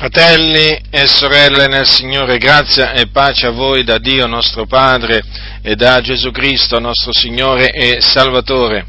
Fratelli 0.00 0.80
e 0.88 1.06
sorelle 1.08 1.66
nel 1.66 1.86
Signore, 1.86 2.38
grazia 2.38 2.92
e 2.92 3.08
pace 3.08 3.48
a 3.48 3.50
voi 3.50 3.84
da 3.84 3.98
Dio 3.98 4.26
nostro 4.26 4.64
Padre 4.64 5.22
e 5.60 5.74
da 5.74 6.00
Gesù 6.00 6.30
Cristo 6.30 6.78
nostro 6.78 7.12
Signore 7.12 7.70
e 7.70 8.00
Salvatore. 8.00 8.86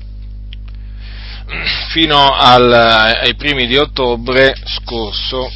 Fino 1.89 2.34
al, 2.34 2.71
ai 2.71 3.36
primi 3.36 3.68
di 3.68 3.76
ottobre 3.76 4.55
scorso 4.63 5.52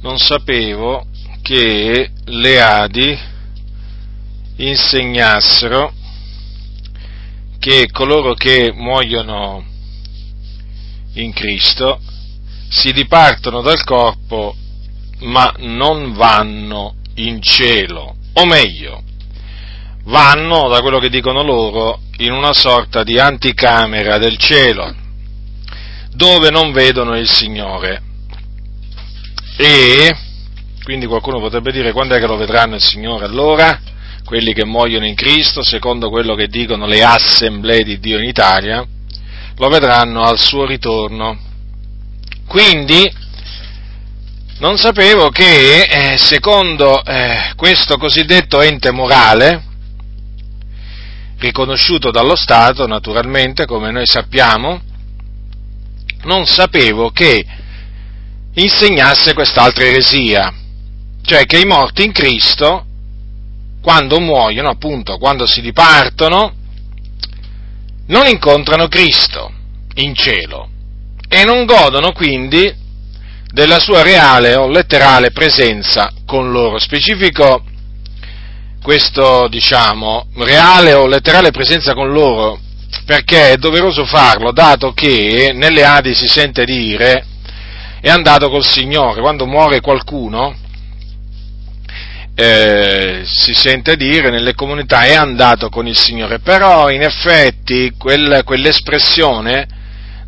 non 0.00 0.18
sapevo 0.18 1.06
che 1.40 2.10
le 2.24 2.60
Adi 2.60 3.16
insegnassero 4.56 5.92
che 7.60 7.88
coloro 7.92 8.34
che 8.34 8.72
muoiono 8.74 9.64
in 11.12 11.32
Cristo 11.32 12.00
si 12.68 12.92
dipartono 12.92 13.62
dal 13.62 13.82
corpo 13.84 14.54
ma 15.20 15.52
non 15.58 16.12
vanno 16.12 16.96
in 17.14 17.40
cielo, 17.40 18.16
o 18.34 18.44
meglio, 18.44 19.02
vanno, 20.04 20.68
da 20.68 20.80
quello 20.80 20.98
che 20.98 21.08
dicono 21.08 21.42
loro, 21.42 22.00
in 22.18 22.32
una 22.32 22.52
sorta 22.52 23.02
di 23.02 23.18
anticamera 23.18 24.18
del 24.18 24.36
cielo, 24.36 24.94
dove 26.12 26.50
non 26.50 26.72
vedono 26.72 27.16
il 27.16 27.28
Signore. 27.28 28.02
E 29.56 30.14
quindi 30.82 31.06
qualcuno 31.06 31.40
potrebbe 31.40 31.72
dire 31.72 31.92
quando 31.92 32.14
è 32.14 32.20
che 32.20 32.26
lo 32.26 32.36
vedranno 32.36 32.74
il 32.74 32.82
Signore 32.82 33.24
allora? 33.24 33.80
Quelli 34.24 34.52
che 34.52 34.64
muoiono 34.64 35.06
in 35.06 35.14
Cristo, 35.14 35.62
secondo 35.62 36.10
quello 36.10 36.34
che 36.34 36.48
dicono 36.48 36.86
le 36.86 37.02
assemblee 37.02 37.84
di 37.84 37.98
Dio 37.98 38.18
in 38.18 38.24
Italia, 38.24 38.84
lo 39.56 39.68
vedranno 39.68 40.22
al 40.22 40.38
suo 40.38 40.66
ritorno 40.66 41.38
quindi 42.46 43.24
non 44.58 44.78
sapevo 44.78 45.28
che 45.28 45.82
eh, 45.82 46.18
secondo 46.18 47.04
eh, 47.04 47.52
questo 47.56 47.98
cosiddetto 47.98 48.62
ente 48.62 48.90
morale, 48.90 49.62
riconosciuto 51.38 52.10
dallo 52.10 52.36
Stato 52.36 52.86
naturalmente, 52.86 53.66
come 53.66 53.90
noi 53.90 54.06
sappiamo, 54.06 54.80
non 56.22 56.46
sapevo 56.46 57.10
che 57.10 57.44
insegnasse 58.54 59.34
quest'altra 59.34 59.84
eresia, 59.84 60.52
cioè 61.22 61.44
che 61.44 61.58
i 61.58 61.66
morti 61.66 62.04
in 62.04 62.12
Cristo, 62.12 62.86
quando 63.82 64.18
muoiono, 64.18 64.70
appunto, 64.70 65.18
quando 65.18 65.46
si 65.46 65.60
dipartono, 65.60 66.54
non 68.06 68.26
incontrano 68.26 68.88
Cristo 68.88 69.52
in 69.96 70.14
cielo, 70.14 70.70
e 71.28 71.44
non 71.44 71.64
godono 71.64 72.12
quindi 72.12 72.72
della 73.50 73.78
sua 73.78 74.02
reale 74.02 74.54
o 74.54 74.68
letterale 74.68 75.30
presenza 75.30 76.12
con 76.26 76.50
loro. 76.50 76.78
Specifico 76.78 77.64
questo, 78.82 79.48
diciamo, 79.48 80.26
reale 80.36 80.92
o 80.92 81.06
letterale 81.06 81.50
presenza 81.50 81.94
con 81.94 82.12
loro 82.12 82.60
perché 83.04 83.52
è 83.52 83.56
doveroso 83.56 84.04
farlo, 84.04 84.52
dato 84.52 84.92
che 84.92 85.52
nelle 85.54 85.84
Adi 85.84 86.14
si 86.14 86.26
sente 86.26 86.64
dire 86.64 87.24
è 88.00 88.08
andato 88.08 88.48
col 88.48 88.64
Signore, 88.64 89.20
quando 89.20 89.46
muore 89.46 89.80
qualcuno 89.80 90.54
eh, 92.34 93.22
si 93.24 93.54
sente 93.54 93.96
dire 93.96 94.30
nelle 94.30 94.54
comunità 94.54 95.04
è 95.04 95.14
andato 95.14 95.68
con 95.68 95.86
il 95.86 95.96
Signore, 95.96 96.38
però 96.40 96.90
in 96.90 97.02
effetti 97.02 97.94
quel, 97.96 98.42
quell'espressione 98.44 99.66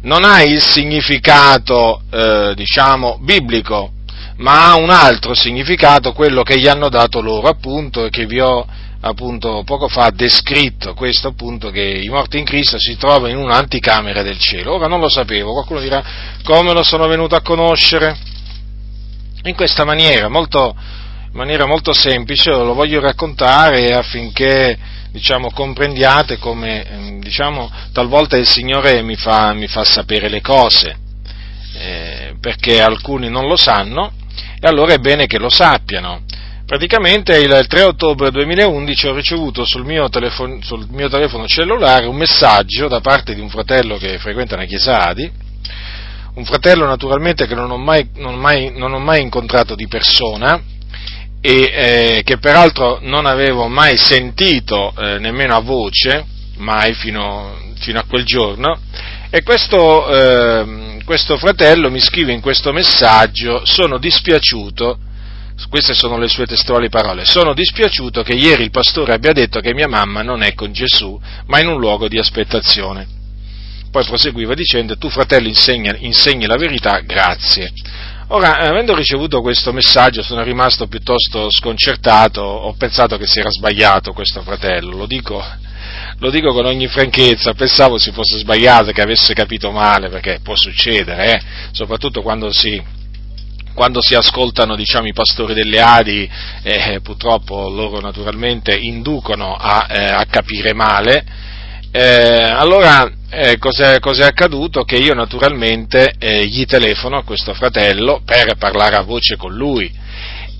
non 0.02 0.24
ha 0.24 0.42
il 0.42 0.62
significato, 0.62 2.02
eh, 2.10 2.52
diciamo, 2.54 3.18
biblico, 3.20 3.92
ma 4.36 4.70
ha 4.70 4.76
un 4.76 4.90
altro 4.90 5.34
significato, 5.34 6.12
quello 6.12 6.42
che 6.42 6.58
gli 6.58 6.68
hanno 6.68 6.88
dato 6.88 7.20
loro, 7.20 7.48
appunto, 7.48 8.04
e 8.04 8.10
che 8.10 8.26
vi 8.26 8.40
ho 8.40 8.66
appunto 9.00 9.62
poco 9.64 9.86
fa 9.86 10.10
descritto, 10.10 10.94
questo 10.94 11.28
appunto 11.28 11.70
che 11.70 11.80
i 11.80 12.08
morti 12.08 12.38
in 12.38 12.44
Cristo 12.44 12.78
si 12.78 12.96
trovano 12.96 13.28
in 13.28 13.36
un'anticamera 13.36 14.22
del 14.22 14.38
cielo. 14.38 14.74
Ora 14.74 14.88
non 14.88 15.00
lo 15.00 15.08
sapevo, 15.08 15.52
qualcuno 15.52 15.80
dirà 15.80 16.02
come 16.42 16.72
lo 16.72 16.82
sono 16.82 17.06
venuto 17.06 17.36
a 17.36 17.40
conoscere? 17.40 18.16
In 19.44 19.54
questa 19.54 19.84
maniera, 19.84 20.28
molto, 20.28 20.74
in 21.30 21.36
maniera 21.36 21.66
molto 21.66 21.92
semplice, 21.92 22.50
lo 22.50 22.74
voglio 22.74 23.00
raccontare 23.00 23.92
affinché 23.94 24.78
diciamo, 25.10 25.50
comprendiate 25.50 26.38
come 26.38 26.88
ehm, 26.88 27.20
diciamo, 27.20 27.70
talvolta 27.92 28.36
il 28.36 28.46
Signore 28.46 29.02
mi 29.02 29.16
fa, 29.16 29.52
mi 29.52 29.66
fa 29.66 29.84
sapere 29.84 30.28
le 30.28 30.40
cose, 30.40 30.96
eh, 31.74 32.34
perché 32.40 32.80
alcuni 32.80 33.28
non 33.28 33.46
lo 33.46 33.56
sanno 33.56 34.12
e 34.60 34.66
allora 34.66 34.94
è 34.94 34.98
bene 34.98 35.26
che 35.26 35.38
lo 35.38 35.50
sappiano. 35.50 36.22
Praticamente 36.64 37.38
il 37.38 37.64
3 37.66 37.82
ottobre 37.82 38.30
2011 38.30 39.06
ho 39.06 39.14
ricevuto 39.14 39.64
sul 39.64 39.84
mio, 39.86 40.08
telefono, 40.10 40.58
sul 40.62 40.86
mio 40.90 41.08
telefono 41.08 41.46
cellulare 41.46 42.06
un 42.06 42.16
messaggio 42.16 42.88
da 42.88 43.00
parte 43.00 43.34
di 43.34 43.40
un 43.40 43.48
fratello 43.48 43.96
che 43.96 44.18
frequenta 44.18 44.54
una 44.54 44.66
chiesa 44.66 45.06
Adi, 45.06 45.30
un 46.34 46.44
fratello 46.44 46.86
naturalmente 46.86 47.46
che 47.46 47.54
non 47.54 47.70
ho 47.70 47.78
mai, 47.78 48.10
non 48.16 48.34
mai, 48.34 48.70
non 48.74 48.92
ho 48.92 48.98
mai 48.98 49.22
incontrato 49.22 49.74
di 49.74 49.88
persona, 49.88 50.60
e 51.40 51.72
eh, 51.72 52.22
che 52.24 52.38
peraltro 52.38 52.98
non 53.02 53.26
avevo 53.26 53.68
mai 53.68 53.96
sentito 53.96 54.92
eh, 54.98 55.18
nemmeno 55.18 55.54
a 55.54 55.60
voce, 55.60 56.24
mai 56.56 56.94
fino, 56.94 57.56
fino, 57.78 58.00
a 58.00 58.04
quel 58.08 58.24
giorno, 58.24 58.80
e 59.30 59.42
questo, 59.42 60.08
eh, 60.08 60.98
questo 61.04 61.36
fratello 61.36 61.90
mi 61.90 62.00
scrive 62.00 62.32
in 62.32 62.40
questo 62.40 62.72
messaggio, 62.72 63.62
sono 63.64 63.98
dispiaciuto, 63.98 64.98
queste 65.68 65.92
sono 65.92 66.18
le 66.18 66.28
sue 66.28 66.46
testuali 66.46 66.88
parole, 66.88 67.24
sono 67.24 67.52
dispiaciuto 67.52 68.22
che 68.22 68.34
ieri 68.34 68.64
il 68.64 68.70
pastore 68.70 69.12
abbia 69.12 69.32
detto 69.32 69.60
che 69.60 69.74
mia 69.74 69.88
mamma 69.88 70.22
non 70.22 70.42
è 70.42 70.54
con 70.54 70.72
Gesù, 70.72 71.20
ma 71.46 71.60
in 71.60 71.68
un 71.68 71.78
luogo 71.78 72.08
di 72.08 72.18
aspettazione. 72.18 73.16
Poi 73.90 74.04
proseguiva 74.04 74.54
dicendo, 74.54 74.96
tu 74.98 75.08
fratello 75.08 75.48
insegni, 75.48 75.90
insegni 76.00 76.46
la 76.46 76.56
verità, 76.56 77.00
grazie. 77.00 77.72
Ora, 78.30 78.58
avendo 78.58 78.94
ricevuto 78.94 79.40
questo 79.40 79.72
messaggio 79.72 80.22
sono 80.22 80.42
rimasto 80.42 80.86
piuttosto 80.86 81.50
sconcertato, 81.50 82.42
ho 82.42 82.74
pensato 82.74 83.16
che 83.16 83.26
si 83.26 83.38
era 83.38 83.48
sbagliato 83.48 84.12
questo 84.12 84.42
fratello, 84.42 84.98
lo 84.98 85.06
dico, 85.06 85.42
lo 86.18 86.28
dico 86.28 86.52
con 86.52 86.66
ogni 86.66 86.88
franchezza, 86.88 87.54
pensavo 87.54 87.96
si 87.96 88.12
fosse 88.12 88.36
sbagliato, 88.36 88.92
che 88.92 89.00
avesse 89.00 89.32
capito 89.32 89.70
male, 89.70 90.10
perché 90.10 90.40
può 90.42 90.54
succedere, 90.54 91.32
eh? 91.32 91.40
soprattutto 91.72 92.20
quando 92.20 92.52
si, 92.52 92.82
quando 93.72 94.02
si 94.02 94.14
ascoltano 94.14 94.76
diciamo, 94.76 95.06
i 95.06 95.14
pastori 95.14 95.54
delle 95.54 95.80
Adi, 95.80 96.30
eh, 96.64 97.00
purtroppo 97.02 97.70
loro 97.70 97.98
naturalmente 98.00 98.76
inducono 98.76 99.54
a, 99.54 99.86
eh, 99.88 100.04
a 100.04 100.26
capire 100.26 100.74
male, 100.74 101.24
eh, 101.90 102.42
allora 102.42 103.10
eh, 103.30 103.58
cos'è, 103.58 103.98
cos'è, 103.98 104.24
accaduto? 104.24 104.84
Che 104.84 104.96
io 104.96 105.14
naturalmente 105.14 106.14
eh, 106.18 106.46
gli 106.46 106.64
telefono 106.64 107.18
a 107.18 107.24
questo 107.24 107.54
fratello 107.54 108.20
per 108.24 108.56
parlare 108.56 108.96
a 108.96 109.02
voce 109.02 109.36
con 109.36 109.54
lui 109.54 109.90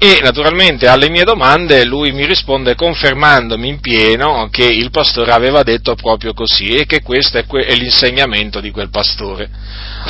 e 0.01 0.21
naturalmente 0.23 0.87
alle 0.87 1.11
mie 1.11 1.25
domande 1.25 1.85
lui 1.85 2.13
mi 2.13 2.25
risponde 2.25 2.77
confermandomi 2.77 3.67
in 3.67 3.81
pieno 3.81 4.49
che 4.49 4.65
il 4.65 4.91
pastore 4.93 5.33
aveva 5.33 5.65
detto 5.65 5.97
proprio 5.97 6.35
così 6.35 6.69
e 6.69 6.87
che 6.87 7.03
questo 7.03 7.39
è, 7.39 7.45
l'insegnamento 7.75 8.61
di 8.61 8.71
quel 8.71 8.91
pastore. 8.91 9.51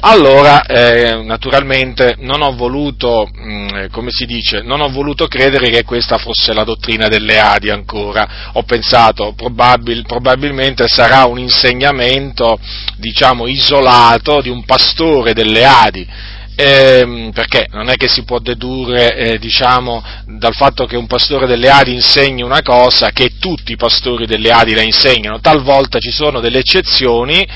Allora, 0.01 0.63
eh, 0.67 1.23
naturalmente 1.25 2.17
non 2.19 2.43
ho 2.43 2.55
voluto, 2.55 3.31
mm, 3.35 3.87
come 3.91 4.11
si 4.11 4.27
dice, 4.27 4.61
non 4.61 4.83
ho 4.83 4.91
voluto 4.91 5.27
credere 5.27 5.71
che 5.71 5.85
questa 5.85 6.19
fosse 6.19 6.53
la 6.53 6.65
dottrina 6.65 7.09
delle 7.09 7.39
Adi 7.39 7.71
ancora. 7.71 8.51
Ho 8.53 8.65
pensato, 8.65 9.33
probabil- 9.35 10.05
probabilmente 10.07 10.87
sarà 10.87 11.25
un 11.25 11.39
insegnamento, 11.39 12.61
diciamo, 12.99 13.47
isolato 13.47 14.43
di 14.43 14.51
un 14.51 14.65
pastore 14.67 15.33
delle 15.33 15.65
Adi 15.65 16.37
eh, 16.61 17.31
perché 17.33 17.69
non 17.71 17.89
è 17.89 17.95
che 17.95 18.09
si 18.09 18.25
può 18.25 18.41
dedurre, 18.41 19.15
eh, 19.15 19.39
diciamo, 19.39 20.03
dal 20.27 20.55
fatto 20.57 20.87
che 20.87 20.97
un 20.97 21.07
pastore 21.07 21.47
delle 21.47 21.69
Adi 21.69 21.95
insegni 21.95 22.43
una 22.43 22.63
cosa 22.63 23.11
che 23.11 23.35
tutti 23.39 23.71
i 23.71 23.77
pastori 23.77 24.27
delle 24.27 24.51
Adi 24.51 24.75
la 24.75 24.83
insegnano, 24.83 25.39
talvolta 25.39 26.01
ci 26.01 26.11
sono 26.11 26.41
delle 26.41 26.59
eccezioni, 26.59 27.47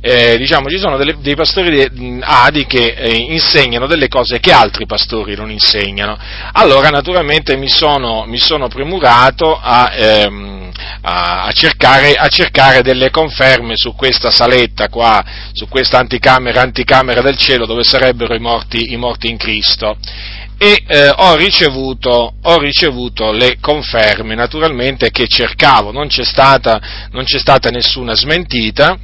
eh, 0.00 0.36
diciamo, 0.38 0.68
ci 0.68 0.78
sono 0.80 0.96
delle, 0.96 1.18
dei 1.20 1.36
pastori 1.36 1.70
de, 1.70 2.18
Adi 2.20 2.66
che 2.66 2.94
eh, 2.98 3.14
insegnano 3.14 3.86
delle 3.86 4.08
cose 4.08 4.40
che 4.40 4.50
altri 4.50 4.86
pastori 4.86 5.36
non 5.36 5.52
insegnano. 5.52 6.18
Allora, 6.54 6.88
naturalmente, 6.88 7.56
mi 7.56 7.68
sono, 7.68 8.24
mi 8.26 8.38
sono 8.38 8.66
premurato 8.66 9.56
a, 9.56 9.92
ehm, 9.94 10.67
a, 11.02 11.44
a, 11.44 11.52
cercare, 11.52 12.14
a, 12.14 12.28
cercare, 12.28 12.82
delle 12.82 13.10
conferme 13.10 13.76
su 13.76 13.94
questa 13.94 14.30
saletta 14.30 14.88
qua, 14.88 15.24
su 15.52 15.68
questa 15.68 15.98
anticamera, 15.98 16.60
anticamera 16.60 17.20
del 17.20 17.36
cielo 17.36 17.66
dove 17.66 17.82
sarebbero 17.82 18.34
i 18.34 18.40
morti, 18.40 18.92
i 18.92 18.96
morti 18.96 19.28
in 19.28 19.36
Cristo. 19.36 19.96
E 20.60 20.82
eh, 20.88 21.12
ho, 21.14 21.36
ricevuto, 21.36 22.34
ho, 22.42 22.58
ricevuto, 22.58 23.30
le 23.30 23.58
conferme, 23.60 24.34
naturalmente, 24.34 25.10
che 25.10 25.28
cercavo, 25.28 25.92
non 25.92 26.08
c'è 26.08 26.24
stata, 26.24 26.80
non 27.12 27.22
c'è 27.22 27.38
stata 27.38 27.70
nessuna 27.70 28.16
smentita, 28.16 28.98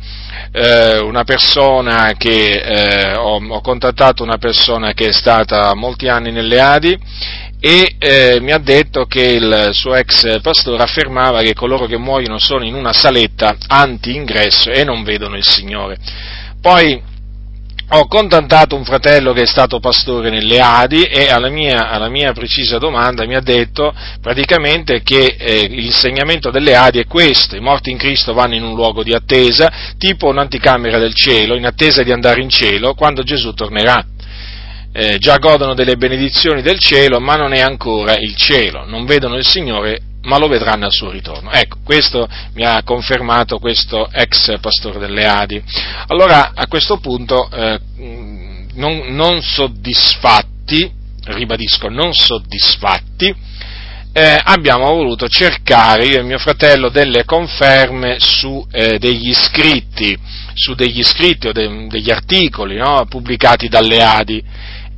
eh, 0.51 0.99
una 0.99 1.23
persona 1.23 2.15
che, 2.19 2.61
eh, 2.61 3.15
ho, 3.15 3.41
ho, 3.41 3.61
contattato 3.61 4.25
una 4.25 4.39
persona 4.39 4.95
che 4.95 5.11
è 5.11 5.13
stata 5.13 5.75
molti 5.75 6.09
anni 6.09 6.33
nelle 6.33 6.61
Adi 6.61 6.99
e 7.67 7.97
eh, 7.99 8.41
mi 8.43 8.53
ha 8.53 8.59
detto 8.59 9.07
che 9.07 9.23
il 9.23 9.71
suo 9.73 9.95
ex 9.95 10.39
pastore 10.43 10.83
affermava 10.83 11.41
che 11.41 11.55
coloro 11.55 11.87
che 11.87 11.97
muoiono 11.97 12.39
sono 12.39 12.63
in 12.63 12.75
una 12.75 12.93
saletta 12.93 13.57
anti-ingresso 13.67 14.71
e 14.71 14.85
non 14.85 15.03
vedono 15.03 15.35
il 15.35 15.47
Signore. 15.47 15.97
Poi 16.61 17.01
ho 17.89 18.07
contattato 18.07 18.77
un 18.77 18.85
fratello 18.85 19.33
che 19.33 19.43
è 19.43 19.47
stato 19.47 19.81
pastore 19.81 20.29
nelle 20.29 20.61
Adi 20.61 21.05
e 21.05 21.31
alla 21.31 21.49
mia, 21.49 21.89
alla 21.89 22.11
mia 22.11 22.35
precisa 22.35 22.77
domanda 22.77 23.27
mi 23.27 23.35
ha 23.35 23.41
detto 23.41 23.95
praticamente 24.21 25.01
che 25.03 25.35
eh, 25.39 25.67
l'insegnamento 25.67 26.51
delle 26.51 26.77
Adi 26.77 26.99
è 26.99 27.07
questo, 27.07 27.57
i 27.57 27.61
morti 27.61 27.91
in 27.91 27.97
Cristo 27.97 28.35
vanno 28.35 28.57
in 28.57 28.63
un 28.63 28.75
luogo 28.75 29.03
di 29.03 29.15
attesa, 29.15 29.95
tipo 29.97 30.27
un'anticamera 30.27 30.99
del 30.99 31.15
cielo, 31.15 31.57
in 31.57 31.65
attesa 31.65 32.03
di 32.03 32.13
andare 32.13 32.43
in 32.43 32.51
cielo 32.51 32.93
quando 32.93 33.23
Gesù 33.23 33.55
tornerà. 33.55 34.05
Eh, 34.97 35.19
già 35.19 35.39
godono 35.39 35.75
delle 35.75 35.97
benedizioni 35.97 36.63
del 36.63 36.79
cielo, 36.79 37.19
ma 37.19 37.35
non 37.35 37.53
è 37.53 37.61
ancora 37.61 38.17
il 38.17 38.37
cielo, 38.37 38.85
non 38.87 39.07
vedono 39.07 39.37
il 39.37 39.45
Signore 39.45 40.01
ma 40.25 40.39
lo 40.39 40.47
vedranno 40.47 40.87
al 40.87 40.93
suo 40.93 41.11
ritorno. 41.11 41.51
Ecco, 41.51 41.79
questo 41.85 42.29
mi 42.55 42.65
ha 42.65 42.83
confermato 42.83 43.59
questo 43.59 44.09
ex 44.11 44.59
pastore 44.61 44.99
delle 44.99 45.27
Adi. 45.27 45.63
Allora, 46.07 46.53
a 46.55 46.67
questo 46.67 46.99
punto, 46.99 47.51
eh, 47.51 47.79
non, 48.75 49.03
non, 49.09 49.43
soddisfatti, 49.43 50.91
ribadisco, 51.25 51.89
non 51.89 52.15
soddisfatti, 52.15 53.35
eh, 54.17 54.37
abbiamo 54.43 54.87
voluto 54.87 55.29
cercare, 55.29 56.07
io 56.07 56.21
e 56.21 56.23
mio 56.23 56.39
fratello, 56.39 56.89
delle 56.89 57.25
conferme 57.25 58.17
su 58.21 58.65
eh, 58.71 58.99
degli 58.99 59.35
scritti, 59.35 60.17
su 60.55 60.75
degli 60.75 61.03
scritti 61.03 61.49
o 61.49 61.53
de, 61.53 61.89
degli 61.89 62.11
articoli 62.11 62.77
no, 62.77 63.05
pubblicati 63.09 63.69
dalle 63.69 64.03
Adi 64.03 64.43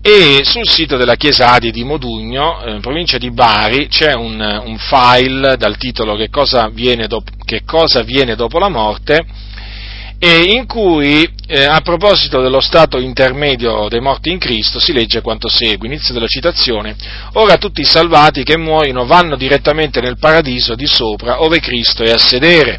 e 0.08 0.44
sul 0.44 0.68
sito 0.68 0.96
della 0.96 1.16
Chiesa 1.16 1.50
Adi 1.50 1.72
di 1.72 1.82
Modugno, 1.82 2.62
eh, 2.62 2.74
in 2.74 2.80
provincia 2.80 3.18
di 3.18 3.32
Bari, 3.32 3.88
c'è 3.88 4.14
un, 4.14 4.38
un 4.64 4.78
file 4.78 5.56
dal 5.56 5.76
titolo 5.78 6.14
che 6.14 6.28
cosa, 6.30 6.70
dopo, 7.08 7.32
che 7.44 7.62
cosa 7.64 8.02
viene 8.02 8.36
dopo 8.36 8.60
la 8.60 8.68
morte, 8.68 9.26
e 10.20 10.42
in 10.52 10.64
cui 10.66 11.28
eh, 11.48 11.64
a 11.64 11.80
proposito 11.80 12.40
dello 12.40 12.60
stato 12.60 13.00
intermedio 13.00 13.88
dei 13.88 14.00
morti 14.00 14.30
in 14.30 14.38
Cristo 14.38 14.78
si 14.78 14.92
legge 14.92 15.22
quanto 15.22 15.48
segue, 15.48 15.88
inizio 15.88 16.14
della 16.14 16.28
citazione, 16.28 16.94
ora 17.32 17.56
tutti 17.56 17.80
i 17.80 17.84
salvati 17.84 18.44
che 18.44 18.56
muoiono 18.56 19.06
vanno 19.06 19.34
direttamente 19.34 20.00
nel 20.00 20.18
paradiso 20.18 20.76
di 20.76 20.86
sopra, 20.86 21.42
ove 21.42 21.58
Cristo 21.58 22.04
è 22.04 22.12
a 22.12 22.18
sedere 22.18 22.78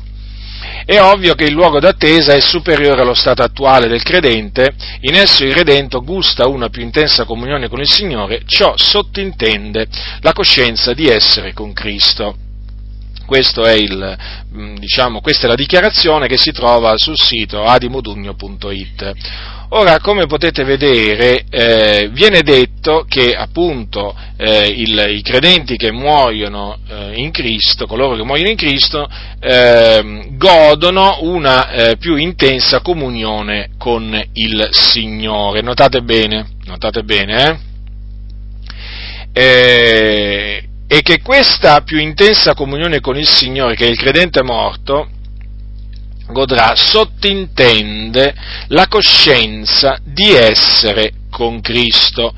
è 0.88 1.02
ovvio 1.02 1.36
che 1.36 1.44
il 1.44 1.52
luogo 1.52 1.82
d'attesa 1.82 2.34
è 2.34 2.40
superiore 2.40 3.02
allo 3.02 3.14
stato 3.14 3.44
attuale 3.44 3.90
del 3.90 4.04
credente, 4.04 4.74
in 5.02 5.16
esso 5.16 5.44
il 5.44 5.54
redento 5.54 6.02
gusta 6.02 6.48
una 6.48 6.70
più 6.70 6.82
intensa 6.82 7.26
comunione 7.26 7.68
con 7.68 7.82
il 7.82 7.92
Signore, 7.92 8.44
ciò 8.46 8.74
sottintende 8.78 9.86
la 10.22 10.32
coscienza 10.32 10.94
di 10.94 11.10
essere 11.10 11.52
con 11.52 11.74
Cristo. 11.74 12.47
Il, 13.30 14.18
mm, 14.56 14.76
diciamo, 14.78 15.22
questa 15.22 15.46
è 15.46 15.50
la 15.50 15.56
dichiarazione 15.56 16.28
che 16.28 16.38
si 16.38 16.52
trova 16.52 16.94
sul 16.96 17.18
sito 17.18 17.64
adimodugno.it. 17.64 19.14
Ora, 19.70 20.00
come 20.00 20.28
potete 20.28 20.64
vedere, 20.64 21.44
eh, 21.50 22.10
viene 22.14 22.42
detto 22.42 23.06
che 23.06 23.34
appunto 23.34 24.16
eh, 24.38 24.66
il, 24.66 25.08
i 25.10 25.22
credenti 25.22 25.76
che 25.76 25.92
muoiono 25.92 26.78
eh, 26.88 27.16
in 27.16 27.32
Cristo, 27.32 27.86
coloro 27.86 28.16
che 28.16 28.24
muoiono 28.24 28.50
in 28.50 28.56
Cristo, 28.56 29.06
ehm, 29.42 30.38
godono 30.38 31.18
una 31.24 31.70
eh, 31.70 31.98
più 31.98 32.16
intensa 32.16 32.80
comunione 32.80 33.72
con 33.78 34.18
il 34.34 34.70
Signore. 34.72 35.62
Notate 35.62 36.02
bene, 36.02 36.48
notate 36.64 37.04
bene, 37.04 37.44
eh? 37.44 37.58
eh 39.34 40.07
e 40.98 41.04
che 41.04 41.22
questa 41.22 41.82
più 41.82 42.00
intensa 42.00 42.56
comunione 42.56 43.02
con 43.02 43.18
il 43.18 43.28
Signore 43.28 43.76
che 43.76 43.86
il 43.86 44.00
credente 44.00 44.42
morto 44.42 45.08
godrà 46.30 46.74
sottintende 46.76 48.34
la 48.70 48.88
coscienza 48.88 50.00
di 50.04 50.32
essere 50.32 51.12
con 51.30 51.62
Cristo. 51.62 52.34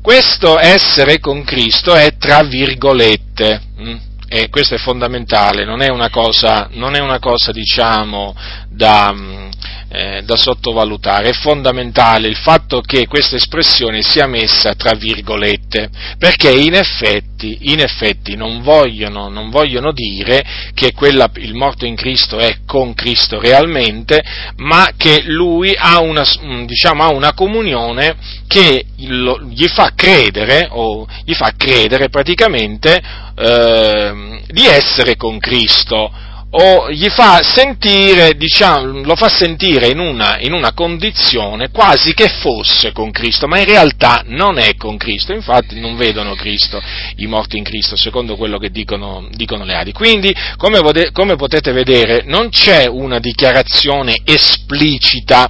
Questo 0.00 0.56
essere 0.56 1.18
con 1.18 1.42
Cristo 1.42 1.94
è 1.94 2.16
tra 2.16 2.44
virgolette, 2.44 3.60
mm? 3.80 3.96
e 4.28 4.50
questo 4.50 4.76
è 4.76 4.78
fondamentale, 4.78 5.64
non 5.64 5.82
è 5.82 5.88
una 5.88 6.08
cosa, 6.08 6.68
è 6.68 7.00
una 7.00 7.18
cosa 7.18 7.50
diciamo, 7.50 8.36
da, 8.68 9.12
mm, 9.12 9.48
eh, 9.88 10.22
da 10.22 10.36
sottovalutare. 10.36 11.30
È 11.30 11.32
fondamentale 11.32 12.28
il 12.28 12.36
fatto 12.36 12.80
che 12.80 13.06
questa 13.06 13.36
espressione 13.36 14.02
sia 14.02 14.26
messa 14.26 14.74
tra 14.74 14.96
virgolette, 14.96 15.88
perché 16.18 16.50
in 16.50 16.74
effetti, 16.74 17.58
in 17.72 17.80
effetti 17.80 18.34
non, 18.34 18.62
vogliono, 18.62 19.28
non 19.28 19.50
vogliono 19.50 19.92
dire 19.92 20.44
che 20.74 20.92
quella, 20.92 21.30
il 21.36 21.54
morto 21.54 21.86
in 21.86 21.94
Cristo 21.94 22.38
è 22.38 22.58
con 22.66 22.94
Cristo 22.94 23.40
realmente, 23.40 24.22
ma 24.56 24.90
che 24.96 25.22
lui 25.26 25.74
ha 25.76 26.00
una, 26.00 26.24
diciamo, 26.66 27.04
ha 27.04 27.08
una 27.08 27.32
comunione 27.32 28.16
che 28.46 28.86
gli 28.96 29.66
fa 29.68 29.92
credere, 29.94 30.68
o 30.70 31.06
gli 31.24 31.34
fa 31.34 31.52
credere 31.56 32.08
praticamente 32.08 33.00
eh, 33.36 34.42
di 34.48 34.66
essere 34.66 35.16
con 35.16 35.38
Cristo 35.38 36.10
o 36.50 36.90
gli 36.90 37.08
fa 37.08 37.42
sentire, 37.42 38.36
diciamo, 38.36 39.02
lo 39.02 39.16
fa 39.16 39.28
sentire 39.28 39.88
in 39.88 39.98
una, 39.98 40.38
in 40.38 40.52
una, 40.52 40.72
condizione 40.72 41.70
quasi 41.70 42.14
che 42.14 42.28
fosse 42.28 42.92
con 42.92 43.10
Cristo, 43.10 43.46
ma 43.46 43.58
in 43.58 43.64
realtà 43.64 44.22
non 44.26 44.58
è 44.58 44.76
con 44.76 44.96
Cristo, 44.96 45.32
infatti 45.32 45.80
non 45.80 45.96
vedono 45.96 46.34
Cristo, 46.34 46.80
i 47.16 47.26
morti 47.26 47.56
in 47.56 47.64
Cristo, 47.64 47.96
secondo 47.96 48.36
quello 48.36 48.58
che 48.58 48.70
dicono, 48.70 49.28
dicono 49.32 49.64
le 49.64 49.74
Adi. 49.74 49.92
Quindi, 49.92 50.34
come, 50.56 50.80
come, 51.12 51.36
potete 51.36 51.72
vedere, 51.72 52.22
non 52.24 52.48
c'è 52.48 52.86
una 52.86 53.18
dichiarazione 53.18 54.20
esplicita 54.24 55.48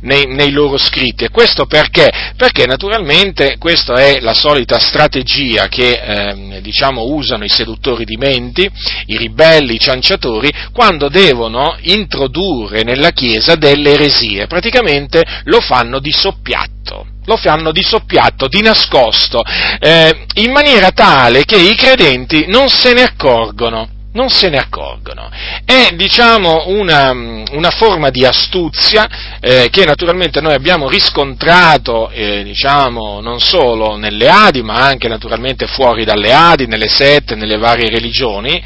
nei, 0.00 0.26
nei 0.26 0.50
loro 0.50 0.76
scritti, 0.76 1.24
e 1.24 1.30
questo 1.30 1.66
perché? 1.66 2.10
Perché 2.36 2.66
naturalmente 2.66 3.56
questa 3.58 3.94
è 3.94 4.20
la 4.20 4.34
solita 4.34 4.78
strategia 4.78 5.68
che, 5.68 5.92
eh, 5.92 6.60
diciamo, 6.60 7.04
usano 7.04 7.44
i 7.44 7.48
seduttori 7.48 8.04
di 8.04 8.16
menti, 8.16 8.68
i 9.06 9.16
ribelli, 9.16 9.74
i 9.74 9.80
cianciatori, 9.80 10.31
pastori 10.32 10.52
quando 10.72 11.08
devono 11.08 11.76
introdurre 11.82 12.82
nella 12.82 13.10
Chiesa 13.10 13.56
delle 13.56 13.92
eresie, 13.92 14.46
praticamente 14.46 15.22
lo 15.44 15.60
fanno 15.60 15.98
di 15.98 16.12
soppiatto 16.12 17.06
lo 17.24 17.36
fanno 17.36 17.70
di 17.70 17.84
soppiatto, 17.84 18.48
di 18.48 18.62
nascosto, 18.62 19.44
eh, 19.78 20.26
in 20.34 20.50
maniera 20.50 20.90
tale 20.90 21.44
che 21.44 21.56
i 21.56 21.76
credenti 21.76 22.46
non 22.48 22.68
se 22.68 22.94
ne 22.94 23.02
accorgono. 23.02 23.88
Non 24.12 24.28
se 24.28 24.48
ne 24.50 24.58
accorgono. 24.58 25.30
È, 25.64 25.94
diciamo, 25.94 26.64
una, 26.66 27.10
una 27.12 27.70
forma 27.70 28.10
di 28.10 28.26
astuzia 28.26 29.08
eh, 29.40 29.68
che 29.70 29.84
naturalmente 29.86 30.40
noi 30.40 30.54
abbiamo 30.54 30.88
riscontrato, 30.88 32.10
eh, 32.10 32.42
diciamo, 32.42 33.20
non 33.20 33.40
solo 33.40 33.96
nelle 33.96 34.28
Adi, 34.28 34.62
ma 34.62 34.84
anche 34.84 35.08
naturalmente 35.08 35.66
fuori 35.66 36.04
dalle 36.04 36.32
Adi, 36.32 36.66
nelle 36.66 36.88
sette, 36.88 37.34
nelle 37.34 37.56
varie 37.56 37.88
religioni, 37.88 38.62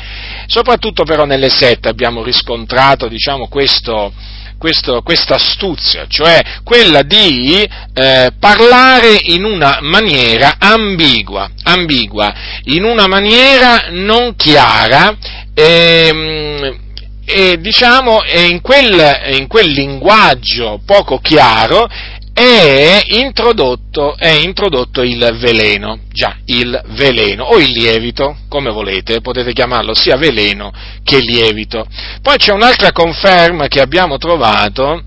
Soprattutto 0.47 1.03
però 1.03 1.25
nelle 1.25 1.49
sette 1.49 1.88
abbiamo 1.88 2.23
riscontrato 2.23 3.09
diciamo, 3.09 3.49
questo, 3.49 4.12
questo, 4.59 5.03
questa 5.03 5.35
astuzia, 5.35 6.07
cioè 6.09 6.41
quella 6.65 7.03
di 7.03 7.63
eh, 7.63 8.31
parlare 8.39 9.19
in 9.25 9.45
una 9.45 9.79
maniera 9.83 10.57
ambigua, 10.59 11.49
ambigua, 11.63 12.35
in 12.65 12.85
una 12.85 13.07
maniera 13.07 13.89
non 13.91 14.35
chiara 14.37 15.17
ehm, 15.55 16.85
e 17.29 17.59
diciamo 17.59 18.21
in 18.49 18.61
quel, 18.61 19.35
in 19.39 19.49
quel 19.49 19.69
linguaggio 19.73 20.81
poco 20.87 21.19
chiaro 21.19 21.89
è 22.38 23.00
introdotto, 23.12 24.14
è 24.14 24.28
introdotto, 24.28 25.00
il 25.00 25.38
veleno, 25.40 26.00
già, 26.12 26.37
il 26.45 26.78
veleno, 26.88 27.45
o 27.45 27.59
il 27.59 27.71
lievito, 27.71 28.37
come 28.50 28.71
volete, 28.71 29.23
potete 29.23 29.55
chiamarlo 29.55 29.95
sia 29.95 30.19
veleno 30.19 30.71
che 31.02 31.19
lievito. 31.21 31.87
Poi 32.21 32.37
c'è 32.37 32.52
un'altra 32.52 32.93
conferma 32.93 33.69
che 33.69 33.81
abbiamo 33.81 34.19
trovato, 34.19 35.02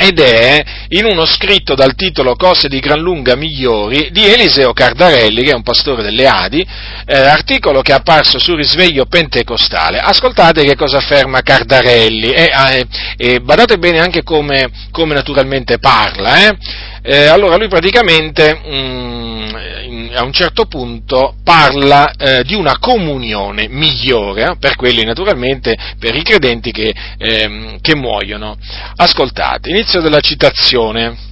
ed 0.00 0.20
è 0.20 0.64
in 0.90 1.06
uno 1.06 1.26
scritto 1.26 1.74
dal 1.74 1.96
titolo 1.96 2.36
Cose 2.36 2.68
di 2.68 2.78
gran 2.78 3.00
lunga 3.00 3.34
migliori 3.34 4.10
di 4.12 4.24
Eliseo 4.24 4.72
Cardarelli, 4.72 5.42
che 5.42 5.50
è 5.50 5.56
un 5.56 5.64
pastore 5.64 6.04
delle 6.04 6.28
Adi, 6.28 6.64
eh, 7.04 7.18
articolo 7.18 7.82
che 7.82 7.90
è 7.90 7.96
apparso 7.96 8.38
sul 8.38 8.58
risveglio 8.58 9.06
pentecostale. 9.06 9.98
Ascoltate 9.98 10.62
che 10.62 10.76
cosa 10.76 10.98
afferma 10.98 11.42
Cardarelli 11.42 12.30
e, 12.30 12.48
eh, 12.48 12.86
e 13.16 13.40
badate 13.40 13.78
bene 13.78 13.98
anche 13.98 14.22
come, 14.22 14.70
come 14.92 15.14
naturalmente 15.14 15.80
parla. 15.80 16.56
Eh? 17.02 17.26
allora 17.26 17.56
lui 17.56 17.68
praticamente 17.68 18.60
mm, 18.66 19.48
in, 19.84 20.10
a 20.14 20.24
un 20.24 20.32
certo 20.32 20.66
punto 20.66 21.34
parla 21.42 22.12
eh, 22.12 22.42
di 22.44 22.54
una 22.54 22.78
comunione 22.78 23.68
migliore 23.68 24.44
eh, 24.44 24.56
per 24.58 24.76
quelli 24.76 25.04
naturalmente, 25.04 25.76
per 25.98 26.14
i 26.14 26.22
credenti 26.22 26.72
che, 26.72 26.94
ehm, 27.16 27.80
che 27.80 27.94
muoiono. 27.94 28.56
Ascoltate, 28.96 29.70
inizio 29.70 30.00
della 30.00 30.20
citazione. 30.20 31.26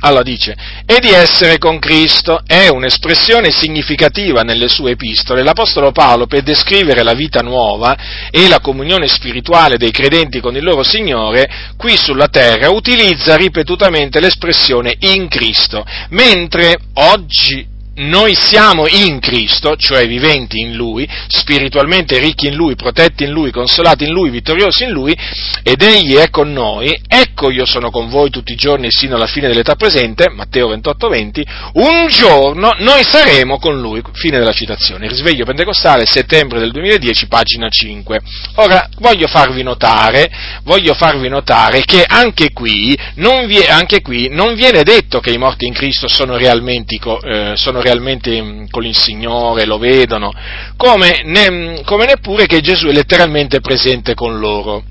Allora 0.00 0.22
dice, 0.22 0.56
e 0.86 1.00
di 1.00 1.10
essere 1.10 1.58
con 1.58 1.80
Cristo 1.80 2.42
è 2.46 2.68
un'espressione 2.68 3.50
significativa 3.50 4.42
nelle 4.42 4.68
sue 4.68 4.92
epistole. 4.92 5.42
L'Apostolo 5.42 5.90
Paolo, 5.90 6.26
per 6.26 6.42
descrivere 6.42 7.02
la 7.02 7.14
vita 7.14 7.40
nuova 7.40 7.96
e 8.30 8.46
la 8.46 8.60
comunione 8.60 9.08
spirituale 9.08 9.76
dei 9.76 9.90
credenti 9.90 10.40
con 10.40 10.54
il 10.56 10.62
loro 10.62 10.84
Signore, 10.84 11.50
qui 11.76 11.96
sulla 11.96 12.28
terra 12.28 12.70
utilizza 12.70 13.34
ripetutamente 13.34 14.20
l'espressione 14.20 14.94
in 15.00 15.26
Cristo, 15.26 15.84
mentre 16.10 16.78
oggi 16.94 17.76
noi 17.98 18.34
siamo 18.34 18.86
in 18.86 19.18
Cristo, 19.20 19.76
cioè 19.76 20.06
viventi 20.06 20.60
in 20.60 20.74
Lui, 20.74 21.08
spiritualmente 21.28 22.18
ricchi 22.18 22.48
in 22.48 22.54
Lui, 22.54 22.74
protetti 22.76 23.24
in 23.24 23.30
Lui, 23.30 23.50
consolati 23.50 24.04
in 24.04 24.12
Lui, 24.12 24.30
vittoriosi 24.30 24.84
in 24.84 24.90
Lui, 24.90 25.16
ed 25.62 25.82
Egli 25.82 26.14
è 26.14 26.30
con 26.30 26.52
noi, 26.52 26.96
ecco 27.06 27.50
io 27.50 27.66
sono 27.66 27.90
con 27.90 28.08
voi 28.08 28.30
tutti 28.30 28.52
i 28.52 28.56
giorni 28.56 28.90
sino 28.90 29.16
alla 29.16 29.26
fine 29.26 29.48
dell'età 29.48 29.74
presente, 29.74 30.30
Matteo 30.30 30.68
28, 30.68 31.08
20, 31.08 31.46
un 31.74 32.06
giorno 32.08 32.74
noi 32.78 33.02
saremo 33.02 33.58
con 33.58 33.80
Lui, 33.80 34.02
fine 34.12 34.38
della 34.38 34.52
citazione, 34.52 35.08
risveglio 35.08 35.44
pentecostale, 35.44 36.06
settembre 36.06 36.60
del 36.60 36.70
2010, 36.70 37.26
pagina 37.26 37.68
5. 37.68 38.20
Ora, 38.56 38.88
voglio 38.98 39.26
farvi 39.26 39.62
notare, 39.62 40.30
voglio 40.62 40.94
farvi 40.94 41.28
notare 41.28 41.82
che 41.84 42.04
anche 42.06 42.52
qui, 42.52 42.96
non 43.14 43.46
vi, 43.46 43.58
anche 43.64 44.02
qui 44.02 44.28
non 44.30 44.54
viene 44.54 44.82
detto 44.82 45.20
che 45.20 45.30
i 45.30 45.38
morti 45.38 45.66
in 45.66 45.72
Cristo 45.72 46.08
sono 46.08 46.36
realmente, 46.36 46.96
eh, 46.96 47.52
sono 47.56 47.80
realmente 47.80 47.87
realmente 47.88 48.40
mm, 48.40 48.66
con 48.70 48.84
il 48.84 48.96
Signore, 48.96 49.64
lo 49.64 49.78
vedono, 49.78 50.32
come, 50.76 51.22
ne, 51.24 51.82
come 51.84 52.06
neppure 52.06 52.46
che 52.46 52.60
Gesù 52.60 52.86
è 52.86 52.92
letteralmente 52.92 53.60
presente 53.60 54.14
con 54.14 54.38
loro. 54.38 54.84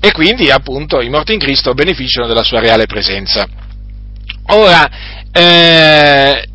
E 0.00 0.12
quindi 0.12 0.50
appunto 0.50 1.00
i 1.00 1.08
morti 1.08 1.32
in 1.32 1.38
Cristo 1.38 1.72
beneficiano 1.72 2.26
della 2.26 2.42
sua 2.42 2.60
reale 2.60 2.86
presenza. 2.86 3.46
Ora, 4.48 4.88
eh, 5.32 6.48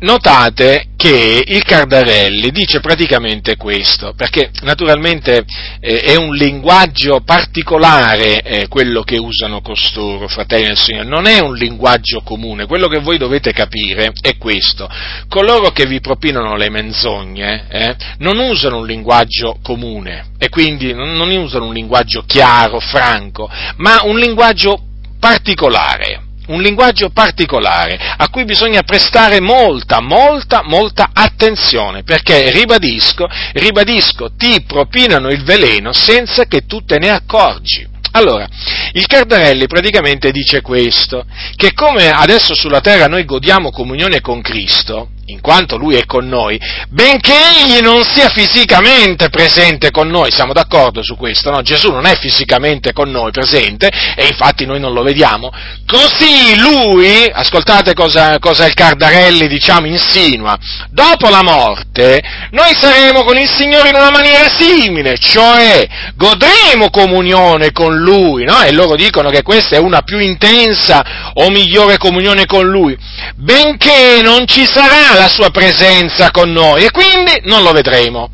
notate 0.00 0.86
che 0.96 1.42
il 1.46 1.62
Cardarelli 1.62 2.50
dice 2.50 2.80
praticamente 2.80 3.56
questo, 3.56 4.12
perché 4.14 4.50
naturalmente 4.62 5.44
eh, 5.80 6.00
è 6.00 6.16
un 6.16 6.34
linguaggio 6.34 7.22
particolare 7.24 8.42
eh, 8.42 8.68
quello 8.68 9.02
che 9.02 9.18
usano 9.18 9.60
costoro, 9.62 10.28
fratelli 10.28 10.66
del 10.66 10.76
Signore, 10.76 11.08
non 11.08 11.26
è 11.26 11.40
un 11.40 11.54
linguaggio 11.54 12.20
comune, 12.20 12.66
quello 12.66 12.88
che 12.88 13.00
voi 13.00 13.18
dovete 13.18 13.52
capire 13.52 14.12
è 14.20 14.36
questo, 14.36 14.88
coloro 15.28 15.70
che 15.70 15.86
vi 15.86 16.00
propinano 16.00 16.56
le 16.56 16.68
menzogne 16.68 17.66
eh, 17.68 17.96
non 18.18 18.38
usano 18.38 18.78
un 18.78 18.86
linguaggio 18.86 19.58
comune 19.62 20.32
e 20.38 20.48
quindi 20.48 20.92
non, 20.92 21.16
non 21.16 21.30
usano 21.30 21.66
un 21.66 21.74
linguaggio 21.74 22.24
chiaro, 22.26 22.78
franco, 22.78 23.50
ma 23.76 24.00
un 24.04 24.18
linguaggio 24.18 24.78
particolare 25.18 26.28
un 26.50 26.62
linguaggio 26.62 27.10
particolare 27.10 27.98
a 28.16 28.28
cui 28.28 28.44
bisogna 28.44 28.82
prestare 28.82 29.40
molta, 29.40 30.00
molta, 30.00 30.62
molta 30.64 31.10
attenzione, 31.12 32.02
perché 32.02 32.50
ribadisco, 32.50 33.28
ribadisco, 33.52 34.32
ti 34.36 34.62
propinano 34.62 35.28
il 35.30 35.42
veleno 35.42 35.92
senza 35.92 36.44
che 36.44 36.66
tu 36.66 36.84
te 36.84 36.98
ne 36.98 37.10
accorgi. 37.10 37.88
Allora, 38.12 38.46
il 38.92 39.06
Cardarelli 39.06 39.66
praticamente 39.68 40.32
dice 40.32 40.60
questo, 40.62 41.24
che 41.54 41.72
come 41.74 42.10
adesso 42.10 42.54
sulla 42.54 42.80
terra 42.80 43.06
noi 43.06 43.24
godiamo 43.24 43.70
comunione 43.70 44.20
con 44.20 44.40
Cristo, 44.40 45.10
in 45.30 45.40
quanto 45.40 45.76
Lui 45.76 45.96
è 45.96 46.04
con 46.04 46.26
noi, 46.28 46.58
benché 46.88 47.32
Egli 47.32 47.80
non 47.80 48.02
sia 48.04 48.28
fisicamente 48.28 49.28
presente 49.28 49.90
con 49.90 50.08
noi, 50.08 50.30
siamo 50.30 50.52
d'accordo 50.52 51.02
su 51.02 51.16
questo, 51.16 51.50
no? 51.50 51.62
Gesù 51.62 51.90
non 51.90 52.06
è 52.06 52.16
fisicamente 52.16 52.92
con 52.92 53.10
noi 53.10 53.30
presente 53.30 53.90
e 54.16 54.26
infatti 54.26 54.66
noi 54.66 54.80
non 54.80 54.92
lo 54.92 55.02
vediamo, 55.02 55.50
così 55.86 56.58
Lui, 56.58 57.28
ascoltate 57.32 57.94
cosa, 57.94 58.38
cosa 58.38 58.66
il 58.66 58.74
Cardarelli 58.74 59.46
diciamo 59.46 59.86
insinua, 59.86 60.56
dopo 60.90 61.28
la 61.28 61.42
morte 61.42 62.20
noi 62.50 62.74
saremo 62.78 63.22
con 63.22 63.36
il 63.36 63.48
Signore 63.48 63.90
in 63.90 63.94
una 63.94 64.10
maniera 64.10 64.48
simile, 64.58 65.18
cioè 65.18 65.86
godremo 66.14 66.90
comunione 66.90 67.72
con 67.72 67.96
Lui, 67.96 68.44
no? 68.44 68.62
E 68.62 68.72
loro 68.72 68.96
dicono 68.96 69.30
che 69.30 69.42
questa 69.42 69.76
è 69.76 69.78
una 69.78 70.02
più 70.02 70.18
intensa 70.18 71.32
o 71.34 71.50
migliore 71.50 71.98
comunione 71.98 72.46
con 72.46 72.68
Lui, 72.68 72.96
benché 73.36 74.20
non 74.22 74.46
ci 74.46 74.66
sarà 74.66 75.14
la 75.20 75.28
sua 75.28 75.50
presenza 75.50 76.30
con 76.30 76.50
noi 76.50 76.84
e 76.84 76.90
quindi 76.90 77.42
non 77.44 77.62
lo 77.62 77.72
vedremo. 77.72 78.30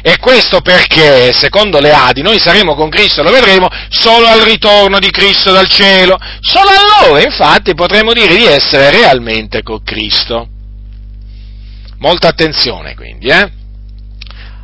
E 0.00 0.18
questo 0.18 0.60
perché, 0.60 1.32
secondo 1.32 1.80
le 1.80 1.92
Adi, 1.92 2.22
noi 2.22 2.38
saremo 2.38 2.74
con 2.74 2.88
Cristo, 2.88 3.22
lo 3.22 3.32
vedremo 3.32 3.68
solo 3.88 4.26
al 4.26 4.40
ritorno 4.40 4.98
di 4.98 5.10
Cristo 5.10 5.52
dal 5.52 5.68
cielo. 5.68 6.16
Solo 6.40 6.68
allora, 6.70 7.22
infatti, 7.22 7.74
potremo 7.74 8.12
dire 8.12 8.36
di 8.36 8.44
essere 8.44 8.90
realmente 8.90 9.62
con 9.62 9.82
Cristo. 9.82 10.48
Molta 11.98 12.28
attenzione, 12.28 12.94
quindi, 12.94 13.28
eh? 13.28 13.50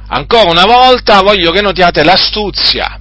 Ancora 0.08 0.50
una 0.50 0.64
volta 0.64 1.22
voglio 1.22 1.50
che 1.50 1.60
notiate 1.60 2.04
l'astuzia, 2.04 3.00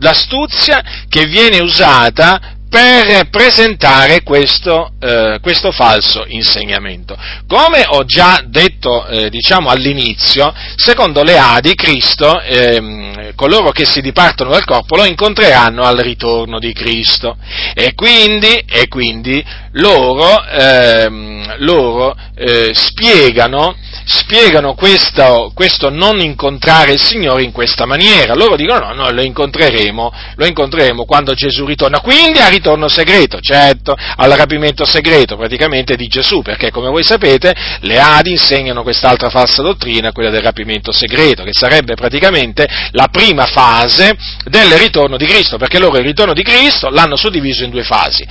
l'astuzia 0.00 0.82
che 1.08 1.26
viene 1.26 1.60
usata 1.60 2.55
per 2.76 3.30
presentare 3.30 4.22
questo, 4.22 4.90
eh, 5.00 5.38
questo, 5.40 5.72
falso 5.72 6.26
insegnamento. 6.28 7.16
Come 7.48 7.86
ho 7.88 8.04
già 8.04 8.44
detto 8.46 9.06
eh, 9.06 9.30
diciamo 9.30 9.70
all'inizio, 9.70 10.52
secondo 10.76 11.22
le 11.22 11.38
Adi, 11.38 11.74
Cristo, 11.74 12.38
eh, 12.42 13.32
coloro 13.34 13.70
che 13.70 13.86
si 13.86 14.02
dipartono 14.02 14.50
dal 14.50 14.66
corpo, 14.66 14.96
lo 14.96 15.06
incontreranno 15.06 15.84
al 15.84 15.96
ritorno 15.96 16.58
di 16.58 16.74
Cristo 16.74 17.38
e 17.72 17.94
quindi, 17.94 18.62
e 18.68 18.88
quindi 18.88 19.42
loro, 19.72 20.44
ehm, 20.44 21.56
loro 21.60 22.14
eh, 22.34 22.72
spiegano 22.74 23.74
spiegano 24.06 24.74
questo, 24.74 25.50
questo, 25.52 25.90
non 25.90 26.20
incontrare 26.20 26.92
il 26.92 27.00
Signore 27.00 27.42
in 27.42 27.50
questa 27.50 27.86
maniera. 27.86 28.34
Loro 28.34 28.54
dicono 28.54 28.86
no, 28.86 28.94
noi 28.94 29.14
lo 29.14 29.22
incontreremo, 29.22 30.12
lo 30.36 30.46
incontreremo 30.46 31.04
quando 31.04 31.34
Gesù 31.34 31.66
ritorna. 31.66 32.00
Quindi 32.00 32.38
al 32.38 32.50
ritorno 32.66 32.88
segreto, 32.88 33.38
certo, 33.40 33.94
al 33.94 34.30
rapimento 34.32 34.84
segreto 34.84 35.36
praticamente 35.36 35.94
di 35.94 36.08
Gesù, 36.08 36.42
perché 36.42 36.72
come 36.72 36.88
voi 36.88 37.04
sapete 37.04 37.54
le 37.82 38.00
Adi 38.00 38.32
insegnano 38.32 38.82
quest'altra 38.82 39.30
falsa 39.30 39.62
dottrina, 39.62 40.10
quella 40.10 40.30
del 40.30 40.42
rapimento 40.42 40.90
segreto, 40.90 41.44
che 41.44 41.52
sarebbe 41.52 41.94
praticamente 41.94 42.66
la 42.90 43.06
prima 43.06 43.46
fase 43.46 44.16
del 44.46 44.72
ritorno 44.72 45.16
di 45.16 45.26
Cristo, 45.26 45.58
perché 45.58 45.78
loro 45.78 45.98
il 45.98 46.04
ritorno 46.04 46.32
di 46.32 46.42
Cristo 46.42 46.88
l'hanno 46.88 47.14
suddiviso 47.14 47.62
in 47.62 47.70
due 47.70 47.84
fasi. 47.84 48.26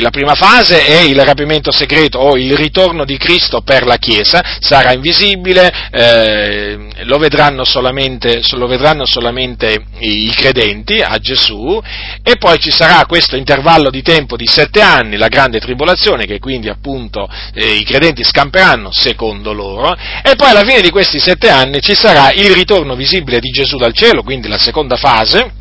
La 0.00 0.10
prima 0.10 0.34
fase 0.34 0.86
è 0.86 1.00
il 1.00 1.20
rapimento 1.22 1.70
segreto 1.70 2.18
o 2.18 2.38
il 2.38 2.56
ritorno 2.56 3.04
di 3.04 3.18
Cristo 3.18 3.60
per 3.60 3.84
la 3.84 3.96
Chiesa, 3.96 4.42
sarà 4.60 4.92
invisibile, 4.94 5.90
eh, 5.90 6.78
lo, 7.02 7.18
vedranno 7.18 7.64
lo, 7.66 8.66
vedranno 8.66 9.04
solamente, 9.04 9.84
i 9.98 10.32
credenti 10.34 11.00
a 11.00 11.18
Gesù 11.18 11.78
e 12.22 12.36
poi 12.36 12.58
ci 12.58 12.70
sarà 12.70 13.04
questo 13.06 13.36
intervallo 13.48 13.88
di 13.88 14.02
tempo 14.02 14.36
di 14.36 14.46
sette 14.46 14.82
anni, 14.82 15.16
la 15.16 15.28
grande 15.28 15.58
tribolazione, 15.58 16.26
che 16.26 16.38
quindi 16.38 16.68
appunto 16.68 17.26
eh, 17.54 17.76
i 17.76 17.84
credenti 17.84 18.22
scamperanno 18.22 18.90
secondo 18.92 19.54
loro, 19.54 19.96
e 20.22 20.36
poi 20.36 20.50
alla 20.50 20.64
fine 20.64 20.82
di 20.82 20.90
questi 20.90 21.18
sette 21.18 21.48
anni 21.48 21.80
ci 21.80 21.94
sarà 21.94 22.30
il 22.32 22.50
ritorno 22.50 22.94
visibile 22.94 23.40
di 23.40 23.48
Gesù 23.48 23.78
dal 23.78 23.94
cielo, 23.94 24.22
quindi 24.22 24.48
la 24.48 24.58
seconda 24.58 24.96
fase, 24.96 25.52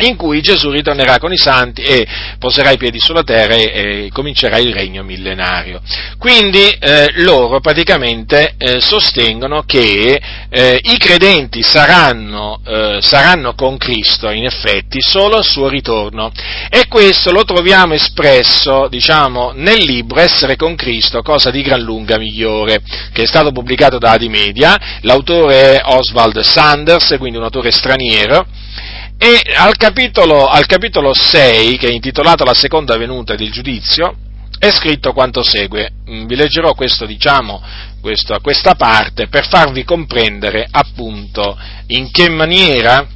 in 0.00 0.16
cui 0.16 0.40
Gesù 0.40 0.70
ritornerà 0.70 1.18
con 1.18 1.32
i 1.32 1.38
santi 1.38 1.82
e 1.82 2.06
poserà 2.38 2.70
i 2.70 2.76
piedi 2.76 2.98
sulla 2.98 3.22
terra 3.22 3.54
e, 3.54 3.62
e 3.72 4.10
comincerà 4.12 4.58
il 4.58 4.72
regno 4.72 5.02
millenario. 5.02 5.80
Quindi 6.18 6.68
eh, 6.78 7.12
loro 7.16 7.60
praticamente 7.60 8.54
eh, 8.56 8.80
sostengono 8.80 9.62
che 9.66 10.20
eh, 10.48 10.80
i 10.82 10.98
credenti 10.98 11.62
saranno, 11.62 12.60
eh, 12.66 12.98
saranno, 13.00 13.54
con 13.54 13.76
Cristo 13.76 14.30
in 14.30 14.44
effetti 14.44 15.00
solo 15.00 15.36
al 15.36 15.44
suo 15.44 15.68
ritorno. 15.68 16.30
E 16.68 16.86
questo 16.88 17.32
lo 17.32 17.44
troviamo 17.44 17.94
espresso 17.94 18.88
diciamo, 18.88 19.52
nel 19.54 19.82
libro 19.82 20.20
Essere 20.20 20.56
con 20.56 20.74
Cristo, 20.74 21.22
cosa 21.22 21.50
di 21.50 21.62
gran 21.62 21.80
lunga 21.80 22.18
migliore, 22.18 22.82
che 23.12 23.22
è 23.22 23.26
stato 23.26 23.52
pubblicato 23.52 23.98
da 23.98 24.12
Adimedia, 24.12 24.76
l'autore 25.02 25.76
è 25.76 25.80
Oswald 25.84 26.40
Sanders, 26.40 27.16
quindi 27.18 27.38
un 27.38 27.44
autore 27.44 27.70
straniero, 27.70 28.46
e 29.22 29.42
al 29.54 29.76
capitolo, 29.76 30.46
al 30.46 30.64
capitolo 30.64 31.12
6, 31.12 31.76
che 31.76 31.88
è 31.88 31.92
intitolato 31.92 32.42
La 32.42 32.54
seconda 32.54 32.96
venuta 32.96 33.34
del 33.34 33.50
giudizio, 33.50 34.16
è 34.58 34.70
scritto 34.70 35.12
quanto 35.12 35.42
segue. 35.42 35.90
Mm, 36.08 36.24
vi 36.24 36.36
leggerò 36.36 36.72
questo, 36.72 37.04
diciamo, 37.04 37.62
questo, 38.00 38.38
questa 38.40 38.76
parte 38.76 39.28
per 39.28 39.46
farvi 39.46 39.84
comprendere 39.84 40.66
appunto 40.70 41.54
in 41.88 42.10
che 42.10 42.30
maniera 42.30 43.06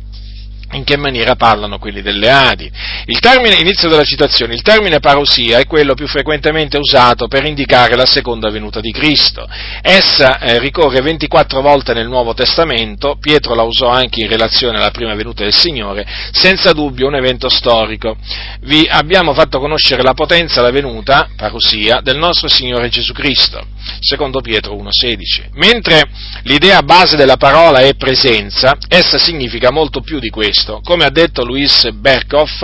in 0.74 0.84
che 0.84 0.96
maniera 0.96 1.36
parlano 1.36 1.78
quelli 1.78 2.02
delle 2.02 2.30
Adi. 2.30 2.70
Il 3.06 3.18
termine, 3.20 3.56
inizio 3.56 3.88
della 3.88 4.04
citazione, 4.04 4.54
il 4.54 4.62
termine 4.62 5.00
parousia 5.00 5.58
è 5.58 5.66
quello 5.66 5.94
più 5.94 6.06
frequentemente 6.06 6.78
usato 6.78 7.28
per 7.28 7.44
indicare 7.44 7.96
la 7.96 8.06
seconda 8.06 8.50
venuta 8.50 8.80
di 8.80 8.92
Cristo. 8.92 9.48
Essa 9.80 10.38
eh, 10.38 10.58
ricorre 10.58 11.00
24 11.00 11.60
volte 11.60 11.94
nel 11.94 12.08
Nuovo 12.08 12.34
Testamento, 12.34 13.16
Pietro 13.20 13.54
la 13.54 13.62
usò 13.62 13.88
anche 13.88 14.20
in 14.20 14.28
relazione 14.28 14.78
alla 14.78 14.90
prima 14.90 15.14
venuta 15.14 15.42
del 15.44 15.54
Signore, 15.54 16.06
senza 16.32 16.72
dubbio 16.72 17.06
un 17.06 17.14
evento 17.14 17.48
storico. 17.48 18.16
Vi 18.60 18.86
abbiamo 18.90 19.32
fatto 19.34 19.58
conoscere 19.58 20.02
la 20.02 20.14
potenza, 20.14 20.60
la 20.60 20.70
venuta, 20.70 21.28
parousia, 21.36 22.00
del 22.02 22.18
nostro 22.18 22.48
Signore 22.48 22.88
Gesù 22.88 23.12
Cristo, 23.12 23.64
secondo 24.00 24.40
Pietro 24.40 24.74
1,16. 24.74 25.50
Mentre 25.54 26.02
l'idea 26.42 26.82
base 26.82 27.16
della 27.16 27.36
parola 27.36 27.80
è 27.80 27.94
presenza, 27.94 28.76
essa 28.88 29.18
significa 29.18 29.70
molto 29.70 30.00
più 30.00 30.18
di 30.18 30.30
questo 30.30 30.63
questo. 30.64 30.80
Come 30.82 31.04
ha 31.04 31.10
detto 31.10 31.44
Louis 31.44 31.90
Berkhoff, 31.92 32.62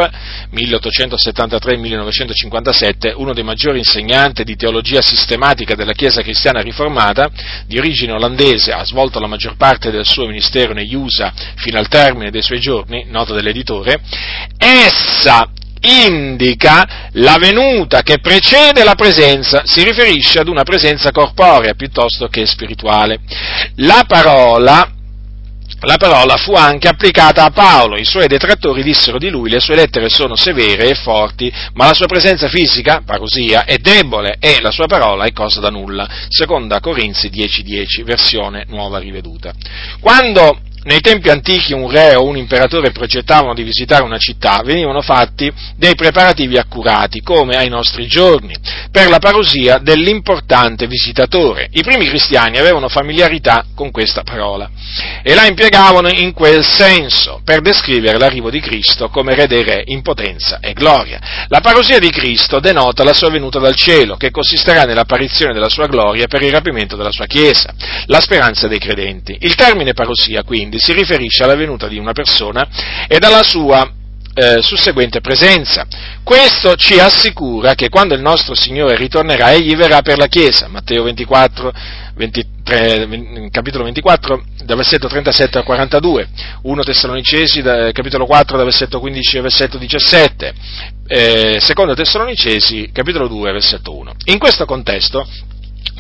1873-1957, 0.53 3.13
uno 3.17 3.35
dei 3.35 3.45
maggiori 3.45 3.77
insegnanti 3.79 4.43
di 4.43 4.57
teologia 4.57 5.03
sistematica 5.03 5.75
della 5.75 5.93
Chiesa 5.93 6.23
cristiana 6.23 6.61
riformata, 6.61 7.29
di 7.67 7.77
origine 7.79 8.13
olandese, 8.13 8.73
ha 8.73 8.83
svolto 8.85 9.21
la 9.21 9.27
maggior 9.27 9.57
parte 9.57 9.91
del 9.91 10.07
suo 10.07 10.25
ministero 10.27 10.73
negli 10.73 10.95
USA 10.95 11.31
fino 11.57 11.79
al 11.79 11.89
termine 11.89 12.31
dei 12.31 12.43
suoi 12.43 12.61
giorni, 12.61 13.05
nota 13.09 13.35
dell'editore, 13.35 14.01
essa 14.57 15.51
indica 15.83 17.09
la 17.13 17.39
venuta 17.39 18.03
che 18.03 18.19
precede 18.19 18.85
la 18.85 18.95
presenza, 18.95 19.63
si 19.65 19.83
riferisce 19.83 20.39
ad 20.39 20.49
una 20.49 20.63
presenza 20.63 21.11
corporea 21.11 21.73
piuttosto 21.75 22.29
che 22.29 22.45
spirituale. 22.45 23.21
La 23.77 24.05
parola 24.07 25.00
la 25.81 25.97
parola 25.97 26.37
fu 26.37 26.53
anche 26.53 26.89
applicata 26.89 27.45
a 27.45 27.51
Paolo. 27.51 27.97
I 27.97 28.05
suoi 28.05 28.27
detrattori 28.27 28.83
dissero 28.83 29.19
di 29.19 29.29
lui 29.31 29.51
le 29.51 29.61
sue 29.61 29.77
lettere 29.77 30.09
sono 30.09 30.37
severe 30.37 30.91
e 30.91 30.95
forti, 30.95 31.53
ma 31.75 31.87
la 31.87 31.95
sua 31.95 32.07
presenza 32.07 32.49
fisica, 32.49 33.03
parosia, 33.05 33.65
è 33.65 33.79
debole 33.79 34.37
e 34.39 34.61
la 34.61 34.71
sua 34.71 34.87
parola 34.87 35.25
è 35.25 35.33
cosa 35.33 35.61
da 35.61 35.71
nulla. 35.71 36.09
Seconda 36.29 36.81
Corinzi 36.81 37.29
10.10, 37.29 38.05
versione 38.05 38.65
nuova 38.69 38.99
riveduta. 38.99 39.53
Quando 40.01 40.61
nei 40.85 41.01
tempi 41.01 41.29
antichi 41.29 41.73
un 41.73 41.91
re 41.91 42.15
o 42.15 42.25
un 42.25 42.37
imperatore 42.37 42.91
progettavano 42.91 43.55
di 43.55 43.63
visitare 43.63 44.03
una 44.03 44.19
città, 44.19 44.63
venivano 44.65 45.03
fatti 45.03 45.53
dei 45.77 45.95
preparativi 45.95 46.57
accurati, 46.57 47.21
come 47.21 47.57
ai 47.57 47.69
nostri 47.69 48.07
giorni, 48.07 48.55
per 48.91 49.09
la 49.09 49.19
parosia 49.19 49.79
dell'importante 49.79 50.87
visitatore. 50.87 51.69
I 51.73 51.83
primi 51.83 52.07
cristiani 52.07 52.59
avevano 52.59 52.89
familiarità 52.89 53.65
con 53.75 53.91
questa 53.91 54.23
parola 54.23 54.71
e 55.23 55.35
la 55.35 55.47
impiegavano 55.47 56.09
in 56.09 56.33
quel 56.33 56.65
senso, 56.65 57.41
per 57.45 57.61
descrivere 57.61 58.19
l'arrivo 58.19 58.51
di 58.51 58.61
Cristo 58.61 59.09
come 59.09 59.35
re 59.35 59.47
dei 59.47 59.63
re 59.63 59.83
in 59.87 60.03
potenza 60.03 60.61
e 60.61 60.73
gloria. 60.73 61.21
La 61.49 61.61
parosia 61.61 61.99
di 61.99 62.11
Cristo 62.11 62.61
denota 62.61 63.05
la 63.05 63.13
sua 63.13 63.31
venuta 63.31 63.59
dal 63.59 63.75
cielo, 63.75 64.17
che 64.17 64.31
consisterà 64.31 64.85
nell'apparizione 64.85 65.53
della 65.53 65.69
sua 65.69 65.87
gloria 65.87 66.27
per 66.27 66.43
il 66.43 66.53
rapimento 66.53 66.97
della 66.97 67.13
sua 67.13 67.27
Chiesa, 67.27 67.75
la 68.07 68.21
speranza 68.21 68.67
dei 68.67 68.79
credenti. 68.79 69.37
Il 69.41 69.55
termine 69.55 69.93
parosia, 69.93 70.43
quindi, 70.43 70.70
quindi 70.71 70.79
si 70.79 70.93
riferisce 70.93 71.43
alla 71.43 71.57
venuta 71.57 71.89
di 71.89 71.99
una 71.99 72.13
persona 72.13 72.69
e 73.09 73.19
alla 73.21 73.43
sua 73.43 73.91
eh, 74.33 74.63
susseguente 74.63 75.21
presenza. 75.21 75.85
Questo 76.23 76.77
ci 76.77 77.01
assicura 77.01 77.75
che 77.75 77.89
quando 77.89 78.15
il 78.15 78.21
nostro 78.21 78.55
Signore 78.55 78.95
ritornerà, 78.95 79.53
Egli 79.53 79.75
verrà 79.75 80.01
per 80.03 80.17
la 80.17 80.29
Chiesa. 80.29 80.69
Matteo 80.69 81.03
24, 81.03 81.73
23, 82.15 83.49
capitolo 83.51 83.83
24, 83.83 84.45
dal 84.63 84.77
versetto 84.77 85.09
37 85.09 85.59
al 85.59 85.65
42, 85.65 86.29
1 86.63 86.83
Tessalonicesi, 86.85 87.63
capitolo 87.63 88.27
4, 88.27 88.57
dal 88.57 88.67
versetto 88.67 89.01
15 89.01 89.37
al 89.39 89.43
versetto 89.43 89.77
17, 89.77 90.55
eh, 91.09 91.57
secondo 91.59 91.95
Tessalonicesi, 91.95 92.91
capitolo 92.93 93.27
2, 93.27 93.51
versetto 93.51 93.97
1. 93.97 94.13
In 94.27 94.39
questo 94.39 94.67
contesto, 94.67 95.27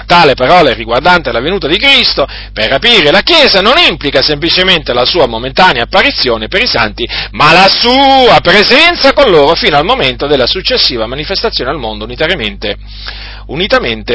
Tale 0.06 0.34
parola 0.34 0.72
riguardante 0.72 1.32
la 1.32 1.40
venuta 1.40 1.66
di 1.66 1.78
Cristo. 1.78 2.26
Per 2.52 2.68
rapire 2.68 3.10
la 3.10 3.22
Chiesa 3.22 3.60
non 3.60 3.78
implica 3.78 4.22
semplicemente 4.22 4.92
la 4.92 5.04
sua 5.04 5.26
momentanea 5.26 5.84
apparizione 5.84 6.48
per 6.48 6.62
i 6.62 6.66
santi, 6.66 7.08
ma 7.32 7.52
la 7.52 7.68
sua 7.68 8.40
presenza 8.40 9.12
con 9.12 9.30
loro 9.30 9.54
fino 9.54 9.76
al 9.76 9.84
momento 9.84 10.26
della 10.26 10.46
successiva 10.46 11.06
manifestazione 11.06 11.70
al 11.70 11.78
mondo 11.78 12.04
unitamente 12.04 12.76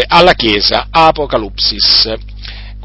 alla 0.08 0.34
Chiesa. 0.34 0.88
Apocalipsis 0.90 2.14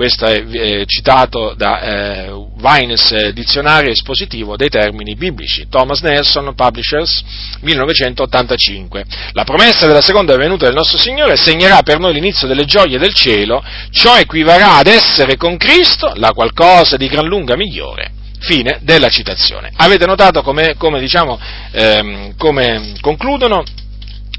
questo 0.00 0.24
è 0.24 0.42
eh, 0.50 0.84
citato 0.86 1.52
da 1.54 1.82
eh, 1.82 2.46
Vines 2.56 3.12
eh, 3.12 3.34
Dizionario 3.34 3.90
Espositivo 3.90 4.56
dei 4.56 4.70
termini 4.70 5.14
biblici, 5.14 5.66
Thomas 5.68 6.00
Nelson, 6.00 6.54
Publishers, 6.54 7.22
1985. 7.60 9.04
La 9.32 9.44
promessa 9.44 9.86
della 9.86 10.00
seconda 10.00 10.34
venuta 10.38 10.64
del 10.64 10.74
nostro 10.74 10.96
Signore 10.96 11.36
segnerà 11.36 11.82
per 11.82 11.98
noi 11.98 12.14
l'inizio 12.14 12.48
delle 12.48 12.64
gioie 12.64 12.96
del 12.96 13.12
cielo, 13.12 13.62
ciò 13.90 14.16
equivarrà 14.16 14.76
ad 14.76 14.86
essere 14.86 15.36
con 15.36 15.58
Cristo 15.58 16.14
la 16.14 16.32
qualcosa 16.32 16.96
di 16.96 17.06
gran 17.06 17.26
lunga 17.26 17.54
migliore. 17.54 18.12
Fine 18.38 18.78
della 18.80 19.10
citazione. 19.10 19.70
Avete 19.76 20.06
notato 20.06 20.40
come, 20.40 20.76
come, 20.78 20.98
diciamo, 20.98 21.38
ehm, 21.72 22.36
come 22.38 22.94
concludono? 23.02 23.64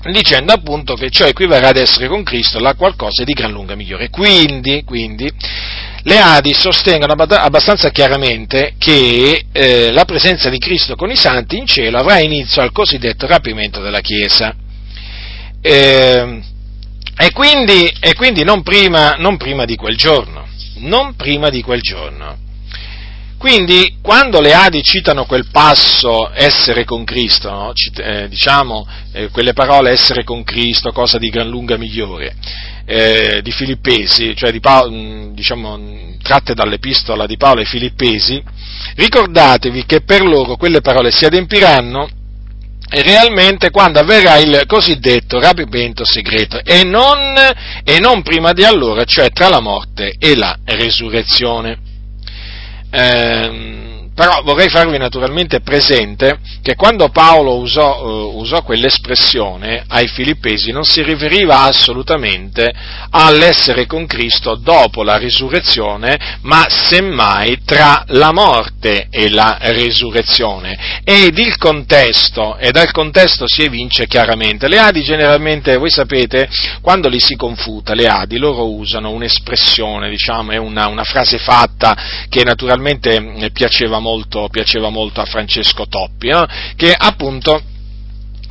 Dicendo 0.09 0.51
appunto 0.53 0.95
che 0.95 1.09
ciò 1.09 1.25
equivarrà 1.25 1.69
ad 1.69 1.77
essere 1.77 2.07
con 2.07 2.23
Cristo 2.23 2.59
la 2.59 2.73
qualcosa 2.73 3.23
di 3.23 3.33
gran 3.33 3.51
lunga 3.51 3.75
migliore. 3.75 4.09
Quindi, 4.09 4.83
quindi 4.83 5.31
le 6.03 6.17
Adi 6.17 6.53
sostengono 6.53 7.13
abbastanza 7.13 7.89
chiaramente 7.91 8.73
che 8.77 9.45
eh, 9.51 9.91
la 9.91 10.05
presenza 10.05 10.49
di 10.49 10.57
Cristo 10.57 10.95
con 10.95 11.11
i 11.11 11.15
santi 11.15 11.57
in 11.57 11.67
cielo 11.67 11.99
avrà 11.99 12.19
inizio 12.19 12.61
al 12.61 12.71
cosiddetto 12.71 13.27
rapimento 13.27 13.81
della 13.81 14.01
Chiesa. 14.01 14.55
Eh, 15.61 16.41
e 17.17 17.31
quindi, 17.33 17.93
e 17.99 18.15
quindi 18.15 18.43
non, 18.43 18.63
prima, 18.63 19.15
non 19.19 19.37
prima 19.37 19.65
di 19.65 19.75
quel 19.75 19.95
giorno, 19.95 20.47
non 20.77 21.15
prima 21.15 21.49
di 21.49 21.61
quel 21.61 21.81
giorno. 21.81 22.49
Quindi, 23.41 23.97
quando 24.03 24.39
le 24.39 24.53
Adi 24.53 24.83
citano 24.83 25.25
quel 25.25 25.47
passo 25.51 26.29
essere 26.31 26.85
con 26.85 27.03
Cristo, 27.03 27.49
no? 27.49 27.73
eh, 27.95 28.27
diciamo 28.29 28.87
eh, 29.13 29.29
quelle 29.29 29.53
parole 29.53 29.89
essere 29.89 30.23
con 30.23 30.43
Cristo, 30.43 30.91
cosa 30.91 31.17
di 31.17 31.31
gran 31.31 31.49
lunga 31.49 31.75
migliore, 31.75 32.35
eh, 32.85 33.39
di 33.41 33.51
Filippesi, 33.51 34.35
cioè 34.35 34.51
di 34.51 34.59
Paolo, 34.59 34.91
mm, 34.91 35.33
diciamo, 35.33 35.79
tratte 36.21 36.53
dall'epistola 36.53 37.25
di 37.25 37.35
Paolo 37.35 37.61
ai 37.61 37.65
Filippesi, 37.65 38.39
ricordatevi 38.93 39.87
che 39.87 40.01
per 40.01 40.21
loro 40.21 40.55
quelle 40.55 40.81
parole 40.81 41.09
si 41.09 41.25
adempiranno 41.25 42.09
realmente 42.89 43.71
quando 43.71 43.97
avverrà 43.97 44.37
il 44.37 44.65
cosiddetto 44.67 45.39
rapimento 45.39 46.05
segreto 46.05 46.63
e 46.63 46.83
non, 46.83 47.33
e 47.83 47.99
non 47.99 48.21
prima 48.21 48.53
di 48.53 48.65
allora, 48.65 49.03
cioè 49.03 49.31
tra 49.31 49.49
la 49.49 49.61
morte 49.61 50.13
e 50.19 50.35
la 50.35 50.55
resurrezione. 50.63 51.89
Eh, 52.93 54.00
però 54.21 54.43
vorrei 54.43 54.69
farvi 54.69 54.99
naturalmente 54.99 55.61
presente 55.61 56.37
che 56.61 56.75
quando 56.75 57.09
Paolo 57.09 57.55
usò, 57.55 58.03
uh, 58.03 58.37
usò, 58.37 58.61
quell'espressione 58.61 59.83
ai 59.87 60.07
filippesi 60.09 60.71
non 60.71 60.83
si 60.83 61.01
riferiva 61.01 61.61
assolutamente 61.61 62.71
all'essere 63.09 63.87
con 63.87 64.05
Cristo 64.05 64.53
dopo 64.53 65.01
la 65.01 65.17
risurrezione, 65.17 66.37
ma 66.41 66.67
semmai 66.69 67.61
tra 67.65 68.03
la 68.09 68.31
morte 68.31 69.07
e 69.09 69.31
la 69.31 69.57
risurrezione. 69.59 71.01
Ed 71.03 71.35
il 71.39 71.57
contesto, 71.57 72.57
e 72.57 72.69
dal 72.69 72.91
contesto 72.91 73.47
si 73.47 73.63
evince 73.63 74.05
chiaramente. 74.05 74.67
Le 74.67 74.77
Adi 74.77 75.01
generalmente, 75.01 75.77
voi 75.77 75.89
sapete, 75.89 76.47
quando 76.81 77.09
li 77.09 77.19
si 77.19 77.35
confuta, 77.35 77.95
le 77.95 78.05
Adi, 78.05 78.37
loro 78.37 78.71
usano 78.71 79.09
un'espressione, 79.09 80.11
diciamo, 80.11 80.51
è 80.51 80.57
una, 80.57 80.85
una 80.85 81.05
frase 81.05 81.39
fatta 81.39 81.97
che 82.29 82.43
naturalmente 82.43 83.15
eh, 83.15 83.49
piaceva 83.49 83.97
molto, 83.97 84.09
piaceva 84.49 84.89
molto 84.89 85.21
a 85.21 85.25
Francesco 85.25 85.87
Toppi, 85.87 86.29
no? 86.29 86.45
che 86.75 86.93
appunto 86.97 87.61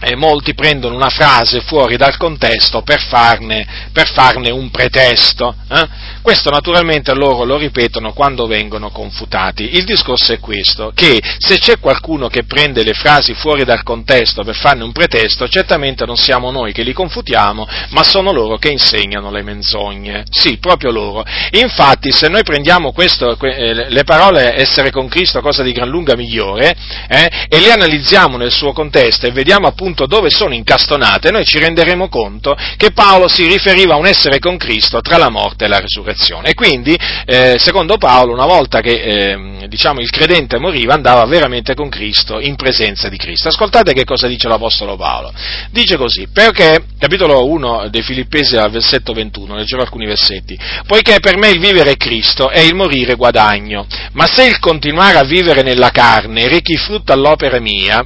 e 0.03 0.17
molti 0.17 0.55
prendono 0.55 0.95
una 0.95 1.11
frase 1.11 1.61
fuori 1.61 1.99
dal 1.99 2.17
contesto 2.17 2.81
per 2.81 3.01
farne, 3.01 3.91
per 3.93 4.11
farne 4.11 4.51
un 4.51 4.71
pretesto. 4.71 5.55
Eh? 5.69 5.89
Questo 6.23 6.51
naturalmente 6.51 7.15
loro 7.15 7.45
lo 7.45 7.57
ripetono 7.57 8.13
quando 8.13 8.47
vengono 8.47 8.91
confutati. 8.91 9.77
Il 9.77 9.85
discorso 9.85 10.33
è 10.33 10.39
questo, 10.39 10.93
che 10.95 11.19
se 11.39 11.59
c'è 11.59 11.79
qualcuno 11.79 12.29
che 12.29 12.45
prende 12.45 12.85
le 12.85 12.93
frasi 12.93 13.33
fuori 13.33 13.65
dal 13.65 13.83
contesto 13.83 14.45
per 14.45 14.55
farne 14.55 14.85
un 14.85 14.93
pretesto, 14.93 15.49
certamente 15.49 16.05
non 16.05 16.17
siamo 16.17 16.51
noi 16.51 16.73
che 16.73 16.83
li 16.83 16.93
confutiamo, 16.93 17.67
ma 17.91 18.05
sono 18.05 18.33
loro 18.33 18.59
che 18.59 18.69
insegnano 18.69 19.31
le 19.31 19.43
menzogne. 19.43 20.25
Sì, 20.29 20.59
proprio 20.59 20.91
loro. 20.91 21.25
Infatti, 21.53 22.13
se 22.13 22.29
noi 22.29 22.43
prendiamo 22.43 22.93
questo, 22.93 23.39
eh, 23.41 23.89
le 23.89 24.05
parole 24.05 24.61
essere 24.61 24.91
con 24.91 25.09
Cristo 25.09 25.41
cosa 25.41 25.63
di 25.63 25.73
gran 25.73 25.89
lunga 25.89 26.17
migliore, 26.17 26.77
eh, 27.09 27.47
e 27.49 27.61
le 27.61 27.73
analizziamo 27.73 28.37
nel 28.37 28.53
suo 28.53 28.73
contesto 28.73 29.27
e 29.27 29.31
vediamo 29.31 29.67
appunto 29.67 30.07
dove 30.07 30.29
sono 30.29 30.53
incastonate, 30.53 31.31
noi 31.31 31.47
ci 31.47 31.59
renderemo 31.59 32.09
conto 32.09 32.55
che 32.77 32.93
Paolo 32.93 33.27
si 33.27 33.47
riferiva 33.47 33.95
a 33.95 33.97
un 33.97 34.07
essere 34.07 34.39
con 34.39 34.59
Cristo 34.59 35.01
tra 35.01 35.17
la 35.17 35.31
morte 35.31 35.65
e 35.65 35.69
la 35.69 35.81
resurrezione 35.81 36.09
resurrezione. 36.11 36.51
E 36.51 36.55
quindi, 36.55 36.97
eh, 37.25 37.57
secondo 37.59 37.97
Paolo, 37.97 38.33
una 38.33 38.47
volta 38.47 38.81
che 38.81 38.93
eh, 38.93 39.69
diciamo, 39.69 40.01
il 40.01 40.11
credente 40.11 40.59
moriva, 40.59 40.95
andava 40.95 41.25
veramente 41.25 41.75
con 41.75 41.89
Cristo, 41.89 42.41
in 42.41 42.57
presenza 42.57 43.09
di 43.09 43.17
Cristo. 43.17 43.49
Ascoltate 43.49 43.93
che 43.93 44.05
cosa 44.05 44.27
dice 44.27 44.49
l'Apostolo 44.49 44.97
Paolo. 44.97 45.33
Dice 45.71 45.97
così, 45.97 46.29
perché, 46.33 46.85
capitolo 46.99 47.47
1 47.47 47.89
dei 47.89 48.03
Filippesi 48.03 48.57
al 48.57 48.71
versetto 48.71 49.13
21, 49.13 49.57
leggerò 49.57 49.83
alcuni 49.83 50.07
versetti, 50.07 50.59
poiché 50.87 51.21
per 51.21 51.37
me 51.37 51.49
il 51.51 51.61
vivere 51.61 51.93
è 51.93 51.97
Cristo 51.97 52.51
e 52.51 52.65
il 52.65 52.75
morire 52.75 53.15
guadagno, 53.15 53.87
ma 54.13 54.27
se 54.27 54.47
il 54.47 54.59
continuare 54.59 55.19
a 55.19 55.25
vivere 55.25 55.63
nella 55.63 55.91
carne 55.91 56.49
rechi 56.49 56.77
frutto 56.77 57.13
all'opera 57.13 57.61
mia, 57.61 58.05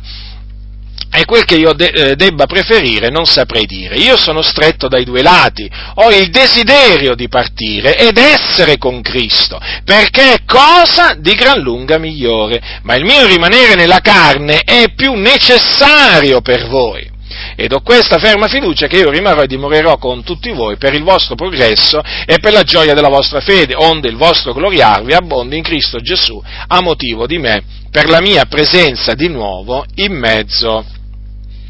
è 1.14 1.24
quel 1.26 1.44
che 1.44 1.54
io 1.54 1.74
de- 1.74 1.90
eh, 1.90 2.16
debba 2.16 2.46
preferire 2.46 3.08
non 3.08 3.24
saprei 3.24 3.66
dire. 3.66 3.94
Io 3.98 4.16
sono 4.16 4.42
stretto 4.42 4.88
dai 4.88 5.04
due 5.04 5.22
lati, 5.22 5.70
ho 5.94 6.10
il 6.10 6.28
desiderio 6.28 7.14
di 7.14 7.28
partire 7.28 7.96
ed 7.96 8.18
essere 8.18 8.78
con 8.78 9.00
Cristo, 9.00 9.60
perché 9.84 10.32
è 10.32 10.38
cosa 10.44 11.14
di 11.16 11.34
gran 11.34 11.60
lunga 11.60 11.98
migliore, 11.98 12.80
ma 12.82 12.96
il 12.96 13.04
mio 13.04 13.26
rimanere 13.26 13.76
nella 13.76 14.00
carne 14.00 14.62
è 14.64 14.92
più 14.96 15.14
necessario 15.14 16.40
per 16.40 16.66
voi. 16.66 17.08
Ed 17.54 17.72
ho 17.72 17.80
questa 17.82 18.18
ferma 18.18 18.48
fiducia 18.48 18.88
che 18.88 18.96
io 18.96 19.10
rimarrò 19.10 19.42
e 19.42 19.46
dimorerò 19.46 19.98
con 19.98 20.24
tutti 20.24 20.50
voi 20.50 20.76
per 20.76 20.94
il 20.94 21.04
vostro 21.04 21.36
progresso 21.36 22.02
e 22.26 22.40
per 22.40 22.52
la 22.52 22.64
gioia 22.64 22.92
della 22.92 23.08
vostra 23.08 23.40
fede, 23.40 23.76
onde 23.76 24.08
il 24.08 24.16
vostro 24.16 24.52
gloriarvi 24.52 25.12
abbondi 25.12 25.56
in 25.56 25.62
Cristo 25.62 26.00
Gesù 26.00 26.42
a 26.66 26.80
motivo 26.80 27.28
di 27.28 27.38
me, 27.38 27.62
per 27.92 28.08
la 28.08 28.20
mia 28.20 28.46
presenza 28.46 29.14
di 29.14 29.28
nuovo 29.28 29.84
in 29.94 30.12
mezzo 30.12 30.84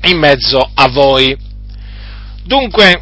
in 0.05 0.19
mezzo 0.19 0.71
a 0.75 0.88
voi. 0.88 1.37
Dunque, 2.45 3.01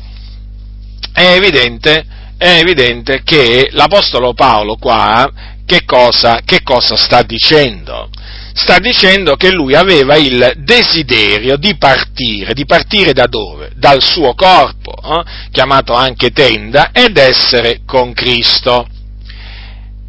è 1.13 1.35
evidente, 1.35 2.05
è 2.37 2.59
evidente 2.59 3.23
che 3.25 3.69
l'Apostolo 3.73 4.35
Paolo 4.35 4.77
qua 4.77 5.31
che 5.65 5.85
cosa, 5.85 6.41
che 6.45 6.63
cosa 6.63 6.97
sta 6.97 7.23
dicendo? 7.23 8.11
Sta 8.55 8.79
dicendo 8.79 9.37
che 9.37 9.51
lui 9.51 9.75
aveva 9.75 10.17
il 10.17 10.53
desiderio 10.59 11.57
di 11.57 11.77
partire, 11.77 12.53
di 12.53 12.67
partire 12.67 13.13
da 13.13 13.27
dove? 13.27 13.71
Dal 13.77 14.03
suo 14.03 14.35
corpo, 14.35 14.93
eh? 14.93 15.49
chiamato 15.51 15.95
anche 15.95 16.31
tenda, 16.31 16.91
ed 16.93 17.17
essere 17.17 17.81
con 17.87 18.13
Cristo. 18.13 18.87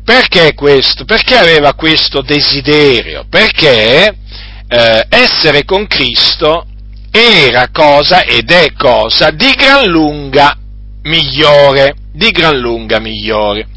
Perché 0.04 0.54
questo? 0.54 1.06
Perché 1.06 1.38
aveva 1.38 1.74
questo 1.76 2.22
desiderio? 2.22 3.26
Perché 3.30 4.14
eh, 4.68 5.06
essere 5.08 5.64
con 5.64 5.88
Cristo 5.88 6.68
era 7.16 7.70
cosa 7.72 8.24
ed 8.24 8.50
è 8.50 8.74
cosa 8.74 9.30
di 9.30 9.54
gran 9.54 9.86
lunga 9.86 10.58
migliore, 11.04 11.94
di 12.12 12.32
gran 12.32 12.58
lunga 12.58 13.00
migliore. 13.00 13.68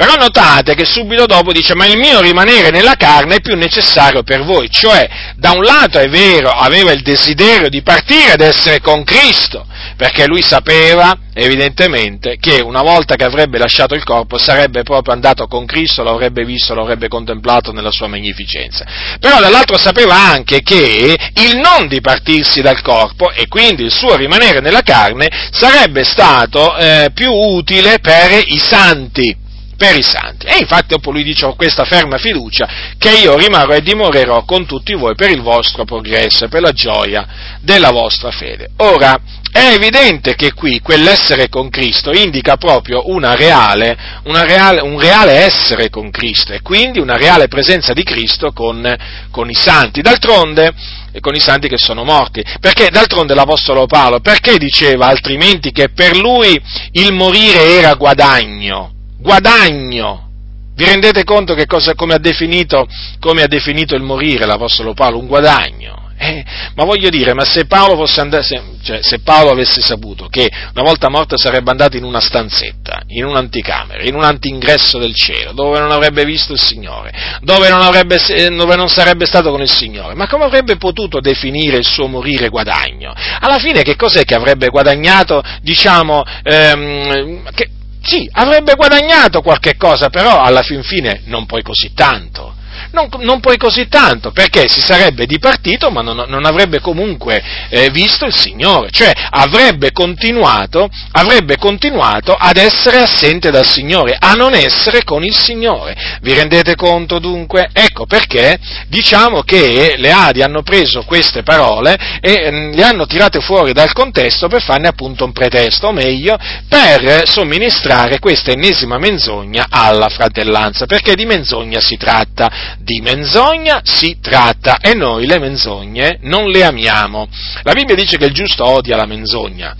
Però 0.00 0.14
notate 0.14 0.74
che 0.74 0.86
subito 0.86 1.26
dopo 1.26 1.52
dice, 1.52 1.74
ma 1.74 1.84
il 1.84 1.98
mio 1.98 2.22
rimanere 2.22 2.70
nella 2.70 2.94
carne 2.94 3.34
è 3.34 3.40
più 3.42 3.54
necessario 3.54 4.22
per 4.22 4.44
voi, 4.44 4.70
cioè 4.70 5.06
da 5.36 5.50
un 5.50 5.60
lato 5.62 5.98
è 5.98 6.08
vero, 6.08 6.48
aveva 6.48 6.90
il 6.92 7.02
desiderio 7.02 7.68
di 7.68 7.82
partire 7.82 8.32
ed 8.32 8.40
essere 8.40 8.80
con 8.80 9.04
Cristo, 9.04 9.66
perché 9.98 10.26
lui 10.26 10.40
sapeva 10.40 11.14
evidentemente 11.34 12.38
che 12.40 12.62
una 12.62 12.80
volta 12.80 13.14
che 13.16 13.24
avrebbe 13.24 13.58
lasciato 13.58 13.94
il 13.94 14.02
corpo 14.02 14.38
sarebbe 14.38 14.84
proprio 14.84 15.12
andato 15.12 15.46
con 15.46 15.66
Cristo, 15.66 16.02
lo 16.02 16.12
avrebbe 16.12 16.46
visto, 16.46 16.72
lo 16.72 16.80
avrebbe 16.80 17.08
contemplato 17.08 17.70
nella 17.70 17.90
sua 17.90 18.06
magnificenza. 18.06 18.86
Però 19.20 19.38
dall'altro 19.38 19.76
sapeva 19.76 20.14
anche 20.14 20.62
che 20.62 21.14
il 21.34 21.58
non 21.58 21.88
dipartirsi 21.88 22.62
dal 22.62 22.80
corpo 22.80 23.30
e 23.32 23.48
quindi 23.48 23.82
il 23.82 23.92
suo 23.92 24.16
rimanere 24.16 24.60
nella 24.60 24.80
carne 24.80 25.28
sarebbe 25.50 26.04
stato 26.04 26.74
eh, 26.74 27.10
più 27.12 27.30
utile 27.30 27.98
per 27.98 28.42
i 28.46 28.58
santi 28.58 29.48
per 29.80 29.96
i 29.96 30.02
santi. 30.02 30.44
E 30.44 30.58
infatti 30.58 30.88
dopo 30.88 31.10
lui 31.10 31.22
dice 31.22 31.46
ho 31.46 31.54
questa 31.54 31.86
ferma 31.86 32.18
fiducia 32.18 32.68
che 32.98 33.12
io 33.12 33.38
rimarrò 33.38 33.72
e 33.72 33.80
dimorerò 33.80 34.44
con 34.44 34.66
tutti 34.66 34.92
voi 34.92 35.14
per 35.14 35.30
il 35.30 35.40
vostro 35.40 35.86
progresso 35.86 36.44
e 36.44 36.48
per 36.48 36.60
la 36.60 36.72
gioia 36.72 37.26
della 37.62 37.90
vostra 37.90 38.30
fede. 38.30 38.72
Ora, 38.76 39.18
è 39.50 39.72
evidente 39.72 40.34
che 40.34 40.52
qui 40.52 40.80
quell'essere 40.80 41.48
con 41.48 41.70
Cristo 41.70 42.12
indica 42.12 42.56
proprio 42.56 43.02
reale, 43.06 43.96
reale, 44.22 44.82
un 44.82 45.00
reale 45.00 45.32
essere 45.32 45.88
con 45.88 46.10
Cristo 46.10 46.52
e 46.52 46.60
quindi 46.60 47.00
una 47.00 47.16
reale 47.16 47.48
presenza 47.48 47.94
di 47.94 48.02
Cristo 48.02 48.52
con, 48.52 48.84
con 49.30 49.48
i 49.48 49.54
santi. 49.54 50.02
D'altronde, 50.02 50.74
con 51.20 51.34
i 51.34 51.40
santi 51.40 51.68
che 51.68 51.78
sono 51.78 52.04
morti. 52.04 52.44
Perché 52.60 52.90
d'altronde 52.90 53.34
l'Apostolo 53.34 53.86
Paolo, 53.86 54.20
perché 54.20 54.58
diceva 54.58 55.06
altrimenti 55.06 55.72
che 55.72 55.88
per 55.88 56.18
lui 56.18 56.60
il 56.92 57.14
morire 57.14 57.78
era 57.78 57.94
guadagno? 57.94 58.98
Guadagno. 59.20 60.28
Vi 60.74 60.84
rendete 60.84 61.24
conto 61.24 61.54
che 61.54 61.66
cosa, 61.66 61.94
come, 61.94 62.14
ha 62.14 62.18
definito, 62.18 62.88
come 63.18 63.42
ha 63.42 63.46
definito 63.46 63.94
il 63.94 64.02
morire 64.02 64.46
l'Apostolo 64.46 64.94
Paolo? 64.94 65.18
Un 65.18 65.26
guadagno. 65.26 66.00
Eh, 66.22 66.44
ma 66.74 66.84
voglio 66.84 67.08
dire, 67.08 67.32
ma 67.32 67.46
se 67.46 67.64
Paolo, 67.64 68.06
andato, 68.16 68.42
se, 68.42 68.62
cioè, 68.82 68.98
se 69.02 69.20
Paolo 69.20 69.52
avesse 69.52 69.80
saputo 69.80 70.28
che 70.28 70.50
una 70.74 70.84
volta 70.84 71.08
morto 71.08 71.38
sarebbe 71.38 71.70
andato 71.70 71.96
in 71.96 72.04
una 72.04 72.20
stanzetta, 72.20 73.04
in 73.06 73.24
un'anticamera, 73.24 74.02
in 74.02 74.14
un 74.14 74.24
antingresso 74.24 74.98
del 74.98 75.14
cielo, 75.14 75.52
dove 75.52 75.78
non 75.78 75.90
avrebbe 75.90 76.26
visto 76.26 76.52
il 76.52 76.60
Signore, 76.60 77.38
dove 77.40 77.70
non, 77.70 77.80
avrebbe, 77.80 78.18
dove 78.54 78.76
non 78.76 78.90
sarebbe 78.90 79.24
stato 79.24 79.50
con 79.50 79.62
il 79.62 79.70
Signore, 79.70 80.14
ma 80.14 80.28
come 80.28 80.44
avrebbe 80.44 80.76
potuto 80.76 81.20
definire 81.20 81.78
il 81.78 81.86
suo 81.86 82.06
morire 82.06 82.50
guadagno? 82.50 83.14
Alla 83.40 83.58
fine 83.58 83.80
che 83.80 83.96
cos'è 83.96 84.24
che 84.24 84.34
avrebbe 84.34 84.68
guadagnato, 84.68 85.42
diciamo, 85.62 86.22
ehm, 86.42 87.50
che, 87.54 87.70
sì, 88.02 88.28
avrebbe 88.32 88.74
guadagnato 88.74 89.42
qualche 89.42 89.76
cosa, 89.76 90.08
però 90.08 90.40
alla 90.40 90.62
fin 90.62 90.82
fine 90.82 91.22
non 91.26 91.46
poi 91.46 91.62
così 91.62 91.92
tanto 91.94 92.54
non, 92.92 93.08
non 93.20 93.40
poi 93.40 93.56
così 93.56 93.88
tanto, 93.88 94.30
perché 94.30 94.68
si 94.68 94.80
sarebbe 94.80 95.26
dipartito 95.26 95.90
ma 95.90 96.02
non, 96.02 96.24
non 96.28 96.44
avrebbe 96.44 96.80
comunque 96.80 97.42
eh, 97.68 97.90
visto 97.90 98.26
il 98.26 98.34
Signore, 98.34 98.90
cioè 98.90 99.12
avrebbe 99.30 99.92
continuato, 99.92 100.88
avrebbe 101.12 101.56
continuato 101.56 102.34
ad 102.34 102.56
essere 102.56 102.98
assente 102.98 103.50
dal 103.50 103.66
Signore, 103.66 104.16
a 104.18 104.32
non 104.32 104.54
essere 104.54 105.04
con 105.04 105.24
il 105.24 105.36
Signore. 105.36 106.18
Vi 106.20 106.34
rendete 106.34 106.74
conto 106.74 107.18
dunque? 107.18 107.68
Ecco 107.72 108.06
perché 108.06 108.58
diciamo 108.88 109.42
che 109.42 109.94
le 109.96 110.10
Adi 110.10 110.42
hanno 110.42 110.62
preso 110.62 111.02
queste 111.02 111.42
parole 111.42 111.96
e 112.20 112.50
mh, 112.50 112.54
mm, 112.54 112.72
le 112.72 112.82
hanno 112.82 113.06
tirate 113.06 113.40
fuori 113.40 113.72
dal 113.72 113.92
contesto 113.92 114.48
per 114.48 114.62
farne 114.62 114.88
appunto 114.88 115.24
un 115.24 115.32
pretesto, 115.32 115.88
o 115.88 115.92
meglio, 115.92 116.36
per 116.68 117.28
somministrare 117.28 118.18
questa 118.18 118.52
ennesima 118.52 118.98
menzogna 118.98 119.66
alla 119.68 120.08
fratellanza, 120.08 120.86
perché 120.86 121.14
di 121.14 121.24
menzogna 121.24 121.80
si 121.80 121.96
tratta, 121.96 122.78
di 122.82 123.00
menzogna 123.00 123.80
si 123.84 124.18
tratta 124.20 124.78
e 124.78 124.94
noi 124.94 125.26
le 125.26 125.38
menzogne 125.38 126.18
non 126.22 126.48
le 126.48 126.64
amiamo. 126.64 127.28
La 127.62 127.72
Bibbia 127.72 127.94
dice 127.94 128.16
che 128.16 128.24
il 128.24 128.32
giusto 128.32 128.66
odia 128.66 128.96
la 128.96 129.06
menzogna, 129.06 129.76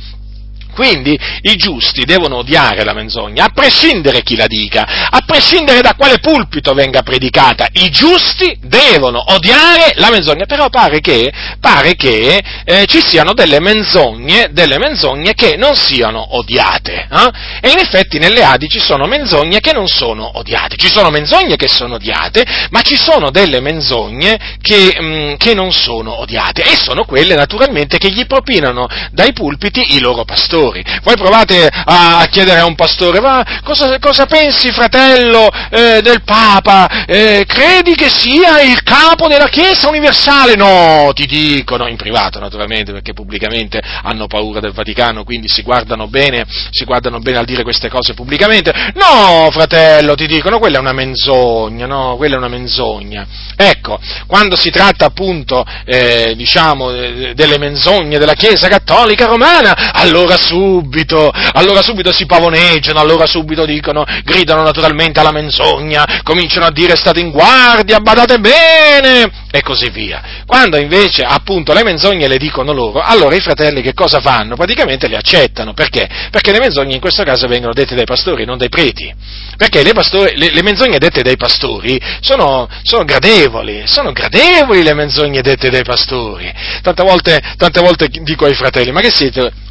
quindi 0.71 1.19
i 1.43 1.57
giusti 1.57 2.05
devono 2.05 2.39
odiare 2.39 2.85
la 2.85 2.95
menzogna, 2.95 3.45
a 3.45 3.51
prescindere 3.53 4.23
chi 4.23 4.37
la 4.37 4.47
dica, 4.47 5.09
a 5.11 5.23
prescindere 5.25 5.81
da 5.81 5.95
quale 5.95 6.19
pulpito 6.19 6.73
venga 6.75 7.03
predicata. 7.03 7.69
I 7.73 7.91
giusti 7.91 8.57
devono 8.61 9.23
odiare 9.33 9.93
la 9.97 10.11
menzogna, 10.11 10.47
però 10.47 10.69
pare 10.69 11.01
che, 11.01 11.33
pare 11.61 11.95
che 11.95 12.43
eh, 12.65 12.87
ci 12.87 13.01
siano 13.05 13.33
delle 13.33 13.61
menzogne, 13.61 14.49
delle 14.53 14.79
menzogne 14.79 15.35
che 15.35 15.57
non 15.57 15.75
siano 15.75 16.37
odiate. 16.37 17.09
Eh? 17.11 17.69
E 17.69 17.71
in 17.71 17.79
effetti 17.79 18.19
nelle 18.19 18.43
Adi 18.43 18.69
ci 18.69 18.81
sono 18.81 19.07
menzogne 19.07 19.61
che 19.61 19.73
non 19.73 19.87
sono 19.89 20.39
odiate. 20.39 20.77
Ci 20.77 20.89
sono 20.89 21.11
menzogne 21.11 21.57
che 21.57 21.69
sono 21.69 21.95
odiate, 21.95 22.45
ma 22.71 22.83
ci 22.83 22.97
sono 22.97 23.31
delle 23.31 23.61
menzogne 23.61 24.57
che, 24.61 24.97
mh, 24.99 25.05
mm, 25.05 25.35
che 25.35 25.55
non 25.55 25.73
sono 25.73 26.21
odiate. 26.21 26.63
E 26.63 26.77
sono 26.77 27.05
quelle 27.05 27.35
naturalmente 27.35 27.99
che 27.99 28.11
gli 28.11 28.27
propinano 28.27 28.89
dai 29.11 29.33
pulpiti 29.33 29.97
i 29.97 30.01
loro 30.01 30.25
pastori 30.25 30.70
pastori. 30.71 30.85
Voi 31.03 31.17
provate 31.17 31.69
a, 31.69 32.27
chiedere 32.31 32.61
a 32.61 32.67
un 32.67 32.75
pastore, 32.75 33.21
ma 33.21 33.45
cosa, 33.65 33.99
cosa 33.99 34.27
pensi 34.27 34.71
fratello 34.71 35.49
eh, 35.71 36.01
del 36.03 36.23
Papa? 36.23 37.05
Eh, 37.07 37.45
credi 37.47 37.95
che 37.95 38.09
sia 38.09 38.61
il 38.61 38.83
capo 38.83 39.29
della 39.29 39.49
Chiesa 39.49 39.89
universale? 39.89 40.55
No, 40.55 41.11
ti 41.15 41.27
dicono, 41.27 41.89
in 41.89 41.97
privato 41.97 42.39
naturalmente, 42.39 42.93
perché 42.93 43.13
pubblicamente 43.13 43.81
hanno 44.03 44.27
paura 44.27 44.61
del 44.61 44.73
Vaticano, 44.73 45.25
quindi 45.25 45.49
si 45.49 45.63
guardano 45.63 46.07
bene, 46.07 46.47
si 46.71 46.85
guardano 46.85 47.19
bene 47.19 47.39
al 47.39 47.45
dire 47.45 47.63
queste 47.63 47.89
cose 47.89 48.15
pubblicamente. 48.15 48.73
No, 48.95 49.49
fratello, 49.51 50.15
ti 50.15 50.27
dicono, 50.27 50.59
quella 50.59 50.77
è 50.77 50.81
una 50.81 50.93
menzogna, 50.93 51.87
no, 51.87 52.17
quella 52.17 52.37
è 52.37 52.39
una 52.39 52.49
menzogna. 52.49 53.27
Ecco, 53.57 53.99
quando 54.27 54.57
si 54.57 54.71
tratta 54.71 55.07
appunto, 55.07 55.65
eh, 55.85 56.35
diciamo, 56.37 56.91
delle 56.91 57.59
menzogne 57.59 58.19
della 58.19 58.35
Chiesa 58.35 58.69
cattolica 58.69 59.27
romana, 59.27 59.93
allora 59.93 60.37
subito, 60.51 61.31
allora 61.53 61.81
subito 61.81 62.13
si 62.13 62.27
pavoneggiano, 62.27 62.99
allora 62.99 63.27
subito 63.27 63.65
dicono, 63.65 64.05
gridano 64.25 64.63
naturalmente 64.63 65.21
alla 65.21 65.31
menzogna, 65.31 66.21
cominciano 66.25 66.67
a 66.67 66.73
dire 66.73 66.97
state 66.97 67.21
in 67.21 67.31
guardia, 67.31 68.01
badate 68.01 68.39
bene, 68.39 69.31
e 69.53 69.63
così 69.63 69.91
via. 69.91 70.43
Quando 70.47 70.77
invece 70.77 71.23
appunto 71.23 71.73
le 71.73 71.85
menzogne 71.85 72.27
le 72.27 72.37
dicono 72.37 72.73
loro, 72.73 73.01
allora 73.01 73.37
i 73.37 73.41
fratelli 73.41 73.81
che 73.81 73.95
cosa 73.95 74.19
fanno? 74.19 74.57
Praticamente 74.57 75.07
le 75.07 75.17
accettano, 75.17 75.73
perché? 75.73 76.09
Perché 76.31 76.51
le 76.51 76.59
menzogne 76.59 76.95
in 76.95 77.01
questo 77.01 77.23
caso 77.23 77.47
vengono 77.47 77.73
dette 77.73 77.95
dai 77.95 78.07
pastori, 78.07 78.45
non 78.45 78.59
dai 78.59 78.69
preti, 78.69 79.13
perché 79.57 79.85
le, 79.85 79.93
pastori, 79.93 80.37
le, 80.37 80.51
le 80.51 80.63
menzogne 80.63 80.99
dette 80.99 81.23
dai 81.23 81.37
pastori 81.37 82.01
sono, 82.21 82.69
sono, 82.83 83.05
gradevoli, 83.05 83.83
sono 83.87 84.11
gradevoli 84.11 84.83
le 84.83 84.95
menzogne 84.95 85.43
dette 85.43 85.71
dai 85.71 85.85
pastori. 85.85 86.53
Tante 86.83 87.03
volte, 87.05 87.41
tante 87.57 87.81
volte 87.81 88.09
dico 88.09 88.47
ai 88.47 88.55
fratelli, 88.55 88.91
ma 88.91 89.01
che 89.01 89.11
siete? 89.11 89.69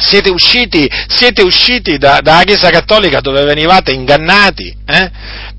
Siete 0.00 0.30
usciti, 0.30 0.90
siete 1.08 1.42
usciti 1.42 1.98
da, 1.98 2.20
dalla 2.20 2.42
Chiesa 2.42 2.70
Cattolica 2.70 3.20
dove 3.20 3.44
venivate 3.44 3.92
ingannati? 3.92 4.74
Eh? 4.86 5.10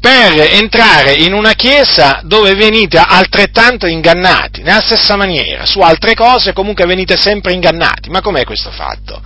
per 0.01 0.47
entrare 0.53 1.13
in 1.13 1.31
una 1.31 1.53
chiesa 1.53 2.21
dove 2.23 2.55
venite 2.55 2.97
altrettanto 2.97 3.85
ingannati, 3.85 4.63
nella 4.63 4.81
stessa 4.81 5.15
maniera, 5.15 5.67
su 5.67 5.79
altre 5.79 6.15
cose 6.15 6.53
comunque 6.53 6.87
venite 6.87 7.15
sempre 7.17 7.53
ingannati. 7.53 8.09
Ma 8.09 8.19
com'è 8.19 8.43
questo 8.43 8.71
fatto? 8.71 9.21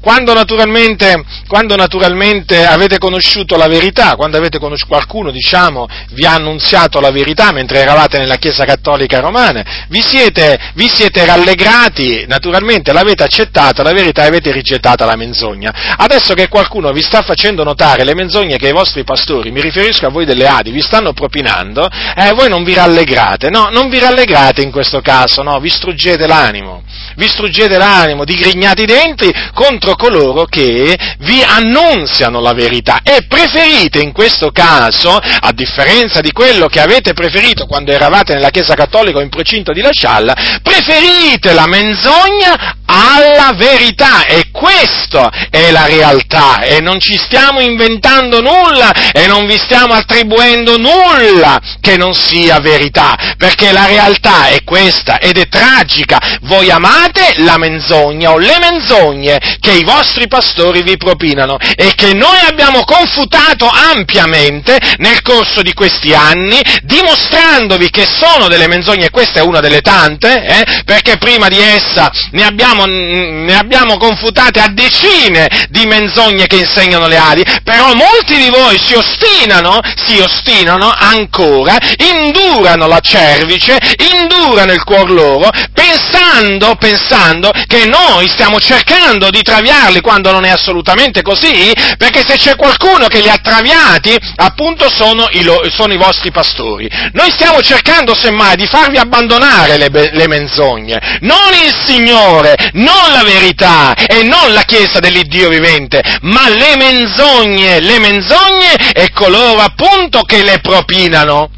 Quando 0.00 0.32
naturalmente, 0.32 1.20
quando 1.48 1.74
naturalmente 1.74 2.64
avete 2.64 2.98
conosciuto 2.98 3.56
la 3.56 3.66
verità, 3.66 4.14
quando 4.14 4.36
avete 4.36 4.60
conosciuto 4.60 4.92
qualcuno, 4.94 5.32
diciamo, 5.32 5.88
vi 6.10 6.24
ha 6.24 6.34
annunziato 6.34 7.00
la 7.00 7.10
verità 7.10 7.50
mentre 7.50 7.80
eravate 7.80 8.18
nella 8.18 8.36
Chiesa 8.36 8.64
Cattolica 8.64 9.18
Romana, 9.18 9.86
vi 9.88 10.00
siete, 10.00 10.56
vi 10.74 10.88
siete 10.88 11.24
rallegrati, 11.26 12.24
naturalmente 12.28 12.92
l'avete 12.92 13.24
accettata 13.24 13.82
la 13.82 13.92
verità 13.92 14.24
e 14.26 14.30
avete 14.44 14.52
rigettata 14.52 15.06
la 15.06 15.16
menzogna. 15.16 15.72
Adesso 15.96 16.34
che 16.34 16.48
qualcuno 16.48 16.92
vi 16.92 17.02
sta 17.02 17.22
facendo 17.22 17.64
notare 17.64 18.04
le 18.04 18.14
menzogne 18.14 18.56
che 18.56 18.68
i 18.68 18.72
vostri 18.72 19.04
pastori, 19.04 19.50
mi 19.50 19.60
riferisco 19.60 20.06
a 20.06 20.10
voi 20.10 20.26
delle 20.26 20.46
Adi 20.46 20.70
vi 20.70 20.82
stanno 20.82 21.12
propinando, 21.12 21.88
eh, 21.88 22.32
voi 22.34 22.48
non 22.48 22.62
vi 22.64 22.74
rallegrate, 22.74 23.48
no, 23.48 23.68
non 23.70 23.88
vi 23.88 23.98
rallegrate 23.98 24.60
in 24.62 24.70
questo 24.70 25.00
caso, 25.00 25.42
no, 25.42 25.58
vi 25.60 25.70
struggete 25.70 26.26
l'animo, 26.26 26.82
vi 27.16 27.28
struggete 27.28 27.78
l'animo, 27.78 28.24
digrignate 28.24 28.82
i 28.82 28.86
denti 28.86 29.32
contro 29.54 29.94
coloro 29.94 30.44
che 30.44 30.96
vi 31.20 31.42
annunziano 31.42 32.40
la 32.40 32.52
verità. 32.52 33.00
E 33.02 33.24
preferite 33.26 34.00
in 34.00 34.12
questo 34.12 34.50
caso, 34.50 35.16
a 35.16 35.52
differenza 35.52 36.20
di 36.20 36.32
quello 36.32 36.66
che 36.66 36.80
avete 36.80 37.12
preferito 37.14 37.66
quando 37.66 37.92
eravate 37.92 38.34
nella 38.34 38.50
Chiesa 38.50 38.74
Cattolica 38.74 39.18
o 39.18 39.22
in 39.22 39.28
precinto 39.28 39.72
di 39.72 39.80
Lascialla, 39.80 40.34
preferite 40.62 41.54
la 41.54 41.66
menzogna 41.66 42.82
alla 42.86 43.52
verità 43.56 44.23
e 44.26 44.50
questa 44.50 45.48
è 45.50 45.70
la 45.70 45.86
realtà 45.86 46.62
e 46.62 46.80
non 46.80 47.00
ci 47.00 47.16
stiamo 47.16 47.60
inventando 47.60 48.40
nulla 48.40 48.92
e 49.12 49.26
non 49.26 49.46
vi 49.46 49.58
stiamo 49.58 49.94
attribuendo 49.94 50.76
nulla 50.76 51.60
che 51.80 51.96
non 51.96 52.14
sia 52.14 52.58
verità, 52.60 53.34
perché 53.36 53.72
la 53.72 53.86
realtà 53.86 54.48
è 54.48 54.62
questa 54.64 55.18
ed 55.18 55.38
è 55.38 55.48
tragica. 55.48 56.18
Voi 56.42 56.70
amate 56.70 57.34
la 57.38 57.58
menzogna 57.58 58.32
o 58.32 58.38
le 58.38 58.56
menzogne 58.60 59.38
che 59.60 59.72
i 59.72 59.84
vostri 59.84 60.28
pastori 60.28 60.82
vi 60.82 60.96
propinano 60.96 61.56
e 61.76 61.92
che 61.94 62.12
noi 62.14 62.38
abbiamo 62.46 62.84
confutato 62.84 63.68
ampiamente 63.68 64.78
nel 64.98 65.22
corso 65.22 65.62
di 65.62 65.72
questi 65.72 66.14
anni, 66.14 66.60
dimostrandovi 66.82 67.90
che 67.90 68.06
sono 68.06 68.48
delle 68.48 68.68
menzogne, 68.68 69.10
questa 69.10 69.40
è 69.40 69.42
una 69.42 69.60
delle 69.60 69.80
tante, 69.80 70.44
eh, 70.44 70.82
perché 70.84 71.16
prima 71.16 71.48
di 71.48 71.58
essa 71.58 72.10
ne 72.32 72.44
abbiamo, 72.44 72.84
ne 72.86 73.56
abbiamo 73.56 73.96
confutate 74.14 74.60
a 74.60 74.68
decine 74.68 75.66
di 75.68 75.86
menzogne 75.86 76.46
che 76.46 76.56
insegnano 76.56 77.08
le 77.08 77.16
ali, 77.16 77.44
però 77.64 77.92
molti 77.94 78.36
di 78.36 78.48
voi 78.48 78.78
si 78.78 78.94
ostinano 78.94 79.80
si 80.06 80.20
ostinano 80.20 80.92
ancora, 80.96 81.76
indurano 81.96 82.86
la 82.86 83.00
cervice, 83.00 83.76
indurano 84.12 84.72
il 84.72 84.84
cuor 84.84 85.10
loro, 85.10 85.50
pensando, 85.72 86.76
pensando 86.76 87.50
che 87.66 87.86
noi 87.86 88.28
stiamo 88.28 88.60
cercando 88.60 89.30
di 89.30 89.42
traviarli 89.42 90.00
quando 90.00 90.30
non 90.30 90.44
è 90.44 90.50
assolutamente 90.50 91.22
così, 91.22 91.72
perché 91.96 92.22
se 92.26 92.36
c'è 92.36 92.56
qualcuno 92.56 93.06
che 93.06 93.20
li 93.20 93.28
ha 93.28 93.38
traviati, 93.42 94.16
appunto 94.36 94.88
sono 94.90 95.28
i, 95.32 95.42
lo, 95.42 95.62
sono 95.74 95.92
i 95.92 95.98
vostri 95.98 96.30
pastori. 96.30 96.88
Noi 97.12 97.30
stiamo 97.30 97.60
cercando 97.60 98.14
semmai 98.14 98.56
di 98.56 98.66
farvi 98.66 98.98
abbandonare 98.98 99.76
le, 99.76 99.88
le 99.90 100.28
menzogne, 100.28 101.18
non 101.20 101.52
il 101.52 101.74
Signore, 101.84 102.54
non 102.74 103.12
la 103.12 103.22
verità 103.24 103.94
e 104.06 104.22
non 104.22 104.52
la 104.52 104.62
Chiesa 104.62 105.00
dell'Iddio 105.00 105.48
vivente, 105.48 106.02
ma 106.22 106.48
le 106.48 106.76
menzogne, 106.76 107.80
le 107.80 107.98
menzogne 107.98 108.92
e 108.94 109.10
coloro 109.12 109.60
appunto 109.60 110.22
che 110.22 110.42
le 110.42 110.58
propinano. 110.60 111.50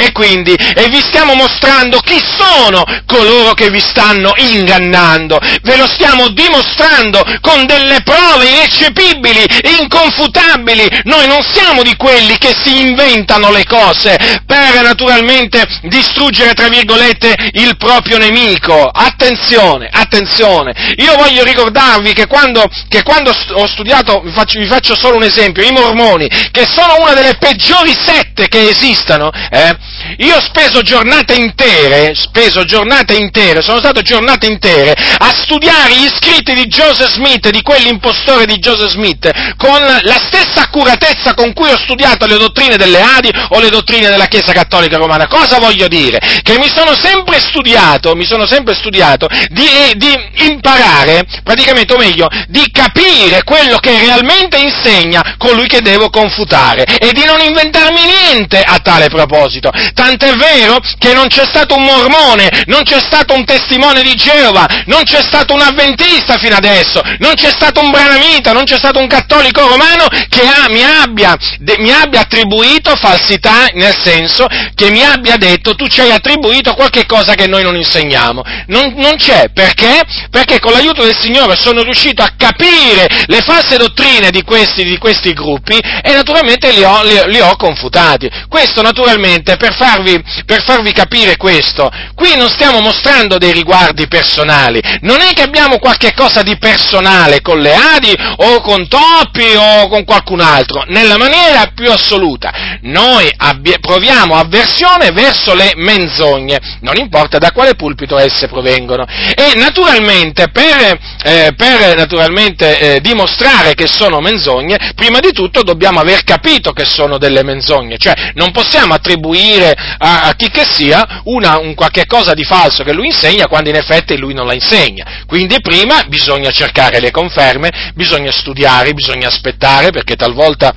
E 0.00 0.12
quindi, 0.12 0.54
e 0.54 0.88
vi 0.90 1.00
stiamo 1.00 1.34
mostrando 1.34 1.98
chi 1.98 2.22
sono 2.38 2.84
coloro 3.04 3.52
che 3.54 3.68
vi 3.68 3.80
stanno 3.80 4.32
ingannando. 4.36 5.40
Ve 5.62 5.76
lo 5.76 5.88
stiamo 5.88 6.28
dimostrando 6.28 7.20
con 7.40 7.66
delle 7.66 8.02
prove 8.04 8.46
ineccepibili, 8.48 9.44
inconfutabili. 9.80 11.00
Noi 11.02 11.26
non 11.26 11.42
siamo 11.42 11.82
di 11.82 11.96
quelli 11.96 12.38
che 12.38 12.54
si 12.62 12.80
inventano 12.80 13.50
le 13.50 13.64
cose 13.64 14.40
per 14.46 14.82
naturalmente 14.82 15.66
distruggere, 15.82 16.54
tra 16.54 16.68
virgolette, 16.68 17.34
il 17.54 17.76
proprio 17.76 18.18
nemico. 18.18 18.80
Attenzione, 18.80 19.88
attenzione. 19.90 20.94
Io 20.98 21.16
voglio 21.16 21.42
ricordarvi 21.42 22.12
che 22.12 22.28
quando, 22.28 22.70
che 22.88 23.02
quando 23.02 23.32
ho 23.32 23.66
studiato, 23.66 24.20
vi 24.20 24.30
faccio, 24.30 24.60
vi 24.60 24.66
faccio, 24.66 24.94
solo 24.94 25.16
un 25.16 25.24
esempio, 25.24 25.64
i 25.64 25.72
mormoni, 25.72 26.28
che 26.52 26.68
sono 26.68 26.98
una 27.00 27.14
delle 27.14 27.36
peggiori 27.36 27.92
sette 27.92 28.46
che 28.46 28.68
esistano, 28.68 29.32
eh, 29.50 29.86
io 30.18 30.36
ho 30.36 30.40
speso 30.40 30.82
giornate 30.82 31.34
intere, 31.34 32.14
speso 32.14 32.64
giornate 32.64 33.14
intere, 33.14 33.62
sono 33.62 33.78
stato 33.78 34.00
giornate 34.02 34.46
intere 34.46 34.92
a 34.92 35.30
studiare 35.34 35.94
gli 35.94 36.08
scritti 36.08 36.54
di 36.54 36.66
Joseph 36.66 37.10
Smith, 37.10 37.48
di 37.50 37.62
quell'impostore 37.62 38.46
di 38.46 38.58
Joseph 38.58 38.90
Smith, 38.90 39.30
con 39.56 39.80
la 39.80 40.20
stessa 40.26 40.62
accuratezza 40.62 41.34
con 41.34 41.52
cui 41.52 41.70
ho 41.70 41.78
studiato 41.78 42.26
le 42.26 42.36
dottrine 42.36 42.76
delle 42.76 43.00
Adi 43.00 43.30
o 43.50 43.60
le 43.60 43.70
dottrine 43.70 44.08
della 44.08 44.26
Chiesa 44.26 44.52
Cattolica 44.52 44.96
Romana. 44.96 45.26
Cosa 45.26 45.58
voglio 45.58 45.88
dire? 45.88 46.18
Che 46.42 46.58
mi 46.58 46.68
sono 46.68 46.94
sempre 46.94 47.40
studiato, 47.40 48.14
mi 48.14 48.24
sono 48.24 48.46
sempre 48.46 48.74
studiato 48.74 49.28
di, 49.48 49.92
di 49.96 50.44
imparare, 50.46 51.24
praticamente, 51.42 51.92
o 51.94 51.98
meglio, 51.98 52.28
di 52.48 52.70
capire 52.70 53.42
quello 53.44 53.78
che 53.78 53.98
realmente 53.98 54.58
insegna 54.58 55.34
colui 55.38 55.66
che 55.66 55.80
devo 55.80 56.10
confutare 56.10 56.84
e 56.84 57.12
di 57.12 57.24
non 57.24 57.40
inventarmi 57.40 58.00
niente 58.04 58.60
a 58.60 58.78
tale 58.78 59.08
proposito 59.08 59.70
tant'è 59.92 60.34
vero 60.34 60.78
che 60.98 61.12
non 61.12 61.28
c'è 61.28 61.44
stato 61.46 61.76
un 61.76 61.82
mormone, 61.82 62.64
non 62.66 62.82
c'è 62.82 62.98
stato 63.00 63.34
un 63.34 63.44
testimone 63.44 64.02
di 64.02 64.14
Geova, 64.14 64.66
non 64.86 65.02
c'è 65.04 65.22
stato 65.22 65.54
un 65.54 65.60
avventista 65.60 66.36
fino 66.38 66.56
adesso, 66.56 67.00
non 67.18 67.34
c'è 67.34 67.50
stato 67.50 67.80
un 67.80 67.90
branamita, 67.90 68.52
non 68.52 68.64
c'è 68.64 68.76
stato 68.76 68.98
un 68.98 69.06
cattolico 69.06 69.66
romano 69.66 70.06
che 70.28 70.42
ha, 70.42 70.68
mi, 70.68 70.82
abbia, 70.82 71.36
de, 71.58 71.76
mi, 71.78 71.90
abbia, 71.90 72.20
attribuito 72.20 72.96
falsità, 72.96 73.66
nel 73.74 73.96
senso 74.02 74.46
che 74.74 74.90
mi 74.90 75.02
abbia 75.02 75.36
detto 75.36 75.74
tu 75.74 75.86
ci 75.86 76.00
hai 76.00 76.10
attribuito 76.10 76.74
qualche 76.74 77.06
cosa 77.06 77.34
che 77.34 77.46
noi 77.46 77.62
non 77.62 77.76
insegniamo. 77.76 78.42
Non, 78.66 78.94
non 78.96 79.16
c'è, 79.16 79.50
perché? 79.52 80.02
Perché 80.30 80.58
con 80.58 80.72
l'aiuto 80.72 81.04
del 81.04 81.16
Signore 81.18 81.56
sono 81.56 81.82
riuscito 81.82 82.22
a 82.22 82.32
capire 82.36 83.06
le 83.26 83.40
false 83.40 83.76
dottrine 83.76 84.30
di 84.30 84.42
questi, 84.42 84.84
di 84.84 84.98
questi 84.98 85.32
gruppi 85.32 85.78
e 85.78 86.12
naturalmente 86.12 86.72
li 86.72 86.82
ho, 86.82 87.02
li, 87.02 87.20
li 87.26 87.40
ho 87.40 87.56
confutati. 87.56 88.28
Questo 88.48 88.82
naturalmente 88.82 89.56
per 89.56 89.74
farvi, 89.78 90.22
per 90.44 90.62
farvi 90.62 90.92
capire 90.92 91.36
questo, 91.36 91.88
qui 92.14 92.36
non 92.36 92.48
stiamo 92.48 92.80
mostrando 92.80 93.38
dei 93.38 93.52
riguardi 93.52 94.08
personali, 94.08 94.80
non 95.02 95.20
è 95.20 95.32
che 95.32 95.42
abbiamo 95.42 95.78
qualche 95.78 96.12
cosa 96.14 96.42
di 96.42 96.58
personale 96.58 97.40
con 97.40 97.60
le 97.60 97.74
Adi 97.74 98.12
o 98.36 98.60
con 98.60 98.88
Toppi 98.88 99.54
o 99.56 99.88
con 99.88 100.04
qualcun 100.04 100.40
altro, 100.40 100.84
nella 100.88 101.16
maniera 101.16 101.70
più 101.74 101.90
assoluta. 101.90 102.78
Noi 102.82 103.30
abbia, 103.36 103.78
proviamo 103.80 104.34
avversione 104.34 105.10
verso 105.12 105.54
le 105.54 105.72
menzogne, 105.76 106.58
non 106.80 106.96
importa 106.96 107.38
da 107.38 107.52
quale 107.52 107.74
pulpito 107.74 108.18
esse 108.18 108.48
provengono. 108.48 109.06
E 109.06 109.54
naturalmente 109.56 110.48
per, 110.50 110.98
eh, 111.22 111.52
per 111.56 111.96
naturalmente, 111.96 112.78
eh, 112.78 113.00
dimostrare 113.00 113.74
che 113.74 113.86
sono 113.86 114.20
menzogne, 114.20 114.92
prima 114.94 115.20
di 115.20 115.32
tutto 115.32 115.62
dobbiamo 115.62 116.00
aver 116.00 116.24
capito 116.24 116.72
che 116.72 116.84
sono 116.84 117.18
delle 117.18 117.44
menzogne, 117.44 117.96
cioè 117.98 118.32
non 118.34 118.50
possiamo 118.50 118.94
attribuire 118.94 119.67
a, 119.70 120.22
a 120.22 120.34
chi 120.34 120.50
che 120.50 120.64
sia 120.64 121.22
una, 121.24 121.58
un 121.58 121.74
qualche 121.74 122.06
cosa 122.06 122.34
di 122.34 122.44
falso 122.44 122.84
che 122.84 122.92
lui 122.92 123.06
insegna 123.06 123.46
quando 123.46 123.70
in 123.70 123.76
effetti 123.76 124.16
lui 124.16 124.34
non 124.34 124.46
la 124.46 124.54
insegna. 124.54 125.24
Quindi 125.26 125.60
prima 125.60 126.04
bisogna 126.08 126.50
cercare 126.50 127.00
le 127.00 127.10
conferme, 127.10 127.92
bisogna 127.94 128.30
studiare, 128.30 128.94
bisogna 128.94 129.28
aspettare 129.28 129.90
perché 129.90 130.16
talvolta 130.16 130.74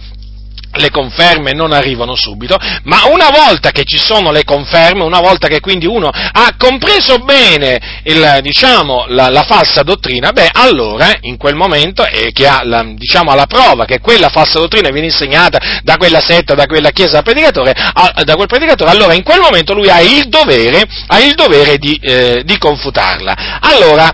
le 0.73 0.89
conferme 0.89 1.51
non 1.53 1.73
arrivano 1.73 2.15
subito, 2.15 2.57
ma 2.83 3.05
una 3.11 3.29
volta 3.29 3.71
che 3.71 3.83
ci 3.83 3.97
sono 3.97 4.31
le 4.31 4.43
conferme, 4.43 5.03
una 5.03 5.19
volta 5.19 5.47
che 5.47 5.59
quindi 5.59 5.85
uno 5.85 6.09
ha 6.09 6.53
compreso 6.57 7.19
bene 7.19 8.01
il, 8.03 8.39
diciamo, 8.41 9.05
la, 9.07 9.29
la, 9.29 9.43
falsa 9.43 9.83
dottrina, 9.83 10.31
beh, 10.31 10.49
allora 10.53 11.11
in 11.21 11.37
quel 11.37 11.55
momento, 11.55 12.05
e 12.05 12.31
che 12.31 12.47
ha 12.47 12.61
la, 12.63 12.83
diciamo, 12.95 13.33
la 13.33 13.47
prova 13.47 13.85
che 13.85 13.99
quella 13.99 14.29
falsa 14.29 14.59
dottrina 14.59 14.89
viene 14.89 15.07
insegnata 15.07 15.79
da 15.83 15.97
quella 15.97 16.21
setta, 16.21 16.53
da 16.53 16.65
quella 16.65 16.91
chiesa 16.91 17.21
predicatore, 17.21 17.73
a, 17.75 18.23
da 18.23 18.35
quel 18.35 18.47
predicatore, 18.47 18.91
allora 18.91 19.13
in 19.13 19.23
quel 19.23 19.39
momento 19.39 19.73
lui 19.73 19.89
ha 19.89 19.99
il 19.99 20.29
dovere, 20.29 20.85
ha 21.07 21.19
il 21.19 21.33
dovere 21.33 21.77
di, 21.77 21.99
eh, 22.01 22.43
di 22.45 22.57
confutarla. 22.57 23.59
Allora, 23.61 24.13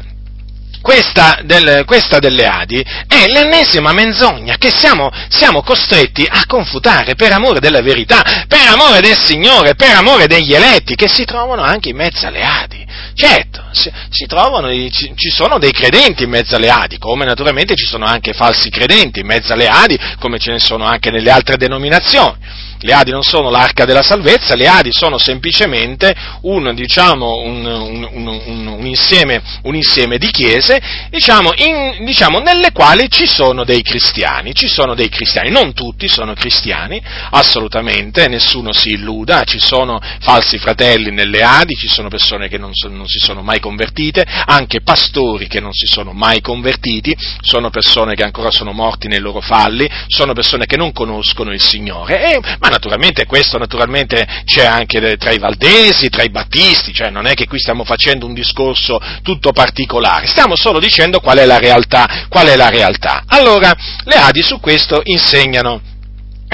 questa, 0.82 1.40
del, 1.44 1.84
questa, 1.86 2.20
delle 2.20 2.46
Adi 2.46 2.80
è 3.08 3.26
l'ennesima 3.28 3.94
menzogna 3.94 4.58
che 4.58 4.72
siamo, 4.76 5.12
siamo, 5.30 5.62
costretti 5.62 6.26
a 6.30 6.46
confutare 6.46 7.16
per 7.16 7.32
amore 7.32 7.60
della 7.60 7.82
verità, 7.82 8.46
per 8.48 8.68
amore 8.68 9.02
del 9.02 9.18
Signore, 9.18 9.76
per 9.76 9.96
amore 9.96 10.28
degli 10.28 10.54
eletti 10.54 10.96
che 10.96 11.08
si 11.08 11.26
trovano 11.26 11.62
anche 11.62 11.90
in 11.90 11.96
mezzo 11.96 12.28
alle 12.28 12.44
Adi. 12.44 12.86
Certo, 13.14 13.66
si, 13.72 13.92
si 14.10 14.26
trovano, 14.26 14.70
ci, 14.70 15.14
ci, 15.16 15.30
sono 15.30 15.58
dei 15.58 15.72
credenti 15.72 16.24
in 16.24 16.30
mezzo 16.30 16.56
alle 16.56 16.70
Adi, 16.70 16.98
come 16.98 17.26
naturalmente 17.26 17.76
ci 17.76 17.86
sono 17.86 18.06
anche 18.06 18.34
falsi 18.34 18.70
credenti 18.70 19.20
in 19.20 19.26
mezzo 19.26 19.54
alle 19.54 19.68
Adi, 19.68 19.98
come 20.20 20.40
ce 20.40 20.52
ne 20.52 20.60
sono 20.60 20.86
anche 20.86 21.10
nelle 21.10 21.32
altre 21.32 21.58
denominazioni 21.58 22.66
le 22.80 22.94
Adi 22.94 23.12
non 23.12 23.24
sono 23.24 23.50
l'arca 23.50 23.86
della 23.86 24.02
salvezza, 24.02 24.56
le 24.56 24.68
Adi 24.68 24.92
sono 24.92 25.18
semplicemente 25.18 26.16
un, 26.42 26.74
diciamo, 26.76 27.38
un, 27.38 27.66
un, 27.66 28.68
un 28.68 28.86
insieme, 28.86 29.42
insieme, 29.64 30.18
di 30.18 30.30
chiese 30.32 30.80
diciamo, 31.10 31.52
in, 31.56 32.06
diciamo, 32.06 32.40
nelle 32.40 32.72
quali 32.72 33.10
ci 33.10 33.28
sono 33.28 33.64
dei 33.64 33.82
cristiani, 33.82 34.54
ci 34.54 34.68
sono 34.68 34.96
dei 34.96 35.10
cristiani, 35.10 35.50
non 35.50 35.74
tutti 35.74 36.08
sono 36.08 36.34
cristiani, 36.34 37.02
assolutamente, 37.32 38.28
nessuno 38.28 38.72
si 38.74 38.90
illuda, 38.90 39.44
ci 39.44 39.60
sono 39.60 40.00
falsi 40.20 40.58
fratelli 40.58 41.12
nelle 41.12 41.42
Adi, 41.42 41.76
ci 41.76 41.88
sono 41.88 42.10
persone 42.10 42.48
che 42.48 42.58
non, 42.58 42.74
so, 42.74 42.90
non 42.90 43.08
si 43.08 43.20
sono 43.20 43.42
mai 43.42 43.60
convertite, 43.60 44.26
anche 44.46 44.82
pastori 44.82 45.48
che 45.48 45.60
non 45.60 45.74
si 45.74 45.86
sono 45.86 46.14
mai 46.14 46.42
convertiti, 46.42 47.16
sono 47.42 47.70
persone 47.70 48.16
che 48.16 48.24
ancora 48.24 48.52
sono 48.52 48.72
morti 48.72 49.08
nei 49.08 49.20
loro 49.20 49.42
falli, 49.42 49.90
sono 50.08 50.34
persone 50.34 50.66
che 50.66 50.78
non 50.78 50.92
conoscono 50.92 51.52
il 51.52 51.62
Signore, 51.62 52.34
e, 52.34 52.40
ma 52.68 52.74
naturalmente 52.74 53.26
questo 53.26 53.58
naturalmente 53.58 54.44
c'è 54.44 54.66
anche 54.66 55.16
tra 55.18 55.32
i 55.32 55.40
valdesi, 55.40 56.10
tra 56.10 56.24
i 56.24 56.30
battisti, 56.30 56.94
cioè 56.94 57.10
non 57.10 57.26
è 57.26 57.34
che 57.34 57.48
qui 57.48 57.60
stiamo 57.60 57.86
facendo 57.86 58.26
un 58.26 58.34
discorso 58.34 59.00
tutto 59.24 59.52
particolare, 59.54 60.28
stiamo 60.28 60.56
solo 60.56 60.80
dicendo 60.80 61.20
qual 61.22 61.38
è 61.38 61.46
la 61.46 61.58
realtà, 61.58 62.26
qual 62.28 62.48
è 62.48 62.56
la 62.56 62.70
realtà. 62.70 63.24
Allora, 63.28 63.74
le 64.04 64.16
Adi 64.16 64.42
su 64.42 64.60
questo 64.60 65.02
insegnano 65.06 65.96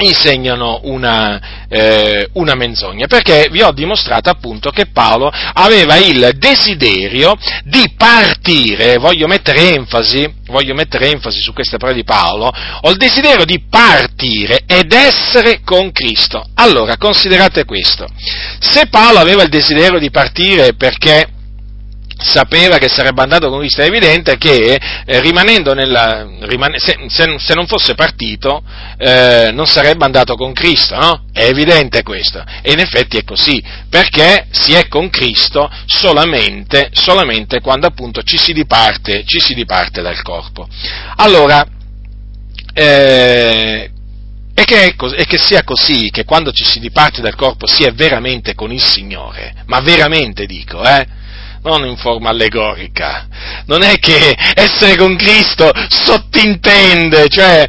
insegnano 0.02 0.80
una, 0.84 1.66
eh, 1.68 2.28
una, 2.32 2.54
menzogna, 2.54 3.06
perché 3.06 3.48
vi 3.50 3.62
ho 3.62 3.70
dimostrato 3.70 4.28
appunto 4.28 4.70
che 4.70 4.86
Paolo 4.86 5.30
aveva 5.30 5.96
il 5.96 6.32
desiderio 6.36 7.36
di 7.64 7.92
partire, 7.96 8.96
voglio 8.96 9.26
mettere 9.26 9.74
enfasi, 9.74 10.32
voglio 10.46 10.74
mettere 10.74 11.10
enfasi 11.10 11.40
su 11.40 11.52
queste 11.52 11.76
parole 11.76 11.98
di 11.98 12.04
Paolo, 12.04 12.50
ho 12.80 12.90
il 12.90 12.96
desiderio 12.96 13.44
di 13.44 13.62
partire 13.68 14.62
ed 14.66 14.92
essere 14.92 15.60
con 15.64 15.92
Cristo. 15.92 16.44
Allora, 16.54 16.96
considerate 16.96 17.64
questo, 17.64 18.06
se 18.58 18.86
Paolo 18.88 19.18
aveva 19.18 19.42
il 19.42 19.48
desiderio 19.48 19.98
di 19.98 20.10
partire 20.10 20.74
perché 20.74 21.33
sapeva 22.24 22.78
che 22.78 22.88
sarebbe 22.88 23.22
andato 23.22 23.48
con 23.50 23.58
Cristo, 23.58 23.82
è 23.82 23.86
evidente 23.86 24.36
che 24.36 24.80
eh, 25.04 25.20
rimanendo 25.20 25.74
nella, 25.74 26.26
rimane, 26.40 26.78
se, 26.78 26.96
se, 27.08 27.36
se, 27.38 27.54
non 27.54 27.66
fosse 27.66 27.94
partito 27.94 28.62
eh, 28.96 29.50
non 29.52 29.66
sarebbe 29.66 30.04
andato 30.04 30.34
con 30.34 30.52
Cristo, 30.52 30.96
no? 30.96 31.24
È 31.32 31.44
evidente 31.44 32.02
questo. 32.02 32.42
E 32.62 32.72
in 32.72 32.78
effetti 32.78 33.18
è 33.18 33.24
così, 33.24 33.62
perché 33.88 34.46
si 34.50 34.72
è 34.72 34.88
con 34.88 35.10
Cristo 35.10 35.70
solamente, 35.86 36.90
solamente 36.92 37.60
quando 37.60 37.86
appunto 37.86 38.22
ci 38.22 38.38
si, 38.38 38.52
diparte, 38.52 39.24
ci 39.24 39.40
si 39.40 39.54
diparte 39.54 40.00
dal 40.00 40.22
corpo. 40.22 40.66
Allora, 41.16 41.64
eh, 42.72 43.90
e 44.56 44.64
che, 44.64 44.94
e 45.16 45.26
che, 45.26 45.38
sia 45.38 45.64
così, 45.64 46.10
che 46.10 46.24
quando 46.24 46.52
ci 46.52 46.64
si 46.64 46.78
diparte 46.78 47.20
dal 47.20 47.34
corpo 47.34 47.66
si 47.66 47.82
è 47.82 47.92
veramente 47.92 48.54
con 48.54 48.72
il 48.72 48.82
Signore, 48.82 49.64
ma 49.66 49.80
veramente 49.80 50.46
dico, 50.46 50.82
eh? 50.82 51.22
Non 51.64 51.86
in 51.86 51.96
forma 51.96 52.28
allegorica. 52.30 53.26
Non 53.66 53.82
è 53.82 53.98
che 53.98 54.36
essere 54.54 54.96
con 54.96 55.16
Cristo 55.16 55.70
sottintende, 55.88 57.28
cioè 57.28 57.66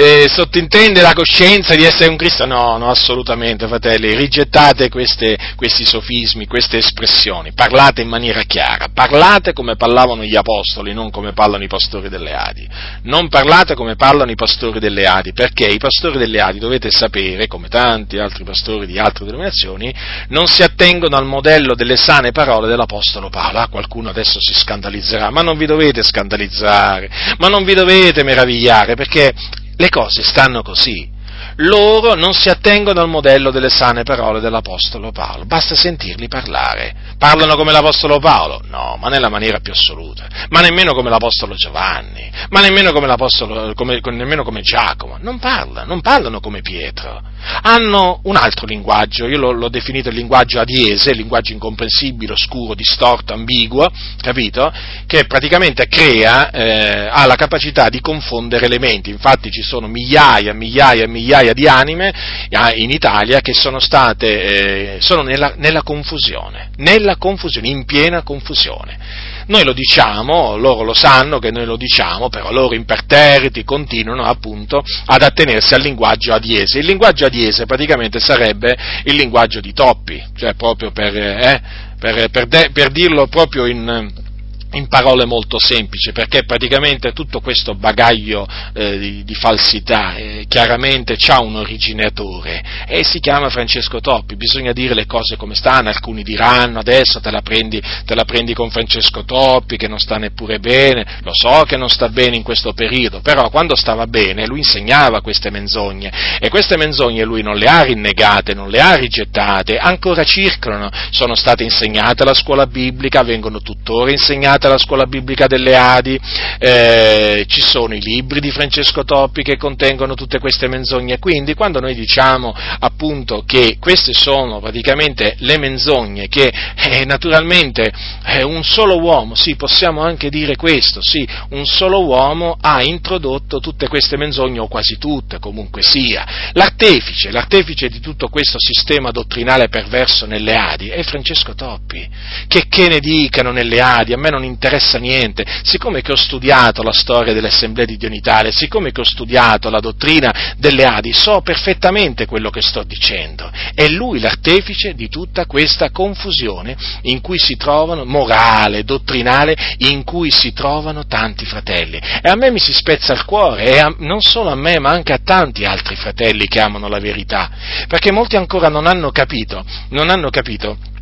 eh, 0.00 0.28
sottintende 0.28 1.00
la 1.00 1.12
coscienza 1.12 1.74
di 1.74 1.82
essere 1.82 2.08
un 2.08 2.16
Cristo? 2.16 2.46
No, 2.46 2.76
no, 2.76 2.88
assolutamente, 2.88 3.66
fratelli, 3.66 4.14
rigettate 4.14 4.88
queste, 4.88 5.36
questi 5.56 5.84
sofismi, 5.84 6.46
queste 6.46 6.76
espressioni, 6.78 7.52
parlate 7.52 8.02
in 8.02 8.08
maniera 8.08 8.42
chiara, 8.42 8.86
parlate 8.94 9.52
come 9.52 9.74
parlavano 9.74 10.22
gli 10.22 10.36
apostoli, 10.36 10.94
non 10.94 11.10
come 11.10 11.32
parlano 11.32 11.64
i 11.64 11.66
pastori 11.66 12.08
delle 12.08 12.32
Adi. 12.32 12.68
Non 13.02 13.26
parlate 13.26 13.74
come 13.74 13.96
parlano 13.96 14.30
i 14.30 14.36
pastori 14.36 14.78
delle 14.78 15.04
Adi, 15.04 15.32
perché 15.32 15.66
i 15.66 15.78
pastori 15.78 16.16
delle 16.16 16.38
Adi, 16.38 16.60
dovete 16.60 16.92
sapere, 16.92 17.48
come 17.48 17.66
tanti 17.66 18.18
altri 18.18 18.44
pastori 18.44 18.86
di 18.86 19.00
altre 19.00 19.24
denominazioni, 19.24 19.92
non 20.28 20.46
si 20.46 20.62
attengono 20.62 21.16
al 21.16 21.26
modello 21.26 21.74
delle 21.74 21.96
sane 21.96 22.30
parole 22.30 22.68
dell'Apostolo 22.68 23.30
Paolo. 23.30 23.58
Ah, 23.58 23.66
qualcuno 23.66 24.10
adesso 24.10 24.38
si 24.40 24.54
scandalizzerà, 24.54 25.30
ma 25.30 25.42
non 25.42 25.58
vi 25.58 25.66
dovete 25.66 26.04
scandalizzare, 26.04 27.10
ma 27.38 27.48
non 27.48 27.64
vi 27.64 27.74
dovete 27.74 28.22
meravigliare, 28.22 28.94
perché 28.94 29.34
le 29.78 29.88
cose 29.90 30.22
stanno 30.24 30.62
così. 30.62 31.08
Loro 31.56 32.14
non 32.14 32.34
si 32.34 32.48
attengono 32.48 33.00
al 33.00 33.08
modello 33.08 33.50
delle 33.50 33.68
sane 33.70 34.02
parole 34.02 34.40
dell'Apostolo 34.40 35.10
Paolo, 35.10 35.44
basta 35.44 35.74
sentirli 35.74 36.28
parlare. 36.28 36.94
Parlano 37.18 37.56
come 37.56 37.72
l'Apostolo 37.72 38.18
Paolo? 38.18 38.60
No, 38.68 38.96
ma 39.00 39.08
nella 39.08 39.28
maniera 39.28 39.58
più 39.58 39.72
assoluta, 39.72 40.26
ma 40.50 40.60
nemmeno 40.60 40.94
come 40.94 41.10
l'Apostolo 41.10 41.54
Giovanni, 41.54 42.30
ma 42.50 42.60
nemmeno 42.60 42.92
come, 42.92 43.74
come, 43.74 44.00
nemmeno 44.12 44.44
come 44.44 44.60
Giacomo, 44.62 45.16
non 45.20 45.38
parlano, 45.38 45.86
non 45.88 46.00
parlano 46.00 46.40
come 46.40 46.60
Pietro. 46.60 47.20
Hanno 47.62 48.20
un 48.24 48.36
altro 48.36 48.66
linguaggio, 48.66 49.26
io 49.26 49.38
l'ho, 49.38 49.52
l'ho, 49.52 49.68
definito 49.68 50.08
il 50.08 50.14
linguaggio 50.14 50.60
adiese, 50.60 51.10
il 51.10 51.16
linguaggio 51.16 51.52
incomprensibile, 51.52 52.32
oscuro, 52.32 52.74
distorto, 52.74 53.32
ambiguo, 53.32 53.90
capito? 54.20 54.72
Che 55.06 55.24
praticamente 55.26 55.88
crea, 55.88 56.50
eh, 56.50 57.08
ha 57.10 57.26
la 57.26 57.36
capacità 57.36 57.88
di 57.88 58.00
confondere 58.00 58.66
elementi, 58.66 59.10
infatti 59.10 59.50
ci 59.50 59.62
sono 59.62 59.88
migliaia, 59.88 60.52
migliaia 60.52 61.04
e 61.04 61.08
migliaia 61.28 61.52
di 61.52 61.68
anime 61.68 62.12
eh, 62.48 62.80
in 62.80 62.90
Italia 62.90 63.40
che 63.40 63.52
sono 63.52 63.78
state, 63.78 64.96
eh, 64.96 65.00
sono 65.00 65.22
nella, 65.22 65.52
nella 65.56 65.82
confusione, 65.82 66.70
nella 66.76 67.16
confusione, 67.16 67.68
in 67.68 67.84
piena 67.84 68.22
confusione. 68.22 69.36
Noi 69.48 69.64
lo 69.64 69.72
diciamo, 69.72 70.56
loro 70.56 70.82
lo 70.82 70.94
sanno 70.94 71.38
che 71.38 71.50
noi 71.50 71.64
lo 71.64 71.76
diciamo, 71.76 72.28
però 72.28 72.50
loro 72.50 72.74
imperterriti 72.74 73.64
continuano 73.64 74.22
appunto 74.24 74.82
ad 75.06 75.22
attenersi 75.22 75.74
al 75.74 75.82
linguaggio 75.82 76.32
adiese. 76.32 76.78
Il 76.78 76.86
linguaggio 76.86 77.26
adiese 77.26 77.66
praticamente 77.66 78.18
sarebbe 78.20 78.76
il 79.04 79.14
linguaggio 79.14 79.60
di 79.60 79.72
Toppi, 79.72 80.22
cioè 80.36 80.54
proprio 80.54 80.90
per, 80.90 81.16
eh, 81.16 81.62
per, 81.98 82.28
per, 82.30 82.46
de, 82.46 82.70
per 82.72 82.90
dirlo 82.90 83.26
proprio 83.26 83.66
in 83.66 84.26
in 84.72 84.88
parole 84.88 85.24
molto 85.24 85.58
semplici, 85.58 86.12
perché 86.12 86.44
praticamente 86.44 87.12
tutto 87.12 87.40
questo 87.40 87.74
bagaglio 87.74 88.46
eh, 88.74 88.98
di, 88.98 89.24
di, 89.24 89.34
falsità 89.34 90.16
eh, 90.16 90.44
chiaramente 90.46 91.16
ha 91.28 91.40
un 91.40 91.56
originatore 91.56 92.62
e 92.86 93.02
si 93.02 93.18
chiama 93.18 93.48
Francesco 93.48 94.00
Toppi, 94.00 94.36
bisogna 94.36 94.72
dire 94.72 94.94
le 94.94 95.06
cose 95.06 95.36
come 95.36 95.54
stanno, 95.54 95.88
alcuni 95.88 96.22
diranno 96.22 96.80
adesso 96.80 97.20
te 97.20 97.30
la, 97.30 97.40
prendi, 97.40 97.80
te 98.04 98.14
la 98.14 98.24
prendi 98.24 98.52
con 98.52 98.70
Francesco 98.70 99.24
Toppi 99.24 99.76
che 99.76 99.88
non 99.88 99.98
sta 99.98 100.16
neppure 100.16 100.58
bene, 100.58 101.20
lo 101.22 101.32
so 101.32 101.62
che 101.64 101.76
non 101.76 101.88
sta 101.88 102.08
bene 102.10 102.36
in 102.36 102.42
questo 102.42 102.74
periodo, 102.74 103.20
però 103.20 103.48
quando 103.48 103.74
stava 103.74 104.06
bene 104.06 104.46
lui 104.46 104.58
insegnava 104.58 105.22
queste 105.22 105.50
menzogne 105.50 106.38
e 106.40 106.48
queste 106.50 106.76
menzogne 106.76 107.24
lui 107.24 107.42
non 107.42 107.56
le 107.56 107.66
ha 107.66 107.82
rinnegate, 107.82 108.52
non 108.52 108.68
le 108.68 108.80
ha 108.80 108.94
rigettate, 108.96 109.78
ancora 109.78 110.24
circolano, 110.24 110.90
sono 111.10 111.34
state 111.34 111.62
insegnate 111.62 112.22
alla 112.22 112.34
scuola 112.34 112.66
biblica, 112.66 113.22
vengono 113.22 113.60
tuttora 113.60 114.10
insegnate 114.10 114.57
insegnata 114.58 114.68
la 114.68 114.78
scuola 114.78 115.06
biblica 115.06 115.46
delle 115.46 115.76
Adi, 115.76 116.18
eh, 116.58 117.44
ci 117.46 117.62
sono 117.62 117.94
i 117.94 118.00
libri 118.00 118.40
di 118.40 118.50
Francesco 118.50 119.04
Toppi 119.04 119.42
che 119.42 119.56
contengono 119.56 120.14
tutte 120.14 120.40
queste 120.40 120.66
menzogne, 120.68 121.18
quindi 121.18 121.54
quando 121.54 121.80
noi 121.80 121.94
diciamo 121.94 122.54
appunto 122.80 123.44
che 123.46 123.76
queste 123.78 124.12
sono 124.12 124.58
praticamente 124.60 125.36
le 125.38 125.58
menzogne 125.58 126.28
che 126.28 126.52
eh, 126.74 127.04
naturalmente 127.04 127.92
eh, 128.26 128.42
un 128.42 128.64
solo 128.64 128.98
uomo, 128.98 129.34
sì 129.34 129.54
possiamo 129.54 130.02
anche 130.02 130.28
dire 130.28 130.56
questo, 130.56 131.00
sì, 131.00 131.26
un 131.50 131.64
solo 131.64 132.04
uomo 132.04 132.56
ha 132.60 132.82
introdotto 132.82 133.60
tutte 133.60 133.88
queste 133.88 134.16
menzogne 134.16 134.58
o 134.58 134.68
quasi 134.68 134.98
tutte, 134.98 135.38
comunque 135.38 135.82
sia, 135.82 136.50
l'artefice, 136.52 137.30
l'artefice 137.30 137.88
di 137.88 138.00
tutto 138.00 138.28
questo 138.28 138.58
sistema 138.58 139.10
dottrinale 139.10 139.68
perverso 139.68 140.26
nelle 140.26 140.56
Adi 140.56 140.88
è 140.88 141.02
Francesco 141.02 141.54
Toppi, 141.54 142.08
che, 142.48 142.64
che 142.68 142.88
ne 142.88 142.98
dicano 142.98 143.52
nelle 143.52 143.80
Adi, 143.80 144.12
a 144.12 144.18
me 144.18 144.30
non 144.30 144.44
interessa 144.48 144.98
niente, 144.98 145.44
siccome 145.62 146.02
che 146.02 146.12
ho 146.12 146.16
studiato 146.16 146.82
la 146.82 146.92
storia 146.92 147.32
delle 147.32 147.48
assemblee 147.48 147.86
di 147.86 147.96
Dionitale, 147.96 148.50
siccome 148.52 148.90
che 148.90 149.00
ho 149.00 149.04
studiato 149.04 149.70
la 149.70 149.80
dottrina 149.80 150.54
delle 150.56 150.84
Adi, 150.84 151.12
so 151.12 151.40
perfettamente 151.40 152.26
quello 152.26 152.50
che 152.50 152.62
sto 152.62 152.82
dicendo. 152.82 153.50
È 153.74 153.86
lui 153.88 154.20
l'artefice 154.20 154.94
di 154.94 155.08
tutta 155.08 155.46
questa 155.46 155.90
confusione 155.90 156.76
in 157.02 157.20
cui 157.20 157.38
si 157.38 157.56
trovano, 157.56 158.04
morale, 158.04 158.84
dottrinale, 158.84 159.56
in 159.78 160.04
cui 160.04 160.30
si 160.30 160.52
trovano 160.52 161.06
tanti 161.06 161.44
fratelli. 161.44 161.98
E 161.98 162.28
a 162.28 162.34
me 162.34 162.50
mi 162.50 162.58
si 162.58 162.72
spezza 162.72 163.12
il 163.12 163.24
cuore, 163.24 163.64
e 163.64 163.78
a, 163.78 163.94
non 163.98 164.20
solo 164.20 164.50
a 164.50 164.56
me, 164.56 164.78
ma 164.78 164.90
anche 164.90 165.12
a 165.12 165.20
tanti 165.22 165.64
altri 165.64 165.96
fratelli 165.96 166.46
che 166.46 166.60
amano 166.60 166.88
la 166.88 166.98
verità, 166.98 167.50
perché 167.86 168.12
molti 168.12 168.36
ancora 168.36 168.68
non 168.68 168.86
hanno 168.86 169.10
capito, 169.10 169.64
non 169.90 170.10
hanno 170.10 170.30
capito 170.30 170.96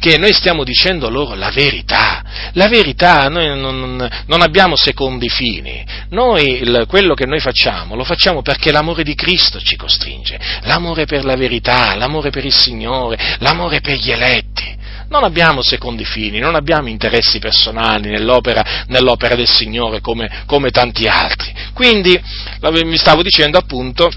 che 0.00 0.16
noi 0.16 0.32
stiamo 0.32 0.64
dicendo 0.64 1.10
loro 1.10 1.34
la 1.34 1.50
verità. 1.50 2.22
La 2.54 2.68
verità, 2.68 3.28
noi 3.28 3.60
non, 3.60 4.08
non 4.26 4.40
abbiamo 4.42 4.74
secondi 4.74 5.28
fini. 5.28 5.84
Noi 6.08 6.62
il, 6.62 6.86
quello 6.88 7.14
che 7.14 7.26
noi 7.26 7.38
facciamo 7.38 7.94
lo 7.94 8.02
facciamo 8.02 8.42
perché 8.42 8.72
l'amore 8.72 9.04
di 9.04 9.14
Cristo 9.14 9.60
ci 9.60 9.76
costringe. 9.76 10.40
L'amore 10.62 11.04
per 11.04 11.24
la 11.24 11.36
verità, 11.36 11.94
l'amore 11.96 12.30
per 12.30 12.44
il 12.44 12.54
Signore, 12.54 13.36
l'amore 13.40 13.80
per 13.80 13.98
gli 13.98 14.10
eletti. 14.10 14.78
Non 15.10 15.22
abbiamo 15.24 15.60
secondi 15.60 16.04
fini, 16.04 16.38
non 16.38 16.54
abbiamo 16.54 16.88
interessi 16.88 17.38
personali 17.38 18.08
nell'opera, 18.08 18.84
nell'opera 18.86 19.34
del 19.34 19.48
Signore 19.48 20.00
come, 20.00 20.44
come 20.46 20.70
tanti 20.70 21.06
altri. 21.06 21.52
Quindi, 21.74 22.18
mi 22.84 22.96
stavo 22.96 23.22
dicendo 23.22 23.58
appunto, 23.58 24.08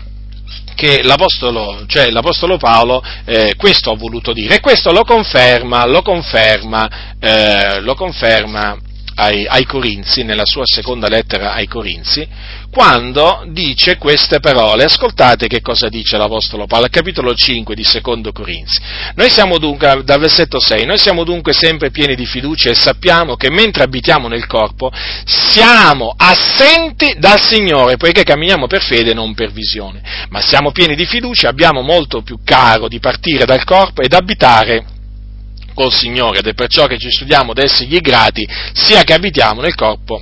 che 0.75 1.01
l'Apostolo, 1.03 1.85
cioè 1.87 2.09
l'Apostolo 2.09 2.57
Paolo 2.57 3.03
eh, 3.25 3.53
questo 3.57 3.91
ha 3.91 3.95
voluto 3.95 4.33
dire. 4.33 4.55
E 4.55 4.59
questo 4.59 4.91
lo 4.91 5.03
conferma, 5.03 5.85
lo 5.85 6.01
conferma, 6.01 7.15
eh, 7.19 7.79
lo 7.81 7.95
conferma 7.95 8.77
ai, 9.15 9.45
ai, 9.47 9.65
Corinzi, 9.65 10.23
nella 10.23 10.45
sua 10.45 10.65
seconda 10.65 11.07
lettera 11.07 11.53
ai 11.53 11.67
Corinzi, 11.67 12.27
quando 12.73 13.45
dice 13.49 13.97
queste 13.97 14.39
parole. 14.39 14.85
Ascoltate 14.85 15.45
che 15.45 15.61
cosa 15.61 15.89
dice 15.89 16.17
l'Apostolo 16.17 16.65
Paolo, 16.65 16.85
al 16.85 16.91
capitolo 16.91 17.35
5 17.35 17.75
di 17.75 17.83
secondo 17.83 18.31
Corinzi. 18.31 18.81
Noi 19.13 19.29
siamo 19.29 19.59
dunque, 19.59 20.01
dal 20.03 20.19
versetto 20.19 20.59
6, 20.59 20.83
noi 20.85 20.97
siamo 20.97 21.23
dunque 21.23 21.53
sempre 21.53 21.91
pieni 21.91 22.15
di 22.15 22.25
fiducia 22.25 22.71
e 22.71 22.75
sappiamo 22.75 23.35
che 23.35 23.51
mentre 23.51 23.83
abitiamo 23.83 24.27
nel 24.27 24.47
corpo 24.47 24.91
siamo 25.23 26.15
assenti 26.17 27.15
dal 27.19 27.39
Signore, 27.39 27.97
poiché 27.97 28.23
camminiamo 28.23 28.65
per 28.65 28.81
fede 28.81 29.11
e 29.11 29.13
non 29.13 29.35
per 29.35 29.51
visione. 29.51 30.01
Ma 30.29 30.41
siamo 30.41 30.71
pieni 30.71 30.95
di 30.95 31.05
fiducia, 31.05 31.49
abbiamo 31.49 31.81
molto 31.81 32.23
più 32.23 32.39
caro 32.43 32.87
di 32.87 32.99
partire 32.99 33.45
dal 33.45 33.63
corpo 33.65 34.01
ed 34.01 34.13
abitare 34.13 34.85
col 35.75 35.93
Signore 35.93 36.39
ed 36.39 36.47
è 36.47 36.53
perciò 36.55 36.87
che 36.87 36.97
ci 36.97 37.11
studiamo 37.11 37.53
d'essergli 37.53 37.99
grati 37.99 38.47
sia 38.73 39.03
che 39.03 39.13
abitiamo 39.13 39.61
nel 39.61 39.75
corpo 39.75 40.21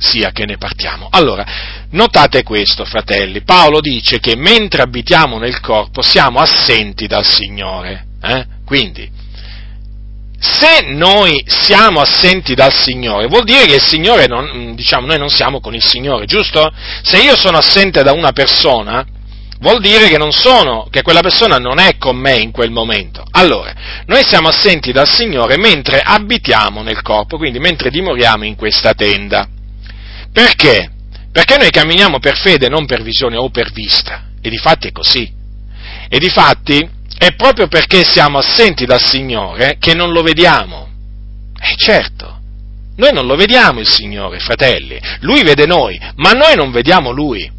sia 0.00 0.30
che 0.32 0.46
ne 0.46 0.56
partiamo. 0.56 1.08
Allora, 1.10 1.44
notate 1.90 2.42
questo, 2.42 2.84
fratelli, 2.84 3.42
Paolo 3.42 3.80
dice 3.80 4.18
che 4.18 4.34
mentre 4.34 4.82
abitiamo 4.82 5.38
nel 5.38 5.60
corpo 5.60 6.02
siamo 6.02 6.40
assenti 6.40 7.06
dal 7.06 7.24
Signore. 7.24 8.06
Eh? 8.22 8.46
Quindi, 8.64 9.08
se 10.38 10.86
noi 10.86 11.44
siamo 11.46 12.00
assenti 12.00 12.54
dal 12.54 12.72
Signore, 12.72 13.26
vuol 13.26 13.44
dire 13.44 13.66
che 13.66 13.74
il 13.74 13.82
Signore 13.82 14.26
non, 14.26 14.74
diciamo, 14.74 15.06
noi 15.06 15.18
non 15.18 15.28
siamo 15.28 15.60
con 15.60 15.74
il 15.74 15.84
Signore, 15.84 16.24
giusto? 16.24 16.72
Se 17.02 17.18
io 17.18 17.36
sono 17.36 17.58
assente 17.58 18.02
da 18.02 18.12
una 18.12 18.32
persona, 18.32 19.04
vuol 19.58 19.82
dire 19.82 20.08
che 20.08 20.16
non 20.16 20.32
sono, 20.32 20.88
che 20.90 21.02
quella 21.02 21.20
persona 21.20 21.58
non 21.58 21.78
è 21.78 21.98
con 21.98 22.16
me 22.16 22.36
in 22.36 22.52
quel 22.52 22.70
momento. 22.70 23.22
Allora, 23.32 23.74
noi 24.06 24.24
siamo 24.24 24.48
assenti 24.48 24.92
dal 24.92 25.08
Signore 25.08 25.58
mentre 25.58 26.00
abitiamo 26.00 26.80
nel 26.80 27.02
corpo, 27.02 27.36
quindi 27.36 27.58
mentre 27.58 27.90
dimoriamo 27.90 28.44
in 28.44 28.56
questa 28.56 28.94
tenda. 28.94 29.46
Perché? 30.32 30.90
Perché 31.32 31.56
noi 31.56 31.70
camminiamo 31.70 32.18
per 32.18 32.36
fede, 32.36 32.68
non 32.68 32.86
per 32.86 33.02
visione 33.02 33.36
o 33.36 33.50
per 33.50 33.72
vista. 33.72 34.28
E 34.40 34.50
di 34.50 34.58
fatti 34.58 34.88
è 34.88 34.92
così. 34.92 35.30
E 36.08 36.18
di 36.18 36.28
fatti 36.28 36.88
è 37.16 37.34
proprio 37.34 37.68
perché 37.68 38.04
siamo 38.04 38.38
assenti 38.38 38.84
dal 38.84 39.02
Signore 39.02 39.76
che 39.78 39.94
non 39.94 40.10
lo 40.10 40.22
vediamo. 40.22 40.88
E 41.60 41.74
certo, 41.76 42.38
noi 42.96 43.12
non 43.12 43.26
lo 43.26 43.36
vediamo 43.36 43.80
il 43.80 43.88
Signore, 43.88 44.40
fratelli. 44.40 44.98
Lui 45.20 45.42
vede 45.42 45.66
noi, 45.66 46.00
ma 46.16 46.32
noi 46.32 46.54
non 46.54 46.70
vediamo 46.70 47.10
Lui. 47.10 47.50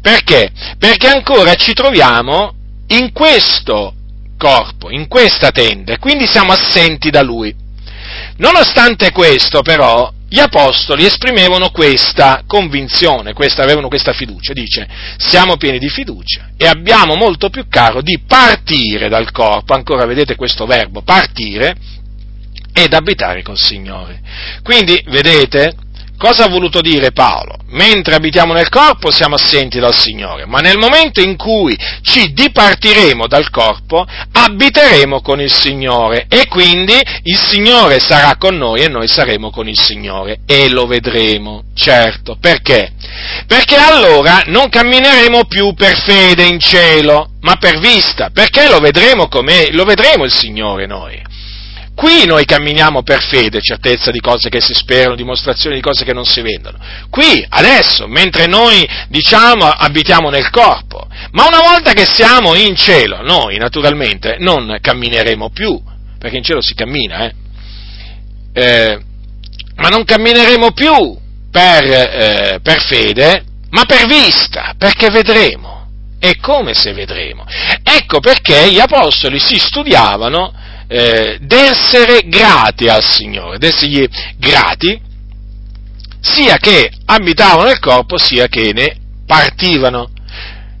Perché? 0.00 0.50
Perché 0.78 1.08
ancora 1.08 1.54
ci 1.54 1.72
troviamo 1.72 2.54
in 2.88 3.12
questo 3.12 3.94
corpo, 4.36 4.90
in 4.90 5.06
questa 5.06 5.50
tenda, 5.50 5.92
e 5.92 5.98
quindi 5.98 6.26
siamo 6.26 6.52
assenti 6.52 7.10
da 7.10 7.22
Lui. 7.22 7.54
Nonostante 8.36 9.12
questo, 9.12 9.62
però, 9.62 10.12
gli 10.32 10.40
apostoli 10.40 11.04
esprimevano 11.04 11.68
questa 11.68 12.44
convinzione, 12.46 13.34
questa, 13.34 13.62
avevano 13.62 13.88
questa 13.88 14.14
fiducia, 14.14 14.54
dice, 14.54 14.88
siamo 15.18 15.58
pieni 15.58 15.78
di 15.78 15.90
fiducia 15.90 16.52
e 16.56 16.66
abbiamo 16.66 17.16
molto 17.16 17.50
più 17.50 17.66
caro 17.68 18.00
di 18.00 18.18
partire 18.26 19.10
dal 19.10 19.30
corpo, 19.30 19.74
ancora 19.74 20.06
vedete 20.06 20.34
questo 20.34 20.64
verbo, 20.64 21.02
partire, 21.02 21.76
ed 22.72 22.94
abitare 22.94 23.42
col 23.42 23.58
Signore. 23.58 24.22
Quindi, 24.62 25.04
vedete, 25.08 25.74
Cosa 26.22 26.44
ha 26.44 26.48
voluto 26.48 26.80
dire 26.82 27.10
Paolo? 27.10 27.56
Mentre 27.70 28.14
abitiamo 28.14 28.52
nel 28.52 28.68
corpo 28.68 29.10
siamo 29.10 29.34
assenti 29.34 29.80
dal 29.80 29.92
Signore, 29.92 30.46
ma 30.46 30.60
nel 30.60 30.78
momento 30.78 31.20
in 31.20 31.36
cui 31.36 31.76
ci 32.02 32.32
dipartiremo 32.32 33.26
dal 33.26 33.50
corpo 33.50 34.06
abiteremo 34.30 35.20
con 35.20 35.40
il 35.40 35.52
Signore 35.52 36.26
e 36.28 36.46
quindi 36.46 36.94
il 37.24 37.36
Signore 37.36 37.98
sarà 37.98 38.36
con 38.36 38.56
noi 38.56 38.82
e 38.82 38.88
noi 38.88 39.08
saremo 39.08 39.50
con 39.50 39.66
il 39.66 39.76
Signore 39.76 40.42
e 40.46 40.68
lo 40.68 40.86
vedremo, 40.86 41.64
certo. 41.74 42.36
Perché? 42.40 42.92
Perché 43.48 43.74
allora 43.74 44.44
non 44.46 44.68
cammineremo 44.68 45.46
più 45.46 45.74
per 45.74 45.96
fede 46.02 46.44
in 46.44 46.60
cielo, 46.60 47.30
ma 47.40 47.56
per 47.56 47.80
vista, 47.80 48.30
perché 48.32 48.68
lo 48.68 48.78
vedremo, 48.78 49.28
lo 49.72 49.84
vedremo 49.84 50.22
il 50.24 50.32
Signore 50.32 50.86
noi. 50.86 51.30
Qui 51.94 52.24
noi 52.24 52.44
camminiamo 52.44 53.02
per 53.02 53.22
fede, 53.22 53.60
certezza 53.60 54.10
di 54.10 54.20
cose 54.20 54.48
che 54.48 54.60
si 54.60 54.72
sperano, 54.72 55.14
dimostrazione 55.14 55.76
di 55.76 55.82
cose 55.82 56.04
che 56.04 56.14
non 56.14 56.24
si 56.24 56.40
vedono. 56.40 56.78
Qui, 57.10 57.44
adesso, 57.48 58.06
mentre 58.08 58.46
noi, 58.46 58.88
diciamo, 59.08 59.66
abitiamo 59.66 60.30
nel 60.30 60.48
corpo. 60.50 61.06
Ma 61.32 61.46
una 61.46 61.60
volta 61.60 61.92
che 61.92 62.06
siamo 62.06 62.54
in 62.54 62.74
cielo, 62.76 63.22
noi, 63.22 63.58
naturalmente, 63.58 64.36
non 64.38 64.78
cammineremo 64.80 65.50
più, 65.50 65.80
perché 66.18 66.38
in 66.38 66.42
cielo 66.42 66.62
si 66.62 66.74
cammina, 66.74 67.26
eh? 67.26 67.34
Eh, 68.54 69.00
ma 69.76 69.88
non 69.88 70.04
cammineremo 70.04 70.72
più 70.72 71.16
per, 71.50 71.84
eh, 71.84 72.60
per 72.62 72.80
fede, 72.80 73.44
ma 73.70 73.84
per 73.84 74.06
vista, 74.06 74.74
perché 74.78 75.10
vedremo. 75.10 75.70
E 76.18 76.36
come 76.40 76.72
se 76.72 76.92
vedremo? 76.92 77.44
Ecco 77.82 78.20
perché 78.20 78.70
gli 78.70 78.78
apostoli 78.78 79.40
si 79.40 79.56
studiavano 79.58 80.54
eh, 80.92 81.38
d'essere 81.40 82.22
grati 82.26 82.86
al 82.86 83.02
Signore, 83.02 83.56
d'essergli 83.56 84.06
grati, 84.36 85.00
sia 86.20 86.58
che 86.58 86.90
abitavano 87.06 87.68
nel 87.68 87.78
corpo, 87.78 88.18
sia 88.18 88.46
che 88.46 88.72
ne 88.74 88.96
partivano. 89.26 90.10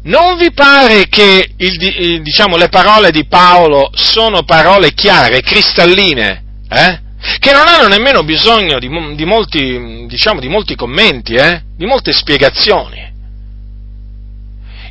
Non 0.04 0.36
vi 0.36 0.52
pare 0.52 1.06
che 1.08 1.52
il, 1.56 2.22
diciamo, 2.22 2.56
le 2.56 2.68
parole 2.68 3.10
di 3.10 3.24
Paolo 3.26 3.90
sono 3.94 4.42
parole 4.42 4.92
chiare, 4.92 5.40
cristalline, 5.40 6.44
eh? 6.68 7.00
che 7.38 7.52
non 7.52 7.66
hanno 7.66 7.88
nemmeno 7.88 8.22
bisogno 8.22 8.78
di, 8.78 8.88
di, 9.14 9.24
molti, 9.24 10.06
diciamo, 10.08 10.40
di 10.40 10.48
molti, 10.48 10.74
commenti, 10.74 11.34
eh? 11.34 11.62
di 11.74 11.86
molte 11.86 12.12
spiegazioni. 12.12 13.11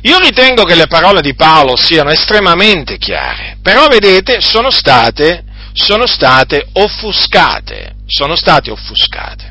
Io 0.02 0.18
ritengo 0.18 0.64
che 0.64 0.74
le 0.74 0.88
parole 0.88 1.20
di 1.20 1.34
Paolo 1.34 1.76
siano 1.76 2.10
estremamente 2.10 2.98
chiare, 2.98 3.58
però 3.62 3.86
vedete, 3.86 4.40
sono 4.40 4.70
state, 4.70 5.44
sono 5.72 6.06
state 6.06 6.66
offuscate, 6.72 7.94
sono 8.06 8.34
state 8.34 8.72
offuscate. 8.72 9.50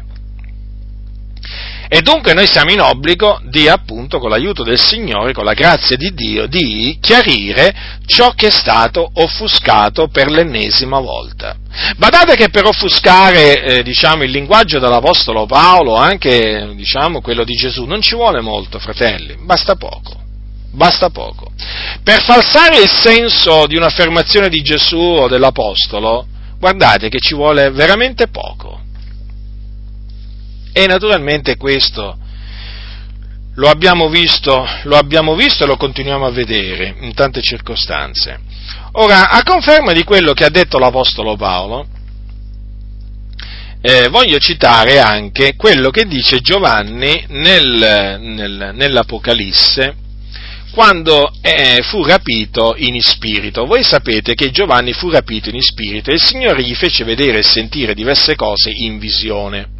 E 1.93 2.02
dunque 2.02 2.34
noi 2.34 2.47
siamo 2.47 2.72
in 2.72 2.80
obbligo 2.80 3.41
di, 3.45 3.68
appunto, 3.68 4.20
con 4.20 4.30
l'aiuto 4.30 4.64
del 4.64 4.80
Signore, 4.80 5.34
con 5.34 5.43
la 5.43 5.54
grazia 5.54 5.97
di 5.97 6.14
Dio, 6.14 6.47
di 6.47 6.97
chiarire 7.02 7.99
ciò 8.06 8.32
che 8.32 8.47
è 8.47 8.52
stato 8.52 9.10
offuscato 9.14 10.08
per 10.08 10.30
l'ennesima 10.30 10.99
volta. 10.99 11.56
Badate 11.97 12.36
che 12.36 12.49
per 12.49 12.66
offuscare, 12.66 13.64
eh, 13.64 13.84
diciamo, 13.84 14.24
il 14.24 14.32
linguaggio 14.32 14.80
dell'Apostolo 14.80 15.45
Paolo, 15.45 15.95
anche, 15.95 16.72
diciamo, 16.76 17.20
quello 17.20 17.43
di 17.43 17.56
Gesù, 17.56 17.84
non 17.84 18.02
ci 18.02 18.16
vuole 18.16 18.39
molto, 18.39 18.80
fratelli, 18.80 19.36
basta 19.43 19.76
poco 19.76 20.20
basta 20.72 21.09
poco. 21.09 21.51
Per 22.03 22.22
falsare 22.24 22.82
il 22.82 22.89
senso 22.89 23.67
di 23.67 23.76
un'affermazione 23.76 24.49
di 24.49 24.61
Gesù 24.61 24.97
o 24.97 25.28
dell'Apostolo, 25.28 26.26
guardate 26.57 27.09
che 27.09 27.19
ci 27.19 27.36
vuole 27.36 27.69
veramente 27.72 28.28
poco. 28.28 28.80
E 30.74 30.88
naturalmente 30.88 31.57
questo 31.57 32.17
lo 33.55 33.69
abbiamo 33.69 34.07
visto, 34.09 34.65
lo 34.84 34.95
abbiamo 34.95 35.36
visto 35.36 35.63
e 35.63 35.67
lo 35.67 35.76
continuiamo 35.76 36.26
a 36.26 36.32
vedere 36.32 36.95
in 37.01 37.13
tante 37.13 37.41
circostanze. 37.41 38.39
Ora, 38.93 39.30
a 39.30 39.43
conferma 39.43 39.91
di 39.91 40.03
quello 40.03 40.34
che 40.34 40.45
ha 40.45 40.49
detto 40.49 40.80
l'Apostolo 40.80 41.36
Paolo, 41.36 41.86
eh, 43.82 44.07
voglio 44.09 44.38
citare 44.38 44.99
anche 44.99 45.55
quello 45.55 45.89
che 45.89 46.05
dice 46.05 46.39
Giovanni 46.39 47.26
nel, 47.30 48.17
nel, 48.19 48.72
nell'Apocalisse 48.74 49.95
quando 50.72 51.32
eh, 51.41 51.82
fu 51.84 52.03
rapito 52.03 52.74
in 52.78 53.01
spirito. 53.01 53.65
Voi 53.65 53.84
sapete 53.84 54.34
che 54.34 54.51
Giovanni 54.51 54.93
fu 54.93 55.09
rapito 55.09 55.49
in 55.49 55.61
spirito 55.61 56.09
e 56.09 56.15
il 56.15 56.22
Signore 56.22 56.63
gli 56.63 56.76
fece 56.76 57.03
vedere 57.03 57.39
e 57.39 57.43
sentire 57.43 57.93
diverse 57.93 58.36
cose 58.36 58.72
in 58.72 58.97
visione. 58.97 59.80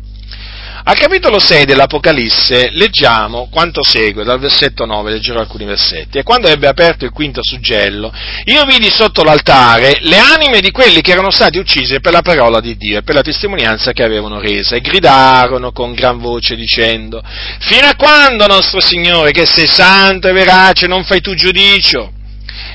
Al 0.84 0.98
capitolo 0.98 1.38
6 1.38 1.66
dell'Apocalisse 1.66 2.70
leggiamo 2.72 3.50
quanto 3.52 3.84
segue, 3.84 4.24
dal 4.24 4.40
versetto 4.40 4.86
9 4.86 5.12
leggerò 5.12 5.40
alcuni 5.40 5.66
versetti. 5.66 6.18
E 6.18 6.24
quando 6.24 6.48
ebbe 6.48 6.68
aperto 6.68 7.06
il 7.06 7.12
quinto 7.12 7.42
suggello, 7.44 8.12
io 8.46 8.66
vidi 8.66 8.90
sotto 8.90 9.22
l'altare 9.22 10.00
le 10.02 10.18
anime 10.18 10.60
di 10.60 10.72
quelli 10.72 11.02
che 11.02 11.12
erano 11.12 11.30
stati 11.30 11.60
uccisi 11.60 12.00
per 12.00 12.14
la 12.14 12.24
parola 12.24 12.60
di 12.60 12.78
Dio 12.78 12.98
e 12.98 13.04
per 13.04 13.14
la 13.14 13.22
testimonianza 13.22 13.92
che 13.92 14.02
avevano 14.02 14.40
resa, 14.40 14.76
e 14.76 14.82
gridarono 14.82 15.72
con 15.72 15.94
gran 15.94 16.18
voce 16.18 16.56
dicendo, 16.56 17.22
fino 17.60 17.86
a 17.86 17.96
quando, 17.96 18.48
nostro 18.48 18.82
Signore, 18.82 19.32
che 19.32 19.46
sei 19.46 19.68
santo 19.68 20.30
e 20.30 20.34
verace, 20.34 20.88
non 20.88 21.04
fai 21.04 21.22
tu 21.22 21.36
giudicio? 21.36 22.12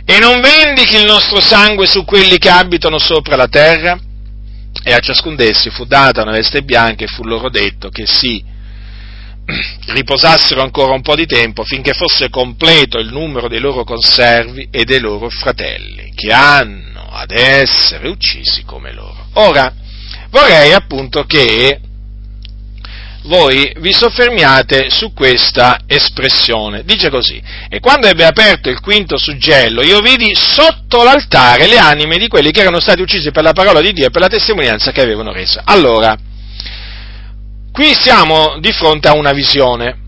E 0.05 0.19
non 0.21 0.41
vendichi 0.41 0.95
il 0.95 1.07
nostro 1.07 1.41
sangue 1.41 1.87
su 1.87 2.05
quelli 2.05 2.39
che 2.39 2.51
abitano 2.51 3.01
sopra 3.01 3.35
la 3.35 3.49
terra? 3.49 3.99
E 4.89 4.93
a 4.93 5.01
ciascun 5.01 5.35
d'essi 5.35 5.69
fu 5.71 5.85
data 5.85 6.23
una 6.23 6.31
veste 6.31 6.63
bianca 6.63 7.03
e 7.03 7.09
fu 7.09 7.25
loro 7.25 7.51
detto 7.51 7.89
che 7.89 8.07
si 8.07 8.41
riposassero 9.87 10.63
ancora 10.63 10.93
un 10.93 11.03
po' 11.03 11.17
di 11.17 11.27
tempo 11.27 11.65
finché 11.65 11.93
fosse 11.93 12.31
completo 12.31 13.01
il 13.01 13.09
numero 13.09 13.49
dei 13.49 13.59
loro 13.59 13.83
conservi 13.83 14.69
e 14.71 14.85
dei 14.85 15.01
loro 15.01 15.29
fratelli, 15.29 16.13
che 16.15 16.33
hanno 16.33 17.09
ad 17.11 17.33
essere 17.33 18.07
uccisi 18.07 18.63
come 18.63 18.93
loro. 18.93 19.27
Ora, 19.33 19.75
vorrei 20.31 20.73
appunto 20.73 21.25
che 21.25 21.81
voi 23.27 23.73
vi 23.79 23.93
soffermiate 23.93 24.91
su 24.91 25.13
questa 25.13 25.81
espressione. 25.87 26.85
Dice 26.85 27.11
così, 27.11 27.43
e 27.69 27.81
quando 27.81 28.07
ebbe 28.07 28.25
aperto 28.25 28.69
il 28.69 28.81
quinto 28.81 29.19
suggello, 29.19 29.83
io 29.83 30.01
vidi 30.01 30.35
sotto 30.35 31.03
l'altare 31.03 31.67
le 31.67 31.79
anime 31.79 32.19
di 32.19 32.29
quelli 32.29 32.51
che 32.51 32.61
erano 32.61 32.81
stati 32.81 33.03
uccisi 33.03 33.31
per 33.31 33.43
la 33.43 33.53
parola 33.53 33.81
di 33.81 33.93
Dio 33.93 34.07
e 34.07 34.11
per 34.11 34.23
la 34.23 34.29
testimonianza 34.29 34.93
che 34.93 35.03
avevano 35.03 35.33
resa. 35.33 35.63
Allora, 35.65 36.17
qui 37.73 37.95
siamo 37.95 38.59
di 38.61 38.73
fronte 38.73 39.09
a 39.09 39.15
una 39.15 39.33
visione. 39.33 40.05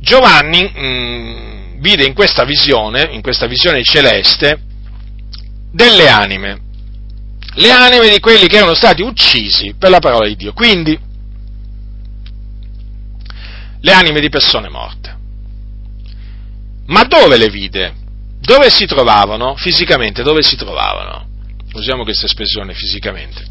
Giovanni 0.00 0.62
mh, 0.62 0.86
mm, 0.86 1.80
vide 1.80 2.04
in 2.04 2.14
questa 2.14 2.44
visione, 2.44 3.08
in 3.10 3.22
questa 3.22 3.46
visione 3.46 3.82
celeste, 3.82 4.58
delle 5.72 6.08
anime, 6.08 6.60
le 7.54 7.70
anime 7.70 8.08
di 8.08 8.20
quelli 8.20 8.46
che 8.46 8.56
erano 8.56 8.74
stati 8.74 9.02
uccisi 9.02 9.74
per 9.78 9.90
la 9.90 9.98
parola 9.98 10.26
di 10.26 10.36
Dio. 10.36 10.52
Quindi, 10.52 10.98
le 13.80 13.92
anime 13.92 14.20
di 14.20 14.28
persone 14.28 14.68
morte. 14.68 15.14
Ma 16.86 17.02
dove 17.04 17.36
le 17.36 17.48
vide? 17.48 17.94
Dove 18.40 18.70
si 18.70 18.86
trovavano? 18.86 19.56
Fisicamente, 19.56 20.22
dove 20.22 20.42
si 20.42 20.56
trovavano? 20.56 21.28
Usiamo 21.72 22.04
questa 22.04 22.26
espressione 22.26 22.74
fisicamente, 22.74 23.44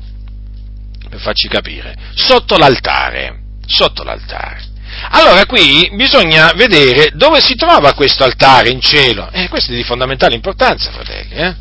per 1.09 1.19
farci 1.19 1.47
capire. 1.47 1.95
Sotto 2.15 2.57
l'altare, 2.57 3.41
sotto 3.65 4.03
l'altare. 4.03 4.73
Allora 5.09 5.45
qui 5.45 5.89
bisogna 5.93 6.51
vedere 6.55 7.11
dove 7.13 7.41
si 7.41 7.55
trova 7.55 7.93
questo 7.93 8.23
altare 8.23 8.69
in 8.69 8.79
cielo. 8.79 9.29
Eh, 9.31 9.49
questo 9.49 9.71
è 9.71 9.75
di 9.75 9.83
fondamentale 9.83 10.35
importanza, 10.35 10.91
fratelli. 10.91 11.33
Eh? 11.35 11.55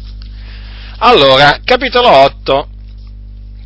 Allora, 0.98 1.58
capitolo 1.64 2.08
8, 2.08 2.68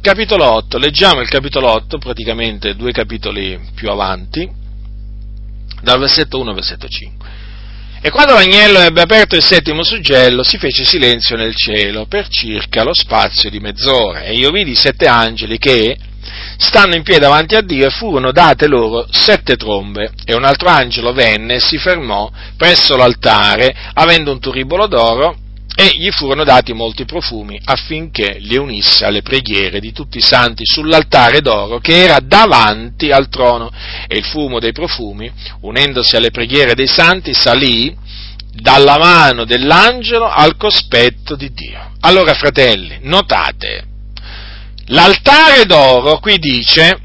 capitolo 0.01 0.51
8, 0.51 0.79
leggiamo 0.79 1.21
il 1.21 1.29
capitolo 1.29 1.71
8, 1.71 1.99
praticamente 1.99 2.75
due 2.75 2.93
capitoli 2.93 3.61
più 3.75 3.91
avanti, 3.91 4.49
dal 5.83 5.99
versetto 5.99 6.39
1 6.41 6.51
al 6.51 6.55
versetto 6.55 6.89
5. 6.89 7.27
E 8.01 8.11
quando 8.11 8.35
l'agnello 8.35 8.79
ebbe 8.79 9.01
aperto 9.01 9.35
il 9.35 9.45
settimo 9.45 9.83
suggello, 9.83 10.45
si 10.45 10.57
fece 10.57 10.85
silenzio 10.85 11.37
nel 11.37 11.55
cielo 11.57 12.07
per 12.07 12.29
circa 12.29 12.85
lo 12.85 12.95
spazio 12.95 13.51
di 13.51 13.59
mezz'ora, 13.59 14.23
e 14.23 14.35
io 14.35 14.51
vidi 14.51 14.77
sette 14.77 15.09
angeli 15.09 15.59
che, 15.59 15.97
stanno 16.59 16.95
in 16.95 17.03
piedi 17.03 17.21
davanti 17.21 17.57
a 17.57 17.61
Dio, 17.61 17.87
e 17.87 17.91
furono 17.91 18.31
date 18.31 18.69
loro 18.69 19.07
sette 19.11 19.57
trombe, 19.57 20.13
e 20.25 20.35
un 20.37 20.45
altro 20.45 20.69
angelo 20.69 21.13
venne 21.13 21.55
e 21.55 21.61
si 21.61 21.77
fermò 21.77 22.31
presso 22.57 22.97
l'altare, 22.97 23.75
avendo 23.95 24.31
un 24.31 24.39
turibolo 24.39 24.87
d'oro, 24.87 25.37
e 25.81 25.93
gli 25.97 26.11
furono 26.11 26.43
dati 26.43 26.73
molti 26.73 27.05
profumi 27.05 27.57
affinché 27.65 28.39
li 28.41 28.57
unisse 28.57 29.05
alle 29.05 29.23
preghiere 29.23 29.79
di 29.79 29.93
tutti 29.93 30.19
i 30.19 30.21
santi 30.21 30.65
sull'altare 30.67 31.41
d'oro 31.41 31.79
che 31.79 32.03
era 32.03 32.19
davanti 32.21 33.13
al 33.13 33.29
trono 33.29 33.71
e 34.09 34.19
il 34.19 34.25
fumo 34.25 34.59
dei 34.59 34.73
profumi, 34.73 35.31
unendosi 35.61 36.17
alle 36.17 36.33
preghiere 36.33 36.75
dei 36.75 36.89
santi, 36.89 37.33
salì 37.33 37.97
dalla 38.53 38.99
mano 38.99 39.45
dell'angelo 39.45 40.27
al 40.27 40.57
cospetto 40.57 41.37
di 41.37 41.53
Dio. 41.53 41.93
Allora, 42.01 42.35
fratelli, 42.35 42.99
notate, 43.03 43.85
l'altare 44.87 45.65
d'oro 45.65 46.19
qui 46.19 46.39
dice, 46.39 46.99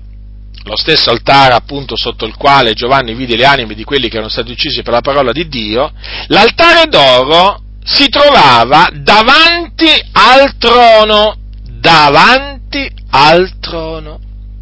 lo 0.63 0.75
stesso 0.77 1.11
altare 1.11 1.53
appunto 1.53 1.95
sotto 1.95 2.25
il 2.25 2.33
quale 2.33 2.73
Giovanni 2.73 3.13
vide 3.13 3.35
le 3.35 3.45
anime 3.45 3.75
di 3.75 3.83
quelli 3.83 4.09
che 4.09 4.15
erano 4.15 4.31
stati 4.31 4.49
uccisi 4.49 4.81
per 4.81 4.93
la 4.93 5.01
parola 5.01 5.31
di 5.31 5.47
Dio, 5.47 5.93
l'altare 6.29 6.87
d'oro 6.87 7.59
si 7.83 8.07
trovava 8.09 8.89
davanti 8.93 9.89
al 10.13 10.57
trono, 10.57 11.37
davanti 11.69 12.89
al 13.09 13.59
trono. 13.59 14.19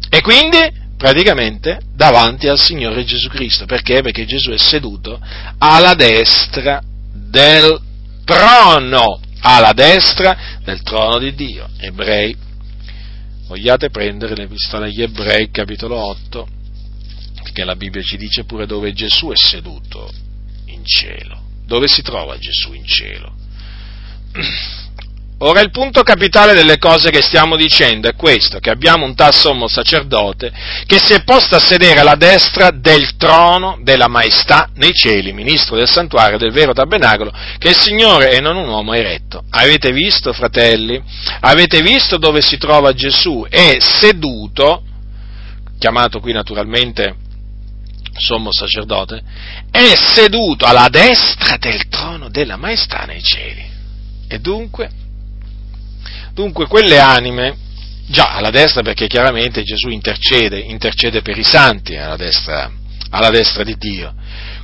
E 0.08 0.20
quindi 0.20 0.80
praticamente 0.96 1.80
davanti 1.94 2.48
al 2.48 2.60
Signore 2.60 3.04
Gesù 3.04 3.28
Cristo. 3.28 3.64
Perché? 3.64 4.02
Perché 4.02 4.24
Gesù 4.24 4.50
è 4.50 4.58
seduto 4.58 5.20
alla 5.58 5.94
destra 5.94 6.82
del 7.12 7.80
trono, 8.24 9.20
alla 9.40 9.72
destra 9.72 10.60
del 10.62 10.82
trono 10.82 11.18
di 11.18 11.34
Dio. 11.34 11.68
Ebrei, 11.78 12.36
vogliate 13.46 13.90
prendere 13.90 14.34
l'epistola 14.34 14.86
agli 14.86 15.02
Ebrei, 15.02 15.50
capitolo 15.50 15.96
8, 15.96 16.48
perché 17.42 17.64
la 17.64 17.74
Bibbia 17.76 18.02
ci 18.02 18.16
dice 18.16 18.44
pure 18.44 18.66
dove 18.66 18.92
Gesù 18.92 19.30
è 19.30 19.36
seduto 19.36 20.10
in 20.66 20.84
cielo. 20.84 21.50
Dove 21.72 21.88
si 21.88 22.02
trova 22.02 22.36
Gesù 22.36 22.74
in 22.74 22.84
cielo? 22.84 23.32
Ora 25.38 25.62
il 25.62 25.70
punto 25.70 26.02
capitale 26.02 26.52
delle 26.52 26.76
cose 26.76 27.08
che 27.08 27.22
stiamo 27.22 27.56
dicendo 27.56 28.10
è 28.10 28.14
questo, 28.14 28.58
che 28.58 28.68
abbiamo 28.68 29.06
un 29.06 29.14
tal 29.14 29.32
sommo 29.32 29.68
sacerdote 29.68 30.52
che 30.84 30.98
si 30.98 31.14
è 31.14 31.24
posto 31.24 31.56
a 31.56 31.58
sedere 31.58 32.00
alla 32.00 32.16
destra 32.16 32.68
del 32.72 33.16
trono 33.16 33.78
della 33.80 34.06
maestà 34.06 34.68
nei 34.74 34.92
cieli, 34.92 35.32
ministro 35.32 35.76
del 35.76 35.88
santuario 35.88 36.36
del 36.36 36.52
vero 36.52 36.74
tabernacolo, 36.74 37.32
che 37.56 37.70
il 37.70 37.76
Signore 37.76 38.32
e 38.32 38.40
non 38.40 38.56
un 38.56 38.68
uomo 38.68 38.92
ha 38.92 38.98
eretto. 38.98 39.42
Avete 39.48 39.92
visto, 39.92 40.34
fratelli? 40.34 41.02
Avete 41.40 41.80
visto 41.80 42.18
dove 42.18 42.42
si 42.42 42.58
trova 42.58 42.92
Gesù? 42.92 43.46
È 43.48 43.78
seduto, 43.80 44.82
chiamato 45.78 46.20
qui 46.20 46.34
naturalmente 46.34 47.30
sommo 48.14 48.52
sacerdote, 48.52 49.22
è 49.70 49.94
seduto 49.96 50.64
alla 50.64 50.88
destra 50.88 51.56
del 51.56 51.88
trono 51.88 52.28
della 52.28 52.56
maestà 52.56 53.04
nei 53.04 53.22
cieli. 53.22 53.64
E 54.28 54.38
dunque, 54.38 54.90
dunque 56.32 56.66
quelle 56.66 56.98
anime, 56.98 57.56
già 58.06 58.34
alla 58.34 58.50
destra 58.50 58.82
perché 58.82 59.06
chiaramente 59.06 59.62
Gesù 59.62 59.88
intercede, 59.88 60.58
intercede 60.58 61.22
per 61.22 61.38
i 61.38 61.44
santi 61.44 61.96
alla 61.96 62.16
destra, 62.16 62.70
alla 63.10 63.30
destra 63.30 63.64
di 63.64 63.76
Dio. 63.76 64.14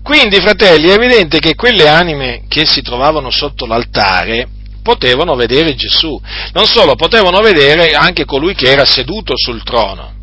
Quindi, 0.02 0.40
fratelli, 0.40 0.88
è 0.88 0.94
evidente 0.94 1.38
che 1.38 1.54
quelle 1.54 1.88
anime 1.88 2.44
che 2.48 2.64
si 2.64 2.82
trovavano 2.82 3.30
sotto 3.30 3.66
l'altare 3.66 4.48
potevano 4.82 5.34
vedere 5.34 5.74
Gesù, 5.74 6.18
non 6.52 6.66
solo, 6.66 6.94
potevano 6.94 7.40
vedere 7.40 7.90
anche 7.90 8.24
colui 8.24 8.54
che 8.54 8.70
era 8.70 8.86
seduto 8.86 9.34
sul 9.36 9.62
trono 9.62 10.16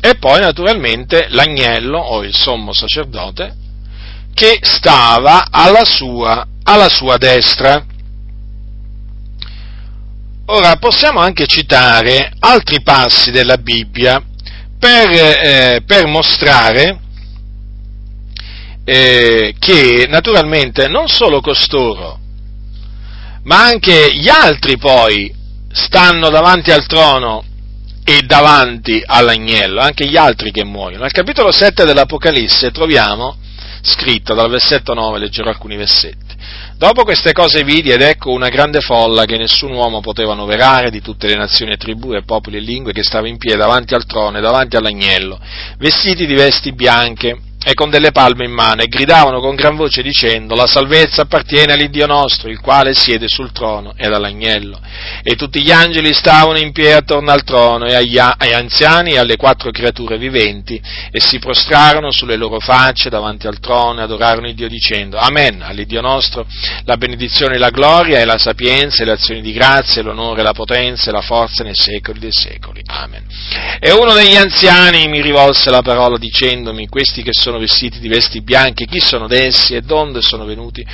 e 0.00 0.14
poi 0.16 0.40
naturalmente 0.40 1.26
l'agnello 1.30 1.98
o 1.98 2.22
il 2.22 2.34
sommo 2.34 2.72
sacerdote 2.72 3.54
che 4.32 4.60
stava 4.62 5.46
alla 5.50 5.84
sua, 5.84 6.46
alla 6.62 6.88
sua 6.88 7.16
destra. 7.16 7.84
Ora 10.46 10.76
possiamo 10.76 11.18
anche 11.18 11.46
citare 11.46 12.32
altri 12.38 12.80
passi 12.82 13.30
della 13.32 13.58
Bibbia 13.58 14.22
per, 14.78 15.08
eh, 15.10 15.82
per 15.84 16.06
mostrare 16.06 17.00
eh, 18.84 19.54
che 19.58 20.06
naturalmente 20.08 20.86
non 20.86 21.08
solo 21.08 21.40
costoro, 21.40 22.18
ma 23.42 23.64
anche 23.64 24.14
gli 24.14 24.28
altri 24.28 24.78
poi 24.78 25.34
stanno 25.70 26.30
davanti 26.30 26.70
al 26.70 26.86
trono 26.86 27.44
e 28.08 28.22
davanti 28.22 29.02
all'agnello, 29.04 29.82
anche 29.82 30.06
gli 30.06 30.16
altri 30.16 30.50
che 30.50 30.64
muoiono. 30.64 31.04
Al 31.04 31.12
capitolo 31.12 31.52
7 31.52 31.84
dell'Apocalisse 31.84 32.70
troviamo 32.70 33.36
scritto 33.82 34.32
dal 34.32 34.48
versetto 34.48 34.94
9, 34.94 35.18
leggerò 35.18 35.50
alcuni 35.50 35.76
versetti, 35.76 36.34
Dopo 36.78 37.02
queste 37.02 37.32
cose 37.32 37.64
vidi 37.64 37.90
ed 37.90 38.00
ecco 38.00 38.30
una 38.30 38.48
grande 38.48 38.80
folla 38.80 39.26
che 39.26 39.36
nessun 39.36 39.72
uomo 39.72 40.00
poteva 40.00 40.32
noverare 40.32 40.90
di 40.90 41.02
tutte 41.02 41.26
le 41.26 41.34
nazioni 41.34 41.72
e 41.72 41.76
tribù 41.76 42.14
e 42.14 42.22
popoli 42.22 42.56
e 42.56 42.60
lingue 42.60 42.92
che 42.92 43.02
stava 43.02 43.28
in 43.28 43.36
piedi 43.36 43.58
davanti 43.58 43.92
al 43.92 44.06
trono 44.06 44.38
e 44.38 44.40
davanti 44.40 44.76
all'agnello, 44.76 45.38
vestiti 45.76 46.24
di 46.24 46.34
vesti 46.34 46.72
bianche 46.72 47.36
e 47.64 47.74
con 47.74 47.90
delle 47.90 48.12
palme 48.12 48.44
in 48.44 48.52
mano 48.52 48.82
e 48.82 48.86
gridavano 48.86 49.40
con 49.40 49.56
gran 49.56 49.74
voce 49.74 50.00
dicendo 50.00 50.54
la 50.54 50.66
salvezza 50.66 51.22
appartiene 51.22 51.72
all'Iddio 51.72 52.06
nostro, 52.06 52.48
il 52.48 52.60
quale 52.60 52.94
siede 52.94 53.26
sul 53.28 53.50
trono 53.50 53.94
ed 53.96 54.12
all'agnello. 54.12 54.80
E 55.22 55.34
tutti 55.34 55.60
gli 55.60 55.72
angeli 55.72 56.14
stavano 56.14 56.58
in 56.58 56.70
piedi 56.72 56.92
attorno 56.92 57.32
al 57.32 57.42
trono 57.42 57.86
e 57.86 57.94
agli, 57.94 58.18
agli 58.18 58.52
anziani 58.52 59.12
e 59.12 59.18
alle 59.18 59.36
quattro 59.36 59.70
creature 59.70 60.18
viventi 60.18 60.80
e 61.10 61.20
si 61.20 61.38
prostrarono 61.40 62.12
sulle 62.12 62.36
loro 62.36 62.60
facce 62.60 63.10
davanti 63.10 63.46
al 63.48 63.58
trono 63.58 64.00
e 64.00 64.02
adorarono 64.04 64.48
il 64.48 64.54
Dio 64.54 64.68
dicendo 64.68 65.18
Amen, 65.18 65.60
all'Iddio 65.60 66.00
nostro 66.00 66.46
la 66.84 66.96
benedizione 66.96 67.56
e 67.56 67.58
la 67.58 67.70
gloria 67.70 68.20
e 68.20 68.24
la 68.24 68.38
sapienza 68.38 69.02
e 69.02 69.04
le 69.04 69.12
azioni 69.12 69.40
di 69.40 69.52
grazia 69.52 70.02
l'onore 70.02 70.42
la 70.42 70.52
potenza 70.52 71.10
e 71.10 71.12
la 71.12 71.22
forza 71.22 71.64
nei 71.64 71.74
secoli 71.74 72.20
dei 72.20 72.32
secoli. 72.32 72.82
Amen. 72.86 73.26
E 73.80 73.90
uno 73.90 74.14
degli 74.14 74.36
anziani 74.36 75.08
mi 75.08 75.20
rivolse 75.20 75.70
la 75.70 75.82
parola 75.82 76.16
dicendomi 76.16 76.86
questi 76.86 77.22
che 77.22 77.32
sono 77.32 77.47
sono 77.48 77.58
vestiti 77.58 77.98
di 77.98 78.08
vesti 78.08 78.42
bianchi, 78.42 78.84
chi 78.84 79.00
sono 79.00 79.26
essi 79.30 79.74
e 79.74 79.80
donde 79.80 80.20
sono 80.20 80.44
venuti? 80.44 80.84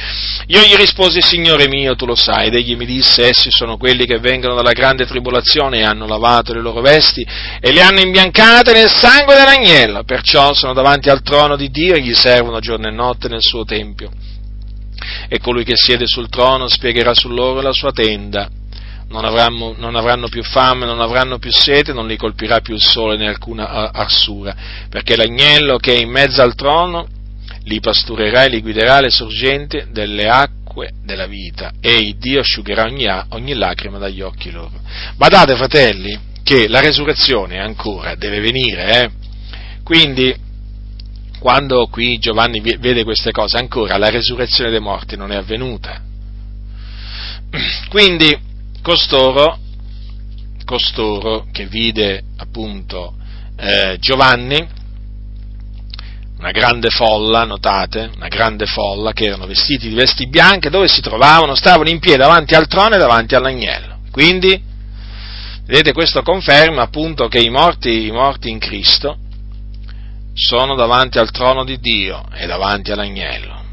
Io 0.47 0.61
gli 0.61 0.77
risposi, 0.77 1.21
Signore 1.21 1.67
mio, 1.67 1.97
tu 1.97 2.07
lo 2.07 2.15
sai, 2.15 2.47
ed 2.47 2.55
egli 2.55 2.77
mi 2.77 2.87
disse, 2.87 3.27
essi 3.27 3.51
sono 3.51 3.77
quelli 3.77 4.07
che 4.07 4.21
vengono 4.21 4.55
dalla 4.55 4.73
grande 4.73 5.05
tribolazione 5.05 5.79
e 5.79 5.83
hanno 5.83 6.07
lavato 6.07 6.55
le 6.55 6.61
loro 6.61 6.81
vesti 6.81 7.27
e 7.61 7.73
le 7.73 7.83
hanno 7.83 8.01
imbiancate 8.01 8.73
nel 8.73 8.89
sangue 8.89 9.35
dell'agnello, 9.35 10.05
perciò 10.05 10.55
sono 10.55 10.73
davanti 10.73 11.09
al 11.09 11.23
trono 11.23 11.57
di 11.57 11.71
Dio 11.71 11.95
e 11.95 12.01
gli 12.01 12.15
servono 12.15 12.61
giorno 12.61 12.87
e 12.87 12.93
notte 12.93 13.29
nel 13.29 13.43
suo 13.43 13.65
tempio. 13.65 14.11
E 15.29 15.41
colui 15.41 15.65
che 15.65 15.75
siede 15.77 16.07
sul 16.07 16.29
trono 16.29 16.69
spiegherà 16.69 17.15
su 17.15 17.29
loro 17.29 17.61
la 17.61 17.73
sua 17.73 17.91
tenda 17.91 18.49
non 19.15 19.25
avranno, 19.25 19.75
non 19.77 19.95
avranno, 19.95 20.29
più 20.29 20.43
fame, 20.43 20.87
non 20.87 21.01
avranno 21.01 21.39
più 21.39 21.53
sete, 21.53 21.93
non 21.93 22.09
li 22.09 22.17
colpirà 22.17 22.61
più 22.61 22.75
il 22.75 22.83
sole 22.83 23.17
né 23.17 23.29
alcuna 23.29 23.93
arsura, 23.93 24.55
perché 24.89 25.15
l'agnello 25.15 25.77
che 25.77 25.95
è 25.95 26.01
in 26.01 26.11
mezzo 26.11 26.43
al 26.43 26.57
trono 26.57 27.07
li 27.65 27.79
pasturerà 27.79 28.45
e 28.45 28.49
li 28.49 28.61
guiderà 28.61 28.97
alle 28.97 29.11
sorgenti 29.11 29.85
delle 29.93 30.29
acque 30.29 30.91
della 31.05 31.27
vita 31.27 31.73
e 31.81 31.95
il 31.95 32.17
Dio 32.17 32.41
asciugherà 32.41 32.85
ogni, 32.85 33.07
ogni 33.29 33.55
lacrima 33.55 33.99
dagli 33.99 34.21
occhi 34.21 34.51
loro. 34.51 34.73
Badate 35.17 35.55
fratelli 35.55 36.19
che 36.43 36.67
la 36.67 36.81
resurrezione 36.81 37.61
ancora 37.61 38.17
deve 38.17 38.41
venire, 38.41 39.01
eh? 39.01 39.11
quindi 39.85 40.35
quando 41.39 41.87
qui 41.87 42.19
Giovanni 42.19 42.61
vede 42.61 43.05
queste 43.05 43.31
cose 43.31 43.59
ancora 43.59 43.97
la 43.97 44.11
resurrezione 44.11 44.71
dei 44.71 44.81
morti 44.81 45.17
non 45.17 45.31
è 45.31 45.37
avvenuta. 45.37 46.03
Quindi 47.89 48.53
costoro, 48.85 49.59
costoro 50.67 51.47
che 51.51 51.65
vide 51.67 52.23
appunto 52.37 53.15
eh, 53.57 53.97
Giovanni, 53.99 54.63
una 56.37 56.51
grande 56.51 56.91
folla, 56.91 57.45
notate, 57.45 58.11
una 58.15 58.29
grande 58.29 58.67
folla 58.67 59.13
che 59.13 59.25
erano 59.25 59.47
vestiti 59.47 59.89
di 59.89 59.95
vesti 59.95 60.29
bianche, 60.29 60.69
dove 60.69 60.87
si 60.89 61.01
trovavano? 61.01 61.55
Stavano 61.55 61.89
in 61.89 61.99
piedi 61.99 62.19
davanti 62.19 62.55
al 62.55 62.67
trono 62.67 62.97
e 62.97 62.99
davanti 62.99 63.35
all'agnello. 63.35 64.01
Quindi, 64.11 64.63
vedete, 65.65 65.95
questo 65.95 66.21
conferma 66.21 66.83
appunto 66.83 67.27
che 67.29 67.41
i 67.41 67.49
morti, 67.49 68.05
i 68.05 68.11
morti 68.11 68.51
in 68.51 68.59
Cristo 68.59 69.17
sono 70.35 70.75
davanti 70.75 71.17
al 71.17 71.31
trono 71.31 71.65
di 71.65 71.79
Dio 71.81 72.23
e 72.35 72.47
davanti 72.47 72.93
all'agnello 72.93 73.64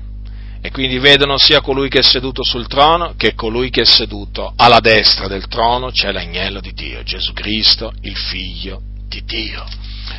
e 0.62 0.70
quindi 0.70 1.00
vedono 1.00 1.38
sia 1.40 1.60
colui 1.60 1.90
che 1.90 2.00
è 2.00 2.04
seduto 2.04 2.44
sul 2.44 2.68
trono 2.68 3.16
che 3.18 3.34
colui 3.34 3.72
che 3.72 3.82
è 3.82 3.86
seduto 3.86 4.54
alla 4.56 4.80
destra 4.80 5.28
del 5.28 5.48
trono, 5.48 5.90
c'è 5.90 6.12
l'agnello 6.12 6.60
di 6.60 6.72
Dio, 6.74 7.02
Gesù 7.02 7.34
Cristo, 7.34 7.92
il 8.02 8.16
figlio 8.16 8.82
di 9.08 9.24
Dio. 9.26 9.66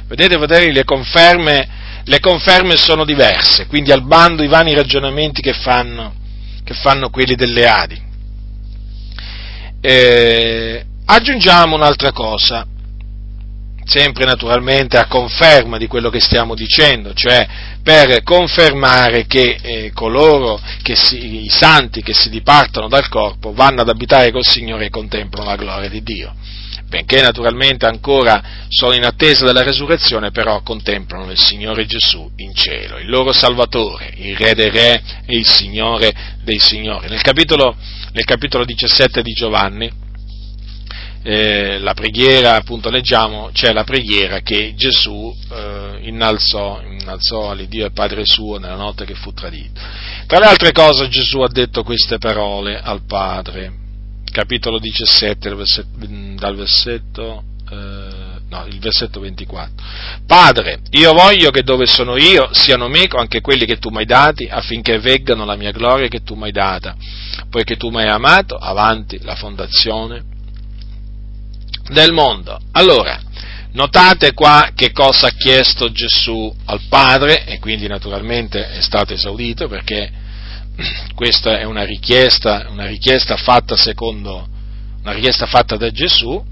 Vedete, 0.06 0.36
fratelli, 0.36 0.72
le 0.72 0.84
conferme, 0.84 1.68
le 2.04 2.18
conferme 2.18 2.76
sono 2.76 3.04
diverse, 3.04 3.66
quindi 3.66 3.92
al 3.92 4.02
bando 4.02 4.42
i 4.42 4.48
vani 4.48 4.74
ragionamenti 4.74 5.40
che 5.40 5.52
fanno, 5.52 6.14
che 6.64 6.74
fanno 6.74 7.08
quelli 7.08 7.36
delle 7.36 7.66
Adi. 7.66 8.02
Eh, 9.80 10.84
aggiungiamo 11.04 11.76
un'altra 11.76 12.10
cosa, 12.10 12.66
sempre 13.84 14.24
naturalmente 14.24 14.96
a 14.96 15.06
conferma 15.06 15.76
di 15.76 15.86
quello 15.86 16.10
che 16.10 16.20
stiamo 16.20 16.54
dicendo, 16.54 17.12
cioè 17.14 17.46
per 17.82 18.22
confermare 18.22 19.26
che 19.26 19.58
eh, 19.60 19.90
coloro, 19.92 20.60
che 20.82 20.94
si, 20.94 21.44
i 21.44 21.48
santi 21.48 22.02
che 22.02 22.14
si 22.14 22.30
dipartono 22.30 22.88
dal 22.88 23.08
corpo, 23.08 23.52
vanno 23.52 23.80
ad 23.80 23.88
abitare 23.88 24.30
col 24.30 24.44
Signore 24.44 24.86
e 24.86 24.90
contemplano 24.90 25.48
la 25.48 25.56
gloria 25.56 25.88
di 25.88 26.02
Dio. 26.02 26.34
Benché 26.86 27.22
naturalmente 27.22 27.86
ancora 27.86 28.66
sono 28.68 28.94
in 28.94 29.04
attesa 29.04 29.46
della 29.46 29.62
resurrezione, 29.62 30.30
però 30.30 30.60
contemplano 30.60 31.30
il 31.30 31.38
Signore 31.38 31.86
Gesù 31.86 32.30
in 32.36 32.54
cielo, 32.54 32.98
il 32.98 33.08
loro 33.08 33.32
Salvatore, 33.32 34.12
il 34.16 34.36
Re 34.36 34.54
dei 34.54 34.68
Re 34.68 35.02
e 35.24 35.36
il 35.36 35.46
Signore 35.46 36.12
dei 36.42 36.58
Signori. 36.58 37.08
Nel 37.08 37.22
capitolo, 37.22 37.74
nel 38.12 38.24
capitolo 38.26 38.66
17 38.66 39.22
di 39.22 39.32
Giovanni, 39.32 39.90
eh, 41.22 41.78
la 41.78 41.94
preghiera, 41.94 42.56
appunto 42.56 42.90
leggiamo, 42.90 43.50
c'è 43.52 43.72
la 43.72 43.84
preghiera 43.84 44.40
che 44.40 44.74
Gesù 44.76 45.34
eh, 45.50 45.98
innalzò, 46.02 46.82
innalzò 46.82 47.50
all'Iddio 47.50 47.86
e 47.86 47.92
Padre 47.92 48.24
suo 48.24 48.58
nella 48.58 48.74
notte 48.74 49.04
che 49.04 49.14
fu 49.14 49.32
tradito. 49.32 49.80
Tra 50.26 50.38
le 50.40 50.46
altre 50.46 50.72
cose 50.72 51.08
Gesù 51.08 51.40
ha 51.40 51.48
detto 51.48 51.84
queste 51.84 52.18
parole 52.18 52.80
al 52.80 53.04
Padre, 53.06 53.72
capitolo 54.30 54.78
17, 54.78 55.48
dal 55.48 55.56
versetto, 55.56 55.88
dal 56.36 56.56
versetto 56.56 57.44
eh, 57.70 58.32
no, 58.48 58.66
il 58.66 58.78
versetto 58.80 59.20
24. 59.20 59.72
Padre, 60.26 60.80
io 60.90 61.12
voglio 61.12 61.50
che 61.50 61.62
dove 61.62 61.86
sono 61.86 62.16
io 62.16 62.48
siano 62.52 62.88
meco 62.88 63.18
anche 63.18 63.40
quelli 63.40 63.64
che 63.64 63.78
tu 63.78 63.90
mi 63.90 63.98
hai 63.98 64.06
dati, 64.06 64.48
affinché 64.50 64.98
veggano 64.98 65.44
la 65.44 65.56
mia 65.56 65.70
gloria 65.70 66.08
che 66.08 66.22
tu 66.22 66.34
mi 66.34 66.44
hai 66.44 66.52
data, 66.52 66.96
poiché 67.48 67.76
tu 67.76 67.90
mi 67.90 68.02
hai 68.02 68.08
amato 68.08 68.56
avanti 68.56 69.20
la 69.22 69.36
fondazione 69.36 70.30
del 71.92 72.12
mondo. 72.12 72.58
Allora, 72.72 73.20
notate 73.72 74.32
qua 74.32 74.70
che 74.74 74.92
cosa 74.92 75.28
ha 75.28 75.30
chiesto 75.30 75.92
Gesù 75.92 76.54
al 76.66 76.80
Padre 76.88 77.44
e 77.44 77.58
quindi 77.58 77.86
naturalmente 77.86 78.70
è 78.70 78.80
stato 78.80 79.12
esaudito 79.12 79.68
perché 79.68 80.10
questa 81.14 81.58
è 81.58 81.64
una 81.64 81.84
richiesta, 81.84 82.66
una 82.70 82.86
richiesta 82.86 83.36
fatta 83.36 83.76
secondo, 83.76 84.48
una 85.02 85.12
richiesta 85.12 85.46
fatta 85.46 85.76
da 85.76 85.90
Gesù, 85.90 86.42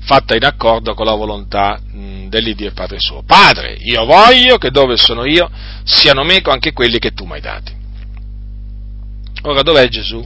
fatta 0.00 0.36
in 0.36 0.44
accordo 0.44 0.94
con 0.94 1.06
la 1.06 1.14
volontà 1.14 1.80
dell'Iddio 2.28 2.68
e 2.68 2.72
Padre 2.72 3.00
suo. 3.00 3.22
Padre, 3.24 3.76
io 3.80 4.04
voglio 4.04 4.56
che 4.56 4.70
dove 4.70 4.96
sono 4.96 5.24
io 5.24 5.50
siano 5.84 6.22
meco 6.22 6.50
anche 6.50 6.72
quelli 6.72 6.98
che 6.98 7.12
tu 7.12 7.24
mi 7.24 7.32
hai 7.32 7.40
dati. 7.40 7.74
Ora 9.42 9.62
dov'è 9.62 9.88
Gesù? 9.88 10.24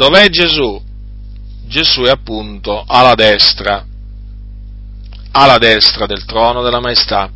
Dov'è 0.00 0.30
Gesù? 0.30 0.82
Gesù 1.66 2.00
è 2.04 2.08
appunto 2.08 2.84
alla 2.86 3.14
destra, 3.14 3.84
alla 5.32 5.58
destra 5.58 6.06
del 6.06 6.24
trono 6.24 6.62
della 6.62 6.80
maestà, 6.80 7.30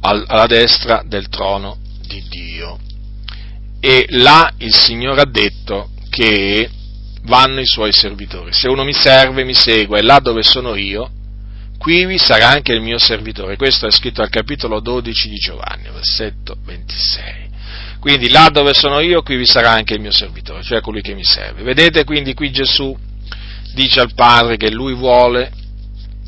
alla 0.00 0.46
destra 0.46 1.04
del 1.06 1.28
trono 1.28 1.78
di 2.04 2.20
Dio. 2.28 2.80
E 3.78 4.06
là 4.08 4.52
il 4.58 4.74
Signore 4.74 5.20
ha 5.20 5.26
detto 5.30 5.90
che 6.10 6.68
vanno 7.26 7.60
i 7.60 7.66
suoi 7.66 7.92
servitori. 7.92 8.52
Se 8.52 8.66
uno 8.66 8.82
mi 8.82 8.92
serve, 8.92 9.44
mi 9.44 9.54
segue, 9.54 10.02
là 10.02 10.18
dove 10.18 10.42
sono 10.42 10.74
io, 10.74 11.08
qui 11.78 12.06
vi 12.06 12.18
sarà 12.18 12.48
anche 12.48 12.72
il 12.72 12.80
mio 12.80 12.98
servitore. 12.98 13.56
Questo 13.56 13.86
è 13.86 13.92
scritto 13.92 14.20
al 14.20 14.30
capitolo 14.30 14.80
12 14.80 15.28
di 15.28 15.36
Giovanni, 15.36 15.88
versetto 15.92 16.56
26. 16.60 17.52
Quindi 18.04 18.28
là 18.28 18.50
dove 18.52 18.74
sono 18.74 19.00
io, 19.00 19.22
qui 19.22 19.38
vi 19.38 19.46
sarà 19.46 19.70
anche 19.70 19.94
il 19.94 20.00
mio 20.02 20.12
servitore, 20.12 20.62
cioè 20.62 20.82
colui 20.82 21.00
che 21.00 21.14
mi 21.14 21.24
serve. 21.24 21.62
Vedete 21.62 22.04
quindi 22.04 22.34
qui 22.34 22.50
Gesù 22.50 22.94
dice 23.72 24.00
al 24.00 24.12
Padre 24.12 24.58
che 24.58 24.70
lui 24.70 24.92
vuole 24.92 25.50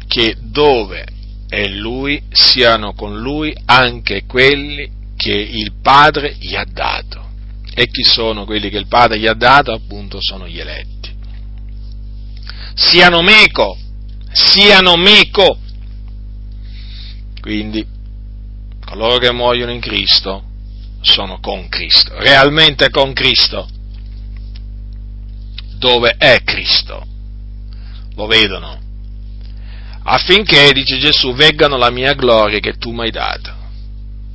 che 0.07 0.39
dove 0.41 1.05
è 1.47 1.69
lui 1.69 2.23
siano 2.31 2.95
con 2.95 3.21
lui 3.21 3.55
anche 3.67 4.25
quelli 4.25 4.91
che 5.19 5.35
il 5.35 5.75
Padre 5.83 6.37
gli 6.41 6.55
ha 6.55 6.65
dato. 6.65 7.29
E 7.75 7.89
chi 7.89 8.05
sono 8.05 8.47
quelli 8.47 8.71
che 8.71 8.79
il 8.79 8.87
Padre 8.87 9.19
gli 9.19 9.27
ha 9.27 9.35
dato? 9.35 9.71
Appunto 9.71 10.17
sono 10.23 10.49
gli 10.49 10.59
eletti. 10.59 11.15
Siano 12.73 13.21
meco, 13.21 13.77
siano 14.33 14.97
meco. 14.97 15.59
Quindi 17.39 17.87
coloro 18.83 19.19
che 19.19 19.31
muoiono 19.31 19.73
in 19.73 19.81
Cristo 19.81 20.46
sono 21.07 21.39
con 21.41 21.69
Cristo, 21.69 22.13
realmente 22.19 22.91
con 22.91 23.13
Cristo. 23.13 23.69
Dove 25.79 26.17
è 26.19 26.43
Cristo? 26.43 27.07
Lo 28.15 28.27
vedono. 28.27 28.81
Affinché, 30.05 30.73
dice 30.73 30.99
Gesù, 30.99 31.35
veggano 31.35 31.77
la 31.77 31.91
mia 31.91 32.15
gloria 32.15 32.61
che 32.61 32.75
tu 32.79 32.93
mi 32.93 33.03
hai 33.03 33.11
data. 33.11 33.57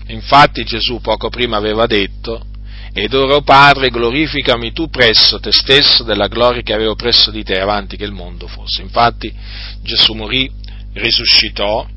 Infatti 0.08 0.64
Gesù 0.64 1.00
poco 1.00 1.30
prima 1.30 1.58
aveva 1.58 1.86
detto, 1.86 2.46
ed 2.94 3.14
ora, 3.14 3.42
Padre, 3.42 3.90
glorificami 3.90 4.74
tu 4.74 4.90
presso 4.90 5.40
te 5.40 5.52
stesso 5.52 6.04
della 6.04 6.28
gloria 6.28 6.62
che 6.62 6.74
avevo 6.74 6.96
presso 6.96 7.32
di 7.32 7.44
te 7.44 7.60
avanti 7.60 7.96
che 7.96 8.04
il 8.04 8.12
mondo 8.12 8.48
fosse. 8.48 8.82
Infatti 8.82 9.34
Gesù 9.82 10.14
morì, 10.14 10.52
risuscitò 10.94 11.88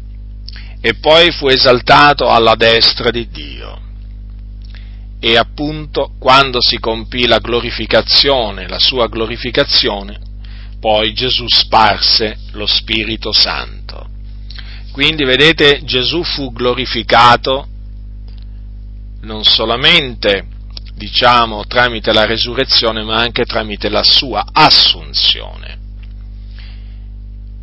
e 0.81 0.95
poi 0.95 1.33
fu 1.33 1.49
esaltato 1.49 2.29
alla 2.29 2.55
destra 2.55 3.11
di 3.11 3.29
Dio. 3.29 3.84
E 5.27 5.39
appunto 5.39 6.13
quando 6.19 6.61
si 6.61 6.79
compì 6.79 7.27
la 7.27 7.39
glorificazione, 7.39 8.69
la 8.69 8.79
sua 8.79 9.09
glorificazione, 9.09 10.21
poi 10.79 11.15
Gesù 11.15 11.47
sparse 11.49 12.41
lo 12.53 12.67
Spirito 12.67 13.33
Santo. 13.33 14.07
Quindi 14.93 15.25
vedete 15.25 15.81
Gesù 15.83 16.23
fu 16.23 16.53
glorificato 16.53 17.67
non 19.23 19.45
solamente 19.45 20.47
diciamo, 20.95 21.65
tramite 21.65 22.13
la 22.13 22.27
resurrezione, 22.27 23.03
ma 23.03 23.17
anche 23.17 23.47
tramite 23.47 23.89
la 23.89 24.05
sua 24.05 24.45
assunzione 24.53 25.79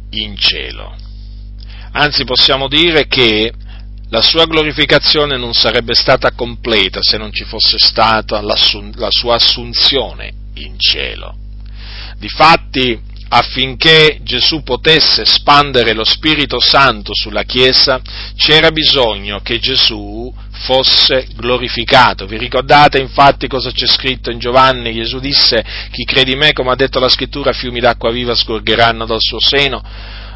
in 0.09 0.35
cielo. 0.35 0.95
Anzi, 1.91 2.23
possiamo 2.23 2.67
dire 2.67 3.05
che 3.05 3.53
la 4.11 4.21
sua 4.21 4.45
glorificazione 4.45 5.37
non 5.37 5.53
sarebbe 5.53 5.95
stata 5.95 6.31
completa 6.31 7.01
se 7.01 7.17
non 7.17 7.31
ci 7.31 7.45
fosse 7.45 7.79
stata 7.79 8.41
la 8.41 8.57
sua 9.09 9.35
assunzione 9.35 10.33
in 10.55 10.77
cielo. 10.77 11.37
Difatti, 12.17 12.99
affinché 13.29 14.19
Gesù 14.21 14.63
potesse 14.63 15.23
spandere 15.23 15.93
lo 15.93 16.03
Spirito 16.03 16.59
Santo 16.59 17.13
sulla 17.13 17.43
Chiesa, 17.43 18.01
c'era 18.35 18.71
bisogno 18.71 19.39
che 19.39 19.59
Gesù 19.59 20.31
fosse 20.65 21.27
glorificato. 21.37 22.25
Vi 22.25 22.37
ricordate 22.37 22.99
infatti 22.99 23.47
cosa 23.47 23.71
c'è 23.71 23.87
scritto 23.87 24.29
in 24.29 24.39
Giovanni? 24.39 24.93
Gesù 24.93 25.19
disse, 25.19 25.63
chi 25.89 26.03
crede 26.03 26.33
in 26.33 26.37
me, 26.37 26.51
come 26.51 26.71
ha 26.71 26.75
detto 26.75 26.99
la 26.99 27.07
scrittura, 27.07 27.53
fiumi 27.53 27.79
d'acqua 27.79 28.11
viva 28.11 28.35
scorgeranno 28.35 29.05
dal 29.05 29.21
suo 29.21 29.39
seno. 29.39 29.81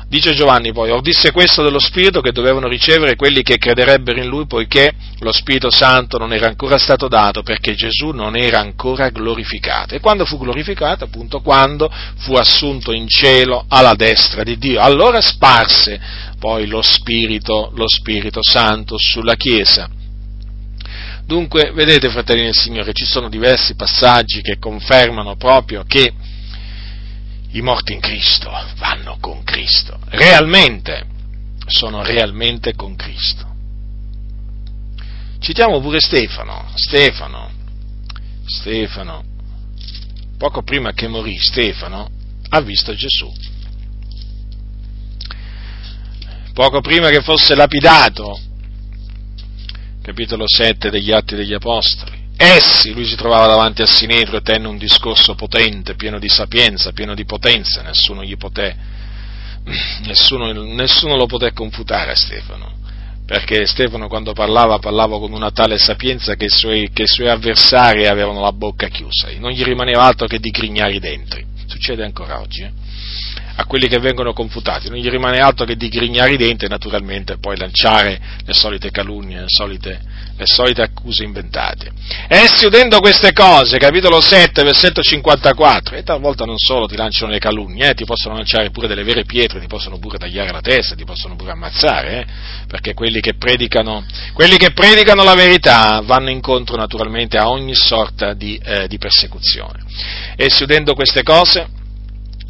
Dice 0.08 0.34
Giovanni 0.34 0.72
poi, 0.72 0.92
or 0.92 1.02
disse 1.02 1.32
questo 1.32 1.64
dello 1.64 1.80
Spirito 1.80 2.22
che 2.22 2.32
dovevano 2.32 2.68
ricevere 2.68 3.16
quelli 3.16 3.42
che 3.42 3.58
crederebbero 3.58 4.20
in 4.20 4.28
Lui, 4.28 4.46
poiché 4.46 4.94
lo 5.20 5.32
Spirito 5.32 5.72
Santo 5.72 6.20
non 6.20 6.32
era 6.32 6.48
ancora 6.48 6.78
stato 6.78 7.08
dato, 7.08 7.42
perché 7.42 7.74
Gesù 7.74 8.12
non 8.12 8.38
era 8.38 8.60
ancora 8.60 9.10
glorificato. 9.10 9.96
E 9.96 10.00
quando 10.00 10.26
fu 10.26 10.38
glorificato? 10.38 11.06
Appunto 11.06 11.42
quando 11.42 11.92
fu 12.18 12.34
assunto 12.36 12.92
in 12.92 13.08
cielo 13.08 13.66
alla 13.68 13.96
destra 13.96 14.44
di 14.44 14.58
Dio. 14.60 14.80
Allora 14.80 15.22
sparse 15.22 16.00
poi 16.40 16.68
lo 16.68 16.84
Spirito, 16.84 17.72
lo 17.76 17.88
Spirito 17.88 18.42
Santo 18.44 18.98
sulla 19.00 19.36
Chiesa. 19.36 19.90
Dunque, 21.26 21.72
vedete, 21.74 22.10
fratelli 22.10 22.44
del 22.44 22.54
Signore, 22.54 22.94
ci 22.94 23.06
sono 23.06 23.30
diversi 23.30 23.74
passaggi 23.74 24.42
che 24.42 24.60
confermano 24.60 25.36
proprio 25.36 25.84
che 25.88 26.14
i 27.56 27.62
morti 27.62 27.94
in 27.94 28.02
Cristo 28.02 28.52
vanno 28.76 29.18
con 29.22 29.44
Cristo, 29.44 29.98
realmente, 30.10 31.06
sono 31.68 32.04
realmente 32.04 32.76
con 32.76 32.98
Cristo. 32.98 33.54
Citiamo 35.40 35.80
pure 35.80 36.02
Stefano, 36.02 36.70
Stefano, 36.76 37.50
Stefano, 38.46 39.24
poco 40.38 40.64
prima 40.64 40.92
che 40.92 41.08
morì 41.08 41.38
Stefano 41.40 42.10
ha 42.50 42.60
visto 42.60 42.94
Gesù. 42.94 43.32
Poco 46.52 46.82
prima 46.82 47.10
che 47.10 47.22
fosse 47.22 47.56
lapidato, 47.56 48.38
capitolo 50.02 50.44
7 50.46 50.90
degli 50.90 51.12
Atti 51.12 51.36
degli 51.36 51.54
Apostoli, 51.54 52.25
Essi, 52.38 52.94
lui 52.94 53.06
si 53.06 53.16
trovava 53.16 53.48
davanti 53.48 53.82
a 53.82 53.86
Sinedro 53.86 54.38
e 54.38 54.42
tenne 54.42 54.68
un 54.68 54.78
discorso 54.78 55.36
potente, 55.36 55.96
pieno 55.96 56.20
di 56.20 56.28
sapienza, 56.28 56.92
pieno 56.92 57.16
di 57.16 57.24
potenza, 57.24 57.82
nessuno 57.82 58.24
gli 58.24 58.36
poté, 58.36 58.76
nessuno, 60.06 60.52
nessuno 60.52 61.16
lo 61.16 61.28
poté 61.28 61.54
confutare 61.54 62.12
a 62.12 62.16
Stefano, 62.16 62.74
perché 63.26 63.66
Stefano 63.66 64.10
quando 64.10 64.34
parlava 64.34 64.80
parlava 64.80 65.18
con 65.18 65.32
una 65.32 65.52
tale 65.52 65.78
sapienza 65.78 66.36
che 66.36 66.46
i 66.46 66.50
suoi, 66.50 66.90
che 66.92 67.04
i 67.04 67.08
suoi 67.08 67.30
avversari 67.30 68.06
avevano 68.06 68.42
la 68.42 68.52
bocca 68.52 68.90
chiusa, 68.90 69.30
non 69.40 69.52
gli 69.52 69.64
rimaneva 69.64 70.04
altro 70.04 70.28
che 70.28 70.40
di 70.40 70.50
grignare 70.50 70.94
i 70.94 71.00
denti. 71.00 71.54
Succede 71.68 72.04
ancora 72.04 72.42
oggi, 72.42 72.62
eh? 72.62 72.72
A 73.58 73.66
quelli 73.66 73.88
che 73.88 74.00
vengono 74.00 74.34
confutati, 74.34 74.90
non 74.90 74.98
gli 74.98 75.10
rimane 75.10 75.40
altro 75.40 75.66
che 75.66 75.76
di 75.76 75.88
grignare 75.88 76.34
i 76.34 76.38
denti 76.38 76.66
e 76.66 76.68
naturalmente 76.68 77.38
poi 77.38 77.58
lanciare 77.58 78.20
le 78.44 78.54
solite 78.54 78.92
calunnie, 78.92 79.42
le 79.42 79.48
solite, 79.48 80.02
le 80.36 80.44
solite 80.46 80.82
accuse 80.82 81.24
inventate. 81.24 81.92
Essi 82.28 82.66
udendo 82.66 83.00
queste 83.00 83.32
cose, 83.32 83.78
capitolo 83.78 84.20
7, 84.20 84.62
versetto 84.64 85.02
54, 85.02 85.96
e 85.96 86.04
talvolta 86.04 86.44
non 86.44 86.58
solo 86.58 86.86
ti 86.86 86.98
lanciano 86.98 87.32
le 87.32 87.40
calunnie, 87.40 87.92
eh, 87.92 87.94
ti 87.94 88.04
possono 88.04 88.36
lanciare 88.36 88.72
pure 88.72 88.88
delle 88.88 89.04
vere 89.04 89.24
pietre, 89.24 89.62
ti 89.62 89.68
possono 89.68 90.00
pure 90.00 90.18
tagliare 90.18 90.52
la 90.52 90.62
testa, 90.62 90.96
ti 90.96 91.06
possono 91.06 91.38
pure 91.38 91.52
ammazzare, 91.52 92.20
eh, 92.20 92.26
perché 92.68 92.94
quelli 92.94 93.22
che, 93.22 93.36
predicano, 93.36 94.06
quelli 94.34 94.58
che 94.58 94.72
predicano 94.72 95.24
la 95.24 95.34
verità 95.34 96.02
vanno 96.04 96.30
incontro 96.30 96.76
naturalmente 96.76 97.38
a 97.38 97.48
ogni 97.48 97.74
sorta 97.74 98.34
di, 98.34 98.60
eh, 98.62 98.88
di 98.90 98.98
persecuzione. 98.98 99.80
Essi 100.36 100.64
udendo 100.64 100.94
queste 100.94 101.24
cose, 101.24 101.84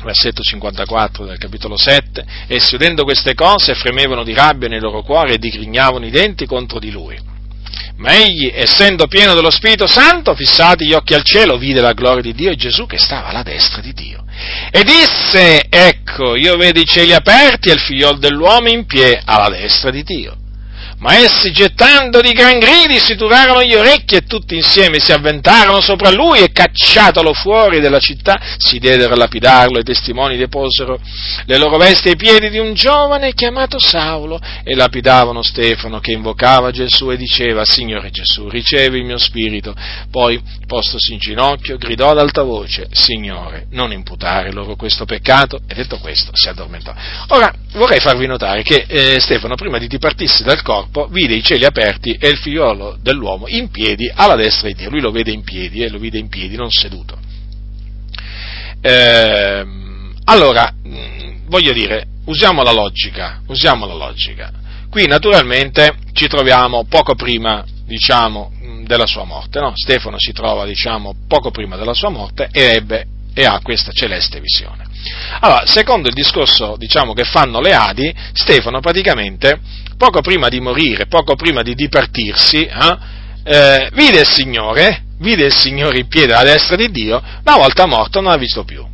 versetto 0.04 0.42
54 0.42 1.26
del 1.26 1.38
capitolo 1.38 1.78
7, 1.78 2.26
essi 2.48 2.76
udendo 2.76 3.04
queste 3.04 3.34
cose 3.34 3.76
fremevano 3.76 4.24
di 4.24 4.34
rabbia 4.34 4.68
nei 4.68 4.80
loro 4.80 5.02
cuori 5.02 5.34
e 5.34 5.38
digrignavano 5.38 6.06
i 6.06 6.12
denti 6.12 6.46
contro 6.46 6.80
di 6.80 6.92
lui. 6.92 7.34
Ma 7.98 8.14
egli, 8.14 8.52
essendo 8.54 9.08
pieno 9.08 9.34
dello 9.34 9.50
Spirito 9.50 9.88
Santo, 9.88 10.36
fissati 10.36 10.86
gli 10.86 10.94
occhi 10.94 11.14
al 11.14 11.24
cielo, 11.24 11.58
vide 11.58 11.80
la 11.80 11.94
gloria 11.94 12.22
di 12.22 12.34
Dio 12.34 12.52
e 12.52 12.56
Gesù 12.56 12.86
che 12.86 12.98
stava 12.98 13.30
alla 13.30 13.44
destra 13.44 13.82
di 13.82 13.94
Dio. 13.94 14.26
E 14.70 14.84
disse, 14.84 15.66
ecco, 15.70 16.36
io 16.36 16.58
vedo 16.58 16.80
i 16.80 16.86
cieli 16.86 17.14
aperti 17.14 17.70
e 17.70 17.74
il 17.74 17.80
figliol 17.80 18.20
dell'uomo 18.20 18.68
in 18.68 18.86
piedi 18.86 19.18
alla 19.24 19.50
destra 19.50 19.92
di 19.92 20.04
Dio. 20.04 20.36
Ma 21.00 21.18
essi, 21.18 21.52
gettando 21.52 22.22
di 22.22 22.32
gran 22.32 22.58
gridi, 22.58 23.00
si 23.00 23.16
turarono 23.16 23.62
gli 23.64 23.76
orecchi 23.76 24.16
e 24.16 24.22
tutti 24.22 24.56
insieme 24.56 25.00
si 25.00 25.12
avventarono 25.12 25.82
sopra 25.82 26.10
lui 26.10 26.40
e 26.40 26.52
cacciatolo 26.52 27.34
fuori 27.34 27.80
della 27.80 28.00
città, 28.00 28.40
si 28.58 28.80
diedero 28.80 29.14
a 29.14 29.18
lapidarlo 29.18 29.80
i 29.80 29.84
testimoni 29.84 30.38
deposero 30.38 31.00
le 31.46 31.58
loro 31.58 31.78
vesti 31.78 32.10
ai 32.10 32.16
piedi 32.16 32.50
di 32.50 32.60
un 32.60 32.74
giovane 32.74 33.34
chiamato 33.34 33.78
Saulo 33.80 34.40
e 34.64 34.74
lapidavano 34.74 35.42
Stefano 35.42 36.00
che 36.00 36.12
invocava 36.12 36.72
Gesù 36.72 37.12
e 37.12 37.18
diceva, 37.18 37.66
Signore 37.66 38.10
Gesù, 38.10 38.48
ricevi 38.50 39.00
il 39.00 39.06
mio 39.06 39.18
spirito. 39.18 39.76
Poi, 40.10 40.42
postosi 40.66 41.14
in 41.14 41.20
ginocchio, 41.20 41.78
gridò 41.78 42.12
ad 42.12 42.20
alta 42.20 42.44
voce, 42.44 42.88
Signore, 42.92 43.68
non 43.72 43.92
imputare 43.92 44.52
loro 44.52 44.76
questo 44.76 45.06
peccato, 45.06 45.60
e 45.68 45.74
detto 45.76 45.98
questo 45.98 46.32
si 46.34 46.48
addormentò. 46.48 46.94
Ora, 47.28 47.54
vorrei 47.74 48.00
farvi 48.00 48.26
notare 48.28 48.64
che 48.64 48.86
eh, 48.88 49.20
Stefano, 49.20 49.56
prima 49.56 49.78
di 49.78 49.88
dipartirsi 49.88 50.44
dal 50.44 50.62
corpo, 50.62 50.85
corpo, 50.86 51.08
vide 51.08 51.36
i 51.36 51.44
cieli 51.44 51.66
aperti 51.66 52.14
e 52.14 52.30
il 52.30 52.38
figliolo 52.38 52.98
dell'uomo 53.02 53.48
in 53.48 53.70
piedi 53.70 54.12
alla 54.14 54.36
destra 54.36 54.68
di 54.68 54.76
Dio. 54.76 54.90
Lui 54.90 55.02
lo 55.02 55.12
vede 55.12 55.32
in 55.32 55.44
piedi, 55.44 55.82
eh, 55.82 55.90
lo 55.90 56.00
vede 56.00 56.18
in 56.18 56.30
piedi, 56.30 56.56
non 56.56 56.72
seduto. 56.72 57.18
Eh, 58.82 59.66
allora, 60.26 60.72
mm, 60.88 61.48
voglio 61.48 61.74
dire, 61.74 62.06
usiamo 62.26 62.64
la 62.64 62.72
logica, 62.72 63.42
usiamo 63.48 63.86
la 63.86 63.96
logica. 63.96 64.52
Qui 64.90 65.08
naturalmente 65.08 65.96
ci 66.14 66.28
troviamo 66.28 66.86
poco 66.86 67.16
prima, 67.16 67.66
diciamo, 67.86 68.52
mm, 68.64 68.86
della 68.86 69.08
sua 69.08 69.24
morte, 69.24 69.60
no? 69.60 69.72
Stefano 69.76 70.18
si 70.20 70.32
trova, 70.32 70.66
diciamo, 70.66 71.16
poco 71.28 71.52
prima 71.52 71.76
della 71.76 71.94
sua 71.94 72.10
morte 72.10 72.50
e 72.52 72.62
ebbe 72.62 73.08
e 73.38 73.44
ha 73.44 73.60
questa 73.62 73.92
celeste 73.92 74.40
visione. 74.40 74.86
Allora, 75.42 75.66
secondo 75.66 76.08
il 76.08 76.14
discorso, 76.14 76.76
diciamo, 76.78 77.14
che 77.14 77.26
fanno 77.26 77.60
le 77.60 77.74
Adi, 77.74 78.16
Stefano 78.32 78.80
praticamente 78.80 79.60
poco 79.98 80.22
prima 80.22 80.50
di 80.50 80.60
morire, 80.60 81.08
poco 81.08 81.36
prima 81.36 81.62
di 81.62 81.74
dipartirsi, 81.76 82.66
eh, 82.66 82.98
eh, 83.44 83.90
vide 83.94 84.22
il 84.22 84.28
Signore, 84.28 85.04
vide 85.20 85.46
il 85.46 85.56
Signore 85.56 86.00
in 86.00 86.08
piedi 86.08 86.32
alla 86.32 86.44
destra 86.44 86.76
di 86.76 86.90
Dio, 86.92 87.22
una 87.46 87.56
volta 87.58 87.86
morto 87.86 88.20
non 88.22 88.32
l'ha 88.32 88.38
visto 88.38 88.64
più. 88.64 88.86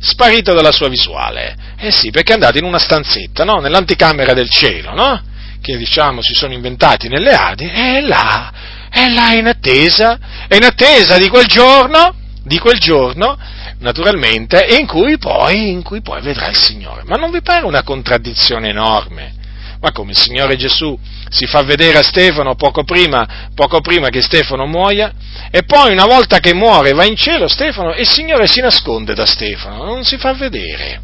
Sparito 0.00 0.52
dalla 0.52 0.72
sua 0.72 0.88
visuale. 0.88 1.56
Eh 1.78 1.90
sì, 1.90 2.10
perché 2.10 2.32
è 2.32 2.34
andato 2.34 2.58
in 2.58 2.64
una 2.64 2.78
stanzetta, 2.78 3.44
no? 3.44 3.60
Nell'anticamera 3.60 4.34
del 4.34 4.50
cielo, 4.50 4.92
no? 4.92 5.22
Che 5.62 5.76
diciamo 5.78 6.20
si 6.20 6.34
sono 6.34 6.52
inventati 6.52 7.08
nelle 7.08 7.32
Adi, 7.32 7.70
e 7.70 8.02
là, 8.02 8.52
è 8.90 9.08
là 9.08 9.32
in 9.32 9.46
attesa, 9.46 10.18
è 10.46 10.56
in 10.56 10.64
attesa 10.64 11.16
di 11.16 11.28
quel 11.28 11.46
giorno, 11.46 12.14
di 12.42 12.58
quel 12.58 12.78
giorno, 12.78 13.38
naturalmente, 13.78 14.66
in 14.78 14.86
cui 14.86 15.16
poi, 15.16 15.70
in 15.70 15.82
cui 15.82 16.02
poi 16.02 16.20
vedrà 16.20 16.48
il 16.48 16.56
Signore. 16.56 17.02
Ma 17.06 17.16
non 17.16 17.30
vi 17.30 17.40
pare 17.40 17.64
una 17.64 17.82
contraddizione 17.82 18.68
enorme? 18.68 19.42
Ma 19.84 19.92
come 19.92 20.12
il 20.12 20.16
Signore 20.16 20.56
Gesù 20.56 20.98
si 21.28 21.44
fa 21.44 21.60
vedere 21.60 21.98
a 21.98 22.02
Stefano 22.02 22.54
poco 22.54 22.84
prima, 22.84 23.50
poco 23.54 23.82
prima 23.82 24.08
che 24.08 24.22
Stefano 24.22 24.64
muoia, 24.64 25.12
e 25.50 25.64
poi 25.64 25.92
una 25.92 26.06
volta 26.06 26.38
che 26.38 26.54
muore 26.54 26.92
va 26.92 27.04
in 27.04 27.16
cielo 27.16 27.48
Stefano 27.48 27.92
e 27.92 28.00
il 28.00 28.08
Signore 28.08 28.46
si 28.46 28.62
nasconde 28.62 29.12
da 29.12 29.26
Stefano, 29.26 29.84
non 29.84 30.02
si 30.02 30.16
fa 30.16 30.32
vedere. 30.32 31.02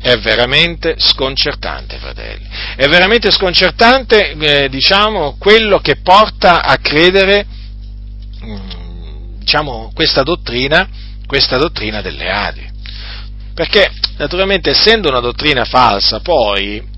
è 0.00 0.16
veramente 0.16 0.94
sconcertante, 0.96 1.98
fratelli. 1.98 2.48
È 2.76 2.86
veramente 2.86 3.30
sconcertante, 3.30 4.30
eh, 4.30 4.68
diciamo, 4.70 5.36
quello 5.38 5.80
che 5.80 5.96
porta 5.96 6.62
a 6.62 6.78
credere, 6.78 7.44
mm, 8.42 9.38
diciamo, 9.40 9.90
questa 9.92 10.22
dottrina, 10.22 10.88
questa 11.26 11.58
dottrina 11.58 12.00
delle 12.00 12.30
Adi. 12.30 12.66
Perché, 13.52 13.90
naturalmente, 14.16 14.70
essendo 14.70 15.10
una 15.10 15.20
dottrina 15.20 15.66
falsa, 15.66 16.20
poi, 16.20 16.96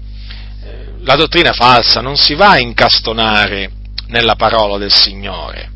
la 1.02 1.16
dottrina 1.16 1.52
falsa 1.52 2.00
non 2.00 2.16
si 2.16 2.34
va 2.34 2.50
a 2.50 2.58
incastonare 2.58 3.70
nella 4.08 4.34
parola 4.34 4.76
del 4.78 4.92
Signore. 4.92 5.70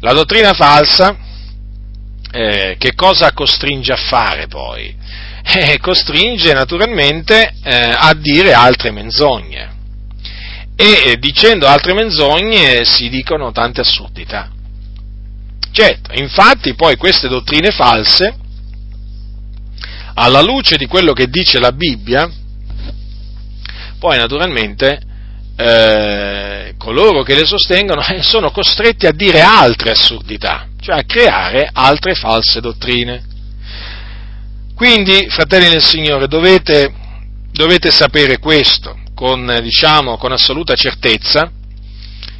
La 0.00 0.12
dottrina 0.12 0.52
falsa, 0.52 1.16
eh, 2.32 2.76
che 2.78 2.94
cosa 2.94 3.32
costringe 3.32 3.92
a 3.92 3.96
fare 3.96 4.46
poi? 4.46 4.96
eh, 5.42 5.78
costringe 5.80 6.52
naturalmente 6.52 7.54
eh, 7.62 7.94
a 7.96 8.14
dire 8.14 8.52
altre 8.52 8.90
menzogne. 8.90 9.78
E 10.76 11.16
dicendo 11.18 11.66
altre 11.66 11.92
menzogne 11.92 12.84
si 12.84 13.10
dicono 13.10 13.52
tante 13.52 13.82
assurdità. 13.82 14.50
Certo, 15.72 16.12
infatti 16.14 16.74
poi 16.74 16.96
queste 16.96 17.28
dottrine 17.28 17.70
false, 17.70 18.34
alla 20.14 20.40
luce 20.40 20.76
di 20.76 20.86
quello 20.86 21.12
che 21.12 21.28
dice 21.28 21.58
la 21.58 21.72
Bibbia, 21.72 22.30
poi 24.00 24.16
naturalmente 24.16 24.98
eh, 25.56 26.74
coloro 26.78 27.22
che 27.22 27.34
le 27.34 27.44
sostengono 27.44 28.02
eh, 28.02 28.22
sono 28.22 28.50
costretti 28.50 29.06
a 29.06 29.12
dire 29.12 29.42
altre 29.42 29.90
assurdità, 29.90 30.66
cioè 30.80 30.96
a 30.96 31.04
creare 31.04 31.68
altre 31.70 32.14
false 32.14 32.60
dottrine. 32.60 33.22
Quindi, 34.74 35.28
fratelli 35.28 35.68
del 35.68 35.82
Signore, 35.82 36.26
dovete, 36.26 36.90
dovete 37.52 37.90
sapere 37.90 38.38
questo 38.38 38.98
con, 39.14 39.58
diciamo, 39.60 40.16
con 40.16 40.32
assoluta 40.32 40.74
certezza, 40.74 41.52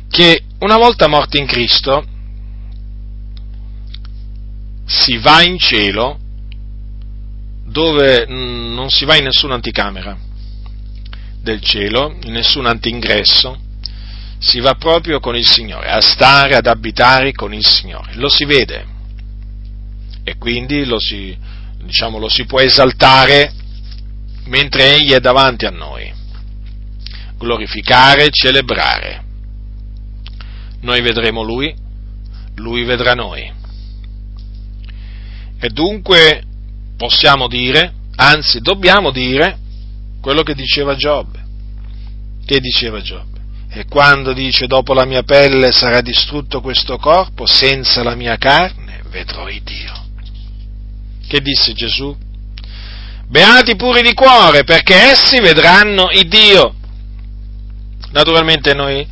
che 0.09 0.45
una 0.61 0.79
volta 0.79 1.07
morti 1.07 1.37
in 1.37 1.47
Cristo 1.47 2.03
si 4.87 5.19
va 5.19 5.43
in 5.43 5.59
cielo 5.59 6.19
dove 7.67 8.25
non 8.27 8.89
si 8.89 9.05
va 9.05 9.17
in 9.17 9.25
nessuna 9.25 9.55
anticamera 9.55 10.29
del 11.43 11.61
cielo, 11.61 12.17
in 12.23 12.33
nessun 12.33 12.67
antingresso, 12.67 13.59
si 14.39 14.61
va 14.61 14.75
proprio 14.75 15.21
con 15.21 15.37
il 15.37 15.47
Signore, 15.47 15.91
a 15.91 16.01
stare, 16.01 16.57
ad 16.57 16.67
abitare 16.67 17.33
con 17.33 17.53
il 17.53 17.65
Signore. 17.65 18.15
Lo 18.15 18.29
si 18.29 18.45
vede 18.45 18.87
e 20.25 20.37
quindi 20.37 20.85
lo 20.85 20.99
si, 20.99 21.37
diciamo, 21.85 22.19
lo 22.19 22.29
si 22.29 22.45
può 22.45 22.61
esaltare 22.61 23.53
mentre 24.47 24.95
Egli 24.95 25.13
è 25.13 25.21
davanti 25.21 25.67
a 25.67 25.71
noi, 25.71 26.13
glorificare, 27.39 28.31
celebrare. 28.31 29.25
Noi 30.81 31.01
vedremo 31.03 31.43
Lui, 31.43 31.75
Lui 32.57 32.85
vedrà 32.85 33.15
noi. 33.15 33.59
E 35.63 35.69
dunque 35.69 36.43
possiamo 36.97 37.47
dire, 37.47 37.93
anzi 38.17 38.61
dobbiamo 38.61 39.11
dire, 39.11 39.59
quello 40.21 40.43
che 40.43 40.55
diceva 40.55 40.95
Giobbe. 40.95 41.39
Che 42.45 42.61
diceva 42.61 43.01
Giobbe? 43.01 43.39
E 43.71 43.87
quando 43.87 44.33
dice 44.33 44.67
dopo 44.67 44.93
la 44.93 45.05
mia 45.05 45.23
pelle 45.23 45.71
sarà 45.71 46.01
distrutto 46.01 46.61
questo 46.61 46.99
corpo, 46.99 47.47
senza 47.47 48.03
la 48.03 48.15
mia 48.15 48.37
carne 48.37 49.03
vedrò 49.11 49.49
il 49.49 49.63
Dio. 49.63 49.93
Che 51.27 51.41
disse 51.41 51.73
Gesù? 51.73 52.17
Beati 53.29 53.77
puri 53.77 54.03
di 54.03 54.13
cuore, 54.13 54.65
perché 54.65 54.95
essi 54.95 55.41
vedranno 55.41 56.11
il 56.11 56.27
Dio. 56.29 56.75
Naturalmente 58.11 58.75
noi, 58.75 59.07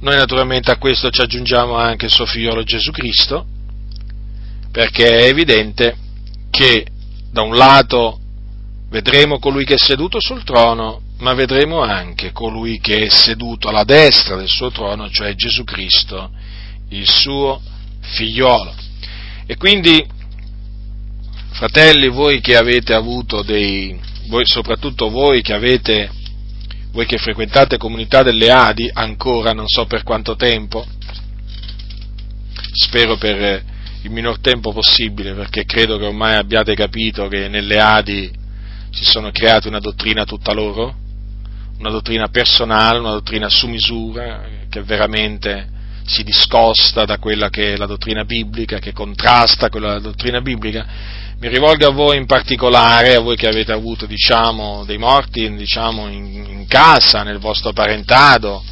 noi 0.00 0.16
naturalmente 0.16 0.72
a 0.72 0.76
questo 0.76 1.10
ci 1.10 1.20
aggiungiamo 1.20 1.76
anche 1.76 2.06
il 2.06 2.10
suo 2.10 2.26
figliolo 2.26 2.64
Gesù 2.64 2.90
Cristo, 2.90 3.46
perché 4.72 5.18
è 5.18 5.28
evidente 5.28 5.96
che 6.50 6.84
da 7.30 7.42
un 7.42 7.54
lato 7.54 8.18
vedremo 8.90 9.38
colui 9.38 9.64
che 9.64 9.74
è 9.74 9.78
seduto 9.78 10.20
sul 10.20 10.44
trono, 10.44 11.02
ma 11.18 11.32
vedremo 11.34 11.80
anche 11.80 12.32
colui 12.32 12.80
che 12.80 13.06
è 13.06 13.08
seduto 13.08 13.68
alla 13.68 13.84
destra 13.84 14.36
del 14.36 14.48
suo 14.48 14.70
trono, 14.70 15.08
cioè 15.08 15.34
Gesù 15.34 15.64
Cristo, 15.64 16.30
il 16.90 17.08
suo 17.08 17.60
figliolo. 18.00 18.74
E 19.46 19.56
quindi 19.56 20.04
Fratelli, 21.52 22.08
voi 22.08 22.40
che 22.40 22.56
avete 22.56 22.94
avuto 22.94 23.42
dei, 23.42 23.98
voi, 24.28 24.46
soprattutto 24.46 25.10
voi 25.10 25.42
che 25.42 25.52
avete, 25.52 26.10
voi 26.92 27.06
che 27.06 27.18
frequentate 27.18 27.76
comunità 27.76 28.22
delle 28.22 28.50
Adi, 28.50 28.88
ancora 28.92 29.52
non 29.52 29.66
so 29.66 29.84
per 29.84 30.02
quanto 30.02 30.36
tempo, 30.36 30.86
spero 32.72 33.16
per 33.16 33.62
il 34.02 34.10
minor 34.10 34.40
tempo 34.40 34.72
possibile, 34.72 35.34
perché 35.34 35.64
credo 35.64 35.98
che 35.98 36.06
ormai 36.06 36.36
abbiate 36.36 36.74
capito 36.74 37.28
che 37.28 37.48
nelle 37.48 37.78
Adi 37.78 38.38
si 38.90 39.04
sono 39.04 39.30
create 39.30 39.68
una 39.68 39.80
dottrina 39.80 40.24
tutta 40.24 40.52
loro, 40.52 40.94
una 41.78 41.90
dottrina 41.90 42.28
personale, 42.28 42.98
una 42.98 43.12
dottrina 43.12 43.48
su 43.48 43.66
misura, 43.66 44.44
che 44.68 44.82
veramente 44.82 45.78
si 46.04 46.22
discosta 46.24 47.04
da 47.04 47.18
quella 47.18 47.48
che 47.50 47.74
è 47.74 47.76
la 47.76 47.86
dottrina 47.86 48.24
biblica, 48.24 48.78
che 48.78 48.92
contrasta 48.92 49.68
con 49.68 49.82
la 49.82 49.98
dottrina 49.98 50.40
biblica 50.40 50.86
mi 51.40 51.48
rivolgo 51.48 51.86
a 51.86 51.90
voi 51.90 52.18
in 52.18 52.26
particolare, 52.26 53.14
a 53.14 53.20
voi 53.20 53.34
che 53.34 53.48
avete 53.48 53.72
avuto 53.72 54.04
diciamo, 54.04 54.84
dei 54.84 54.98
morti 54.98 55.50
diciamo, 55.56 56.06
in, 56.06 56.26
in, 56.46 56.66
casa, 56.66 57.22
nel 57.22 57.38
vostro 57.38 57.72
parentado, 57.72 58.62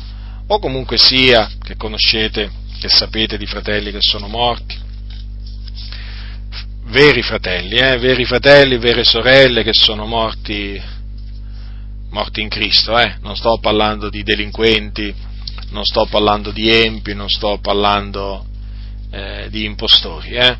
o 0.46 0.58
comunque 0.58 0.98
sia 0.98 1.48
che 1.62 1.76
conoscete, 1.76 2.50
che 2.78 2.90
sapete 2.90 3.38
di 3.38 3.46
fratelli 3.46 3.90
che 3.90 4.02
sono 4.02 4.28
morti. 4.28 4.76
Veri 6.90 7.22
fratelli, 7.22 7.76
eh, 7.76 7.98
veri 7.98 8.24
fratelli, 8.24 8.78
vere 8.78 9.04
sorelle 9.04 9.62
che 9.62 9.72
sono 9.74 10.06
morti, 10.06 10.80
morti 12.10 12.40
in 12.40 12.48
Cristo, 12.48 12.98
eh. 12.98 13.16
non 13.20 13.36
sto 13.36 13.58
parlando 13.58 14.08
di 14.08 14.22
delinquenti, 14.22 15.14
non 15.70 15.84
sto 15.84 16.06
parlando 16.06 16.50
di 16.50 16.70
empi, 16.70 17.14
non 17.14 17.28
sto 17.28 17.58
parlando 17.60 18.46
eh, 19.10 19.48
di 19.50 19.64
impostori, 19.64 20.30
eh 20.30 20.56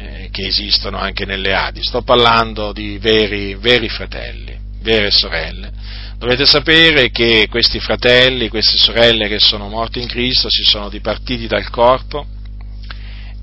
eh, 0.00 0.28
che 0.30 0.46
esistono 0.46 0.96
anche 0.98 1.24
nelle 1.24 1.54
Adi, 1.54 1.82
sto 1.82 2.02
parlando 2.02 2.72
di 2.72 2.98
veri, 2.98 3.54
veri 3.54 3.88
fratelli, 3.88 4.58
vere 4.80 5.10
sorelle. 5.10 5.72
Dovete 6.16 6.46
sapere 6.46 7.10
che 7.10 7.48
questi 7.50 7.80
fratelli, 7.80 8.48
queste 8.48 8.76
sorelle 8.76 9.28
che 9.28 9.38
sono 9.38 9.68
morti 9.68 10.00
in 10.00 10.08
Cristo 10.08 10.48
si 10.50 10.62
sono 10.62 10.88
dipartiti 10.88 11.46
dal 11.46 11.68
corpo 11.70 12.26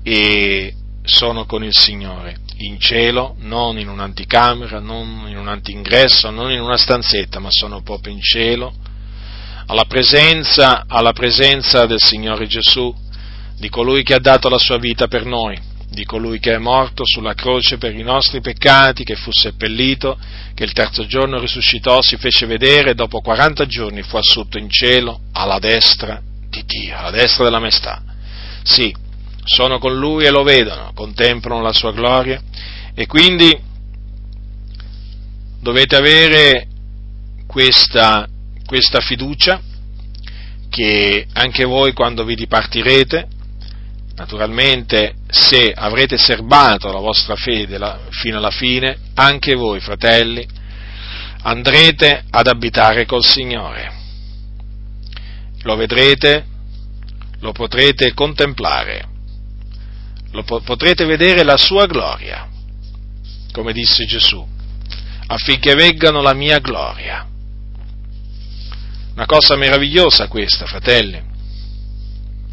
e 0.02 0.74
sono 1.08 1.46
con 1.46 1.64
il 1.64 1.76
Signore 1.76 2.36
in 2.58 2.78
cielo, 2.78 3.36
non 3.40 3.78
in 3.78 3.88
un'anticamera, 3.88 4.78
non 4.78 5.24
in 5.28 5.36
un 5.36 5.48
antingresso, 5.48 6.30
non 6.30 6.50
in 6.50 6.60
una 6.60 6.76
stanzetta, 6.76 7.38
ma 7.38 7.48
sono 7.50 7.82
proprio 7.82 8.12
in 8.12 8.20
cielo, 8.20 8.74
alla 9.66 9.84
presenza, 9.84 10.84
alla 10.86 11.12
presenza 11.12 11.86
del 11.86 12.00
Signore 12.00 12.46
Gesù, 12.46 12.94
di 13.56 13.68
colui 13.68 14.02
che 14.02 14.14
ha 14.14 14.20
dato 14.20 14.48
la 14.48 14.58
sua 14.58 14.78
vita 14.78 15.08
per 15.08 15.24
noi 15.24 15.76
di 15.90 16.04
colui 16.04 16.38
che 16.38 16.54
è 16.54 16.58
morto 16.58 17.02
sulla 17.06 17.32
croce 17.32 17.78
per 17.78 17.94
i 17.94 18.02
nostri 18.02 18.40
peccati, 18.40 19.04
che 19.04 19.16
fu 19.16 19.30
seppellito, 19.32 20.18
che 20.54 20.64
il 20.64 20.72
terzo 20.72 21.06
giorno 21.06 21.40
risuscitò, 21.40 22.02
si 22.02 22.16
fece 22.18 22.46
vedere 22.46 22.90
e 22.90 22.94
dopo 22.94 23.20
40 23.20 23.64
giorni 23.66 24.02
fu 24.02 24.16
assunto 24.16 24.58
in 24.58 24.68
cielo 24.68 25.20
alla 25.32 25.58
destra 25.58 26.20
di 26.48 26.62
Dio, 26.66 26.96
alla 26.96 27.10
destra 27.10 27.44
della 27.44 27.58
maestà. 27.58 28.02
Sì, 28.62 28.94
sono 29.48 29.78
con 29.78 29.96
lui 29.96 30.24
e 30.24 30.30
lo 30.30 30.42
vedono, 30.42 30.92
contemplano 30.94 31.62
la 31.62 31.72
sua 31.72 31.92
gloria 31.92 32.40
e 32.94 33.06
quindi 33.06 33.56
dovete 35.60 35.96
avere 35.96 36.66
questa, 37.46 38.26
questa 38.64 39.00
fiducia 39.00 39.60
che 40.68 41.26
anche 41.32 41.64
voi 41.64 41.92
quando 41.92 42.24
vi 42.24 42.34
dipartirete 42.34 43.36
Naturalmente, 44.18 45.14
se 45.28 45.72
avrete 45.72 46.18
serbato 46.18 46.90
la 46.90 46.98
vostra 46.98 47.36
fede 47.36 47.78
fino 48.10 48.38
alla 48.38 48.50
fine, 48.50 48.98
anche 49.14 49.54
voi, 49.54 49.78
fratelli, 49.78 50.44
andrete 51.42 52.24
ad 52.28 52.48
abitare 52.48 53.06
col 53.06 53.24
Signore. 53.24 53.92
Lo 55.62 55.76
vedrete, 55.76 56.44
lo 57.38 57.52
potrete 57.52 58.12
contemplare, 58.12 59.06
po- 60.44 60.60
potrete 60.60 61.04
vedere 61.04 61.42
la 61.42 61.56
sua 61.56 61.86
gloria, 61.86 62.48
come 63.52 63.72
disse 63.72 64.04
Gesù, 64.04 64.46
affinché 65.26 65.74
veggano 65.74 66.20
la 66.20 66.34
mia 66.34 66.58
gloria. 66.58 67.26
Una 69.14 69.26
cosa 69.26 69.56
meravigliosa 69.56 70.28
questa, 70.28 70.66
fratelli 70.66 71.26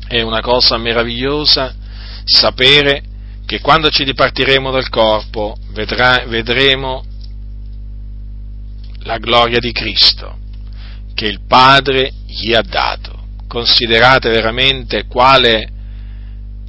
è 0.07 0.21
una 0.21 0.41
cosa 0.41 0.77
meravigliosa 0.77 1.73
sapere 2.23 3.03
che 3.45 3.59
quando 3.59 3.89
ci 3.89 4.03
dipartiremo 4.03 4.71
dal 4.71 4.89
corpo 4.89 5.55
vedrà, 5.71 6.23
vedremo 6.27 7.03
la 9.03 9.17
gloria 9.17 9.59
di 9.59 9.71
Cristo 9.71 10.39
che 11.13 11.25
il 11.25 11.41
Padre 11.47 12.11
gli 12.25 12.53
ha 12.53 12.61
dato. 12.61 13.13
Considerate 13.47 14.29
veramente 14.29 15.05
quale, 15.05 15.71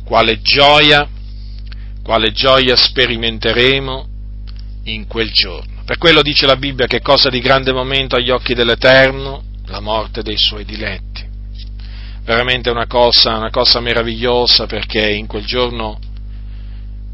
quale 0.06 0.40
gioia, 0.40 1.08
quale 2.04 2.30
gioia 2.30 2.76
sperimenteremo 2.76 4.08
in 4.84 5.08
quel 5.08 5.32
giorno. 5.32 5.82
Per 5.84 5.98
quello 5.98 6.22
dice 6.22 6.46
la 6.46 6.56
Bibbia 6.56 6.86
che 6.86 7.00
cosa 7.00 7.28
di 7.28 7.40
grande 7.40 7.72
momento 7.72 8.14
agli 8.14 8.30
occhi 8.30 8.54
dell'Eterno? 8.54 9.42
La 9.66 9.80
morte 9.80 10.22
dei 10.22 10.38
suoi 10.38 10.64
diletti. 10.64 11.24
Veramente 12.22 12.70
una 12.70 12.86
cosa, 12.86 13.36
una 13.36 13.50
cosa 13.50 13.80
meravigliosa 13.80 14.66
perché 14.66 15.10
in 15.10 15.26
quel 15.26 15.44
giorno 15.44 15.98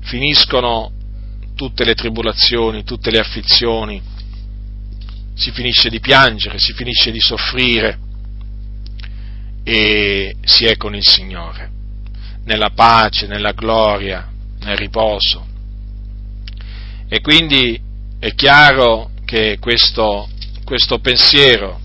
finiscono 0.01 0.93
tutte 1.55 1.85
le 1.85 1.95
tribolazioni, 1.95 2.85
tutte 2.85 3.11
le 3.11 3.21
afflizioni, 3.21 4.03
si 5.35 5.51
finisce 5.51 5.89
di 5.89 6.01
piangere, 6.01 6.59
si 6.59 6.75
finisce 6.75 7.11
di 7.11 7.21
soffrire 7.21 7.99
e 9.65 10.37
si 10.43 10.67
è 10.67 10.77
con 10.77 10.95
il 10.95 11.07
Signore, 11.07 11.71
nella 12.45 12.71
pace, 12.71 13.27
nella 13.27 13.53
gloria, 13.53 14.31
nel 14.61 14.77
riposo. 14.77 15.47
E 17.09 17.21
quindi 17.21 17.81
è 18.19 18.35
chiaro 18.35 19.11
che 19.25 19.59
questo, 19.61 20.29
questo 20.65 20.99
pensiero, 20.99 21.81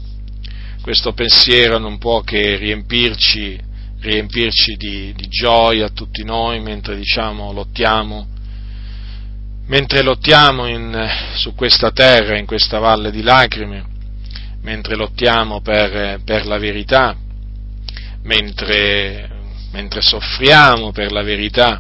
questo 0.82 1.14
pensiero 1.14 1.78
non 1.78 1.98
può 1.98 2.22
che 2.22 2.56
riempirci, 2.56 3.60
riempirci 4.00 4.76
di, 4.76 5.14
di 5.14 5.28
gioia 5.28 5.90
tutti 5.90 6.24
noi 6.24 6.60
mentre 6.62 6.96
diciamo 6.96 7.52
lottiamo 7.52 8.36
mentre 9.68 10.02
lottiamo 10.02 10.66
in, 10.68 11.08
su 11.36 11.54
questa 11.54 11.92
terra, 11.92 12.38
in 12.38 12.46
questa 12.46 12.80
valle 12.80 13.12
di 13.12 13.22
lacrime, 13.22 13.86
mentre 14.62 14.96
lottiamo 14.96 15.62
per, 15.62 16.22
per 16.24 16.46
la 16.46 16.58
verità, 16.58 17.16
mentre, 18.24 19.30
mentre, 19.78 20.02
soffriamo 20.02 20.92
per 20.92 21.12
la 21.12 21.22
verità, 21.22 21.80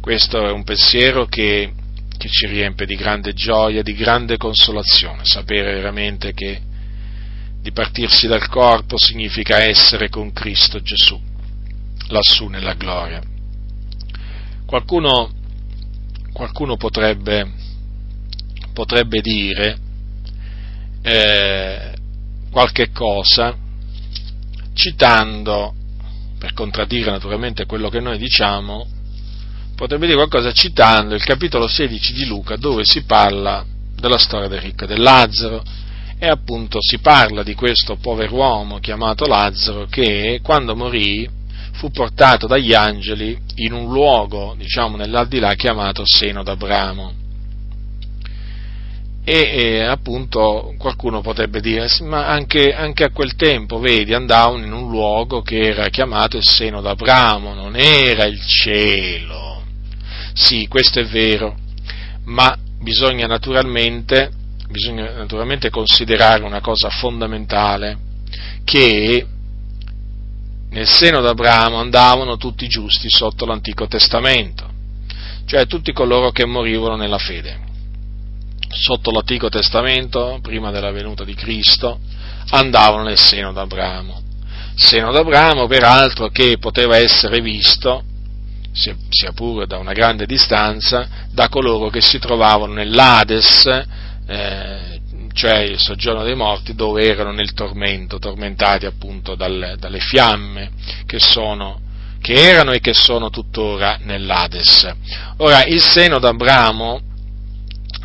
questo 0.00 0.46
è 0.46 0.50
un 0.50 0.64
pensiero 0.64 1.26
che, 1.26 1.70
che 2.16 2.28
ci 2.30 2.46
riempie 2.46 2.86
di 2.86 2.96
grande 2.96 3.34
gioia, 3.34 3.82
di 3.82 3.92
grande 3.92 4.38
consolazione, 4.38 5.26
sapere 5.26 5.74
veramente 5.74 6.32
che 6.32 6.58
dipartirsi 7.60 8.26
dal 8.26 8.48
corpo 8.48 8.96
significa 8.96 9.58
essere 9.58 10.08
con 10.08 10.32
Cristo 10.32 10.80
Gesù, 10.80 11.20
lassù 12.08 12.46
nella 12.46 12.72
gloria. 12.72 13.20
Qualcuno 14.64 15.30
qualcuno 16.32 16.76
potrebbe, 16.76 17.52
potrebbe 18.72 19.20
dire 19.20 19.78
eh, 21.02 21.92
qualche 22.50 22.90
cosa 22.92 23.54
citando, 24.72 25.74
per 26.40 26.54
contraddire 26.54 27.10
naturalmente 27.10 27.66
quello 27.66 27.90
che 27.90 28.00
noi 28.00 28.16
diciamo, 28.16 28.86
potrebbe 29.76 30.06
dire 30.06 30.16
qualcosa 30.16 30.52
citando 30.52 31.14
il 31.14 31.22
capitolo 31.22 31.68
16 31.68 32.14
di 32.14 32.24
Luca 32.24 32.56
dove 32.56 32.82
si 32.86 33.02
parla 33.02 33.62
della 33.94 34.16
storia 34.16 34.48
del 34.48 34.62
ricco 34.62 34.84
e 34.84 34.86
del 34.86 35.02
Lazzaro 35.02 35.62
e 36.18 36.26
appunto 36.26 36.78
si 36.80 36.98
parla 36.98 37.42
di 37.42 37.52
questo 37.52 37.96
pover'uomo 37.96 38.78
chiamato 38.78 39.26
Lazzaro 39.26 39.84
che 39.84 40.40
quando 40.42 40.74
morì 40.74 41.28
fu 41.72 41.90
portato 41.90 42.46
dagli 42.46 42.72
angeli 42.72 43.38
in 43.56 43.74
un 43.74 43.92
luogo, 43.92 44.54
diciamo, 44.56 44.96
nell'aldilà 44.96 45.54
chiamato 45.54 46.04
Seno 46.06 46.42
d'Abramo. 46.42 47.19
E, 49.32 49.48
e, 49.52 49.80
appunto 49.82 50.74
qualcuno 50.76 51.20
potrebbe 51.20 51.60
dire, 51.60 51.86
ma 52.00 52.26
anche, 52.26 52.74
anche, 52.74 53.04
a 53.04 53.12
quel 53.12 53.36
tempo, 53.36 53.78
vedi, 53.78 54.12
andavano 54.12 54.64
in 54.64 54.72
un 54.72 54.90
luogo 54.90 55.40
che 55.40 55.60
era 55.60 55.88
chiamato 55.88 56.36
il 56.36 56.44
seno 56.44 56.80
d'Abramo, 56.80 57.54
non 57.54 57.76
era 57.76 58.24
il 58.24 58.44
cielo. 58.44 59.62
Sì, 60.32 60.66
questo 60.66 60.98
è 60.98 61.04
vero, 61.04 61.56
ma 62.24 62.58
bisogna 62.80 63.28
naturalmente, 63.28 64.32
bisogna 64.68 65.12
naturalmente 65.12 65.70
considerare 65.70 66.42
una 66.42 66.60
cosa 66.60 66.90
fondamentale, 66.90 67.98
che 68.64 69.24
nel 70.70 70.88
seno 70.88 71.20
d'Abramo 71.20 71.76
andavano 71.76 72.36
tutti 72.36 72.64
i 72.64 72.68
giusti 72.68 73.08
sotto 73.08 73.46
l'Antico 73.46 73.86
Testamento, 73.86 74.68
cioè 75.46 75.68
tutti 75.68 75.92
coloro 75.92 76.32
che 76.32 76.46
morivano 76.46 76.96
nella 76.96 77.18
fede. 77.18 77.68
Sotto 78.72 79.10
l'Antico 79.10 79.48
Testamento, 79.48 80.38
prima 80.40 80.70
della 80.70 80.92
venuta 80.92 81.24
di 81.24 81.34
Cristo, 81.34 81.98
andavano 82.50 83.02
nel 83.02 83.18
seno 83.18 83.52
d'Abramo. 83.52 84.22
Seno 84.76 85.10
d'Abramo, 85.10 85.66
peraltro, 85.66 86.28
che 86.28 86.56
poteva 86.58 86.96
essere 86.96 87.40
visto, 87.40 88.04
sia 88.72 89.32
pure 89.34 89.66
da 89.66 89.78
una 89.78 89.92
grande 89.92 90.24
distanza, 90.24 91.26
da 91.32 91.48
coloro 91.48 91.90
che 91.90 92.00
si 92.00 92.20
trovavano 92.20 92.74
nell'Ades, 92.74 93.66
eh, 94.28 95.00
cioè 95.32 95.58
il 95.58 95.78
soggiorno 95.78 96.22
dei 96.22 96.36
morti, 96.36 96.74
dove 96.74 97.04
erano 97.04 97.32
nel 97.32 97.52
tormento, 97.52 98.18
tormentati 98.20 98.86
appunto 98.86 99.34
dalle, 99.34 99.76
dalle 99.78 100.00
fiamme 100.00 100.70
che, 101.06 101.18
sono, 101.18 101.80
che 102.20 102.34
erano 102.34 102.70
e 102.70 102.80
che 102.80 102.94
sono 102.94 103.30
tuttora 103.30 103.98
nell'Ades. 104.02 104.88
Ora, 105.38 105.64
il 105.64 105.82
seno 105.82 106.20
d'Abramo 106.20 107.08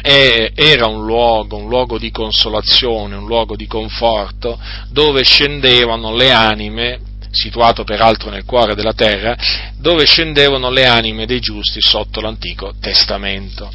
era 0.06 0.86
un 0.86 1.04
luogo, 1.04 1.58
un 1.58 1.68
luogo 1.68 1.98
di 1.98 2.12
consolazione, 2.12 3.16
un 3.16 3.26
luogo 3.26 3.56
di 3.56 3.66
conforto, 3.66 4.60
dove 4.90 5.24
scendevano 5.24 6.16
le 6.16 6.32
anime 6.32 7.00
situato 7.32 7.84
peraltro 7.84 8.30
nel 8.30 8.46
cuore 8.46 8.76
della 8.76 8.94
terra, 8.94 9.36
dove 9.78 10.06
scendevano 10.06 10.70
le 10.70 10.86
anime 10.86 11.26
dei 11.26 11.40
giusti 11.40 11.82
sotto 11.82 12.22
l'Antico 12.22 12.76
Testamento. 12.80 13.72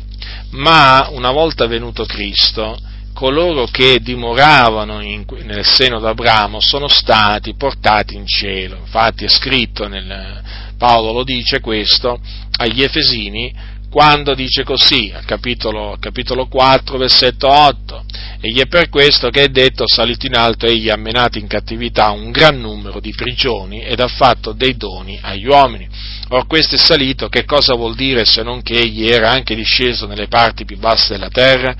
Ma 0.50 1.08
una 1.10 1.32
volta 1.32 1.66
venuto 1.66 2.04
Cristo, 2.04 2.78
coloro 3.12 3.66
che 3.66 4.00
dimoravano 4.00 5.02
in, 5.02 5.24
nel 5.42 5.66
seno 5.66 5.98
d'Abramo 5.98 6.60
sono 6.60 6.88
stati 6.88 7.54
portati 7.54 8.14
in 8.14 8.26
cielo. 8.26 8.76
Infatti 8.76 9.24
è 9.24 9.28
scritto, 9.28 9.88
nel, 9.88 10.42
Paolo 10.80 11.12
lo 11.12 11.24
dice 11.24 11.60
questo 11.60 12.18
agli 12.56 12.82
Efesini, 12.82 13.54
quando 13.90 14.34
dice 14.34 14.62
così, 14.62 15.12
al 15.12 15.24
capitolo, 15.24 15.96
capitolo 15.98 16.46
4, 16.46 16.96
versetto 16.96 17.48
8, 17.48 18.04
egli 18.40 18.60
è 18.60 18.66
per 18.66 18.88
questo 18.88 19.30
che 19.30 19.42
è 19.42 19.48
detto, 19.48 19.84
salito 19.86 20.26
in 20.26 20.36
alto, 20.36 20.66
egli 20.66 20.88
ha 20.88 20.96
menato 20.96 21.38
in 21.38 21.48
cattività 21.48 22.10
un 22.10 22.30
gran 22.30 22.60
numero 22.60 23.00
di 23.00 23.12
prigioni 23.12 23.82
ed 23.82 23.98
ha 23.98 24.06
fatto 24.06 24.52
dei 24.52 24.76
doni 24.76 25.18
agli 25.20 25.46
uomini 25.46 25.88
Or 26.32 26.46
questo 26.46 26.76
è 26.76 26.78
salito, 26.78 27.28
che 27.28 27.44
cosa 27.44 27.74
vuol 27.74 27.96
dire 27.96 28.24
se 28.24 28.44
non 28.44 28.62
che 28.62 28.74
egli 28.74 29.08
era 29.08 29.30
anche 29.30 29.56
disceso 29.56 30.06
nelle 30.06 30.28
parti 30.28 30.64
più 30.64 30.78
basse 30.78 31.14
della 31.14 31.28
terra? 31.28 31.74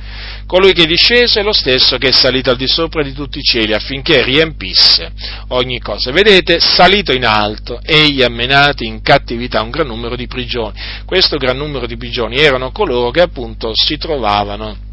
Colui 0.45 0.73
che 0.73 0.83
è 0.83 0.87
disceso 0.87 1.39
è 1.39 1.43
lo 1.45 1.53
stesso 1.53 1.99
che 1.99 2.09
è 2.09 2.13
salito 2.13 2.51
al 2.51 2.57
di 2.57 2.67
sopra 2.67 3.05
di 3.05 3.13
tutti 3.13 3.39
i 3.39 3.43
cieli 3.43 3.75
affinché 3.75 4.25
riempisse 4.25 5.13
ogni 5.51 5.79
cosa. 5.79 6.11
Vedete, 6.11 6.59
salito 6.59 7.13
in 7.13 7.27
alto, 7.27 7.79
egli 7.81 8.23
ha 8.23 8.29
menato 8.29 8.83
in 8.83 9.03
cattività 9.03 9.63
un 9.63 9.71
gran 9.71 9.87
numero 9.87 10.17
di 10.17 10.27
prigioni. 10.27 10.77
Questo 11.05 11.37
gran 11.37 11.57
numero 11.57 11.87
di 11.87 11.97
prigioni 11.97 12.39
erano 12.39 12.73
coloro 12.73 13.13
che 13.13 13.21
appunto 13.21 13.71
si 13.73 13.99
trovavano 13.99 14.89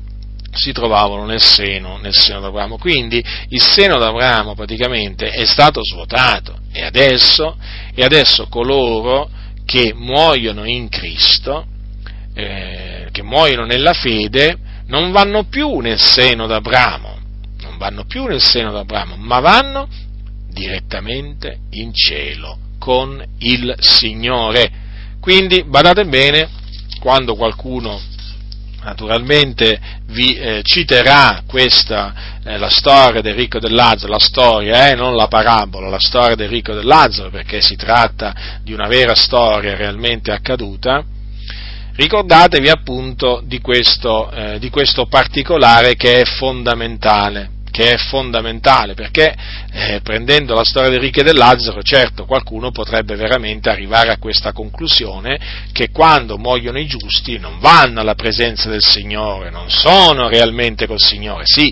si 0.51 0.71
trovavano 0.71 1.25
nel 1.25 1.41
seno, 1.41 1.97
nel 1.97 2.15
seno 2.15 2.39
d'Abramo. 2.41 2.77
Quindi 2.77 3.23
il 3.49 3.61
seno 3.61 3.97
d'Abramo 3.97 4.53
praticamente 4.53 5.29
è 5.29 5.45
stato 5.45 5.81
svuotato 5.83 6.59
e 6.71 6.83
adesso, 6.83 7.57
e 7.93 8.03
adesso 8.03 8.47
coloro 8.47 9.29
che 9.67 9.93
muoiono 9.93 10.63
in 10.63 10.87
Cristo, 10.87 11.65
eh, 12.33 13.09
che 13.11 13.21
muoiono 13.21 13.65
nella 13.65 13.91
fede, 13.91 14.57
non 14.85 15.11
vanno 15.11 15.43
più 15.43 15.79
nel 15.79 15.99
seno 15.99 16.47
d'Abramo, 16.47 17.17
non 17.63 17.77
vanno 17.77 18.05
più 18.05 18.27
nel 18.27 18.41
seno 18.41 18.71
d'Abramo, 18.71 19.17
ma 19.17 19.41
vanno 19.41 19.89
direttamente 20.47 21.59
in 21.71 21.93
cielo 21.93 22.57
con 22.79 23.21
il 23.39 23.75
Signore. 23.79 24.71
Quindi 25.19 25.65
badate 25.65 26.05
bene, 26.05 26.47
quando 27.01 27.35
qualcuno 27.35 27.99
naturalmente 28.87 29.77
vi 30.05 30.33
eh, 30.35 30.61
citerà 30.63 31.43
questa, 31.45 32.39
eh, 32.45 32.57
la 32.57 32.69
storia 32.69 33.19
del 33.19 33.33
ricco 33.33 33.59
del 33.59 33.73
Lazzaro, 33.73 34.13
la 34.13 34.19
storia, 34.19 34.89
eh, 34.89 34.95
non 34.95 35.13
la 35.13 35.27
parabola, 35.27 35.89
la 35.89 35.99
storia 35.99 36.35
del 36.35 36.47
ricco 36.47 36.73
del 36.73 36.85
Lazzaro, 36.85 37.29
perché 37.29 37.61
si 37.61 37.75
tratta 37.75 38.33
di 38.63 38.71
una 38.71 38.87
vera 38.87 39.13
storia 39.13 39.75
realmente 39.75 40.31
accaduta, 40.31 41.03
ricordatevi 41.95 42.69
appunto 42.69 43.41
di 43.43 43.59
questo, 43.59 44.31
eh, 44.31 44.57
di 44.57 44.69
questo 44.69 45.07
particolare 45.07 45.95
che 45.95 46.21
è 46.21 46.23
fondamentale 46.23 47.55
che 47.77 47.91
è 47.91 47.97
fondamentale, 47.97 48.95
perché 48.95 49.35
eh, 49.71 49.99
prendendo 50.01 50.55
la 50.55 50.63
storia 50.63 50.89
del 50.89 50.99
ricco 50.99 51.19
e 51.19 51.23
del 51.23 51.37
Lazzaro, 51.37 51.83
certo 51.83 52.25
qualcuno 52.25 52.71
potrebbe 52.71 53.15
veramente 53.15 53.69
arrivare 53.69 54.09
a 54.09 54.17
questa 54.17 54.51
conclusione 54.51 55.39
che 55.71 55.91
quando 55.91 56.39
muoiono 56.39 56.79
i 56.79 56.87
giusti 56.87 57.37
non 57.37 57.59
vanno 57.59 57.99
alla 57.99 58.15
presenza 58.15 58.67
del 58.67 58.81
Signore, 58.81 59.51
non 59.51 59.69
sono 59.69 60.27
realmente 60.27 60.87
col 60.87 60.99
Signore, 60.99 61.43
sì, 61.45 61.71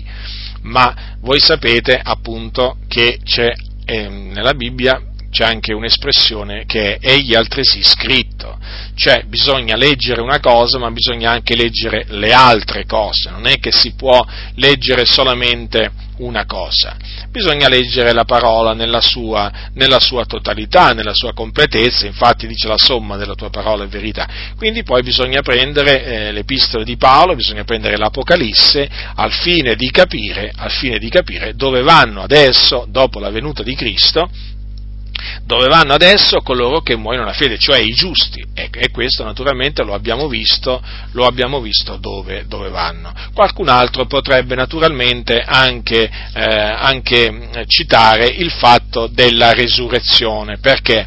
ma 0.62 1.16
voi 1.22 1.40
sapete 1.40 2.00
appunto 2.00 2.76
che 2.86 3.18
c'è 3.24 3.52
eh, 3.84 4.08
nella 4.08 4.54
Bibbia 4.54 5.00
c'è 5.36 5.44
anche 5.44 5.74
un'espressione 5.74 6.64
che 6.64 6.96
è 6.96 7.10
egli 7.10 7.34
altresì 7.34 7.82
scritto, 7.82 8.58
cioè 8.94 9.24
bisogna 9.26 9.76
leggere 9.76 10.22
una 10.22 10.40
cosa 10.40 10.78
ma 10.78 10.90
bisogna 10.90 11.30
anche 11.30 11.54
leggere 11.54 12.06
le 12.08 12.32
altre 12.32 12.86
cose, 12.86 13.28
non 13.28 13.46
è 13.46 13.58
che 13.58 13.70
si 13.70 13.92
può 13.92 14.24
leggere 14.54 15.04
solamente 15.04 15.90
una 16.20 16.46
cosa, 16.46 16.96
bisogna 17.28 17.68
leggere 17.68 18.14
la 18.14 18.24
parola 18.24 18.72
nella 18.72 19.02
sua, 19.02 19.52
nella 19.74 20.00
sua 20.00 20.24
totalità, 20.24 20.94
nella 20.94 21.12
sua 21.12 21.34
completezza, 21.34 22.06
infatti 22.06 22.46
dice 22.46 22.66
la 22.66 22.78
somma 22.78 23.18
della 23.18 23.34
tua 23.34 23.50
parola 23.50 23.84
è 23.84 23.88
verità, 23.88 24.26
quindi 24.56 24.84
poi 24.84 25.02
bisogna 25.02 25.42
prendere 25.42 26.02
eh, 26.02 26.32
l'epistole 26.32 26.84
di 26.84 26.96
Paolo, 26.96 27.34
bisogna 27.34 27.64
prendere 27.64 27.98
l'Apocalisse 27.98 28.88
al 29.16 29.32
fine 29.32 29.74
di 29.74 29.90
capire, 29.90 30.50
al 30.56 30.70
fine 30.70 30.98
di 30.98 31.10
capire 31.10 31.54
dove 31.54 31.82
vanno 31.82 32.22
adesso, 32.22 32.86
dopo 32.88 33.18
la 33.18 33.28
venuta 33.28 33.62
di 33.62 33.74
Cristo, 33.74 34.30
dove 35.44 35.68
vanno 35.68 35.94
adesso 35.94 36.40
coloro 36.40 36.80
che 36.80 36.96
muoiono 36.96 37.24
la 37.24 37.32
fede, 37.32 37.58
cioè 37.58 37.78
i 37.78 37.92
giusti, 37.92 38.44
e, 38.54 38.90
questo 38.90 39.24
naturalmente 39.24 39.82
lo 39.82 39.94
abbiamo 39.94 40.28
visto, 40.28 40.82
lo 41.12 41.26
abbiamo 41.26 41.60
visto 41.60 41.96
dove, 41.96 42.46
dove, 42.46 42.68
vanno. 42.68 43.12
Qualcun 43.32 43.68
altro 43.68 44.06
potrebbe 44.06 44.54
naturalmente 44.54 45.40
anche, 45.40 46.10
eh, 46.34 46.42
anche 46.42 47.64
citare 47.66 48.26
il 48.26 48.50
fatto 48.50 49.06
della 49.06 49.52
resurrezione, 49.52 50.58
perché? 50.58 51.06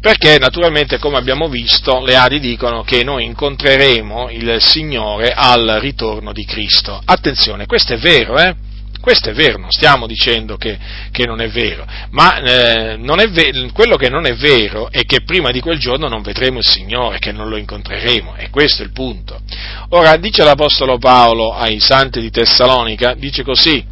Perché 0.00 0.38
naturalmente, 0.38 0.98
come 0.98 1.16
abbiamo 1.16 1.48
visto, 1.48 2.04
le 2.04 2.16
Adi 2.16 2.40
dicono 2.40 2.82
che 2.82 3.04
noi 3.04 3.24
incontreremo 3.24 4.30
il 4.30 4.56
Signore 4.58 5.32
al 5.32 5.78
ritorno 5.80 6.32
di 6.32 6.44
Cristo. 6.44 7.00
Attenzione, 7.04 7.66
questo 7.66 7.94
è 7.94 7.98
vero, 7.98 8.36
eh? 8.36 8.70
Questo 9.02 9.30
è 9.30 9.32
vero, 9.32 9.58
non 9.58 9.72
stiamo 9.72 10.06
dicendo 10.06 10.56
che, 10.56 10.78
che 11.10 11.26
non 11.26 11.40
è 11.40 11.48
vero, 11.48 11.84
ma 12.10 12.40
eh, 12.40 12.94
è 12.94 13.28
ve- 13.30 13.70
quello 13.72 13.96
che 13.96 14.08
non 14.08 14.26
è 14.26 14.34
vero 14.36 14.92
è 14.92 15.02
che 15.04 15.22
prima 15.24 15.50
di 15.50 15.58
quel 15.58 15.80
giorno 15.80 16.06
non 16.06 16.22
vedremo 16.22 16.58
il 16.58 16.64
Signore, 16.64 17.18
che 17.18 17.32
non 17.32 17.48
lo 17.48 17.56
incontreremo, 17.56 18.36
e 18.36 18.48
questo 18.48 18.82
è 18.82 18.84
il 18.84 18.92
punto. 18.92 19.40
Ora, 19.88 20.16
dice 20.18 20.44
l'Apostolo 20.44 20.98
Paolo 20.98 21.52
ai 21.52 21.80
santi 21.80 22.20
di 22.20 22.30
Tessalonica, 22.30 23.14
dice 23.14 23.42
così, 23.42 23.84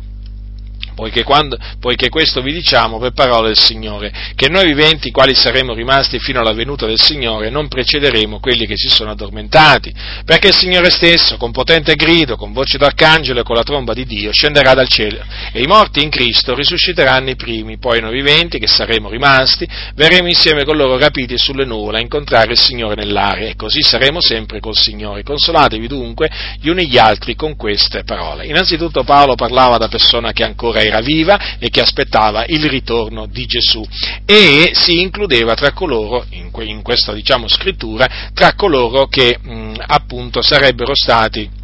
poiché, 1.01 1.23
quando, 1.23 1.57
poiché, 1.81 2.11
questo 2.11 2.43
vi 2.43 2.53
diciamo 2.53 2.99
per 2.99 3.13
parola 3.13 3.47
del 3.47 3.59
Signore, 3.59 4.13
che 4.35 4.51
noi 4.51 4.67
viventi, 4.67 5.11
quali 5.11 5.35
saremo 5.35 5.73
rimasti 5.73 6.19
fino 6.19 6.41
alla 6.41 6.53
venuta 6.53 6.85
del 6.85 7.01
Signore, 7.01 7.49
non 7.49 7.69
precederemo 7.69 8.39
quelli 8.39 8.67
che 8.67 8.77
si 8.77 8.91
sono 8.91 9.13
addormentati, 9.13 9.95
perché 10.27 10.49
il 10.49 10.55
Signore 10.55 10.91
stesso, 10.91 11.39
con 11.39 11.53
potente 11.53 11.95
grido, 11.95 12.37
con 12.37 12.53
voce 12.53 12.77
d'arcangelo 12.77 13.41
e 13.41 13.43
con 13.45 13.57
la 13.57 13.63
tromba 13.63 13.95
di 13.95 14.05
Dio, 14.05 14.31
scenderà 14.31 14.75
dal 14.75 14.89
cielo, 14.89 15.25
e 15.53 15.63
i 15.63 15.67
morti 15.67 16.03
in 16.03 16.11
Cristo 16.11 16.55
risusciteranno 16.55 17.31
i 17.31 17.37
primi, 17.37 17.79
poi 17.79 18.01
noi 18.03 18.13
viventi, 18.13 18.59
che 18.59 18.67
saremo 18.67 19.09
rimasti, 19.09 19.67
verremo 19.95 20.29
insieme 20.29 20.65
con 20.65 20.77
loro 20.77 20.99
rapiti 20.99 21.39
sulle 21.39 21.65
nuvole 21.65 21.97
a 21.97 22.03
incontrare 22.03 22.53
il 22.53 22.59
Signore 22.59 22.95
nell'aria, 22.95 23.49
e 23.49 23.57
così 23.57 23.81
saremo 23.81 24.21
sempre 24.21 24.61
col 24.61 24.77
Signore. 24.77 25.23
Consolatevi 25.23 25.87
dunque 25.87 26.31
gli 26.61 26.69
uni 26.69 26.87
gli 26.87 26.99
altri 26.99 27.35
con 27.37 27.57
queste 27.57 28.05
parole. 28.05 28.45
Innanzitutto 28.45 29.03
Paolo 29.03 29.35
parlava 29.35 29.79
da 29.79 29.89
persona 29.89 30.33
che 30.33 30.45
ancora 30.45 30.81
era 30.81 30.90
viva 30.99 31.59
e 31.61 31.71
che 31.71 31.81
aspettava 31.81 32.45
il 32.47 32.69
ritorno 32.69 33.27
di 33.27 33.47
Gesù 33.47 33.87
e 34.27 34.73
si 34.75 35.01
includeva 35.01 35.55
tra 35.55 35.73
coloro, 35.73 36.27
in, 36.31 36.83
questa 36.83 37.13
diciamo, 37.13 37.47
scrittura, 37.47 38.31
tra 38.35 38.55
coloro 38.55 39.07
che 39.07 39.39
mh, 39.41 39.75
appunto 39.87 40.43
sarebbero 40.43 40.95
stati 40.95 41.59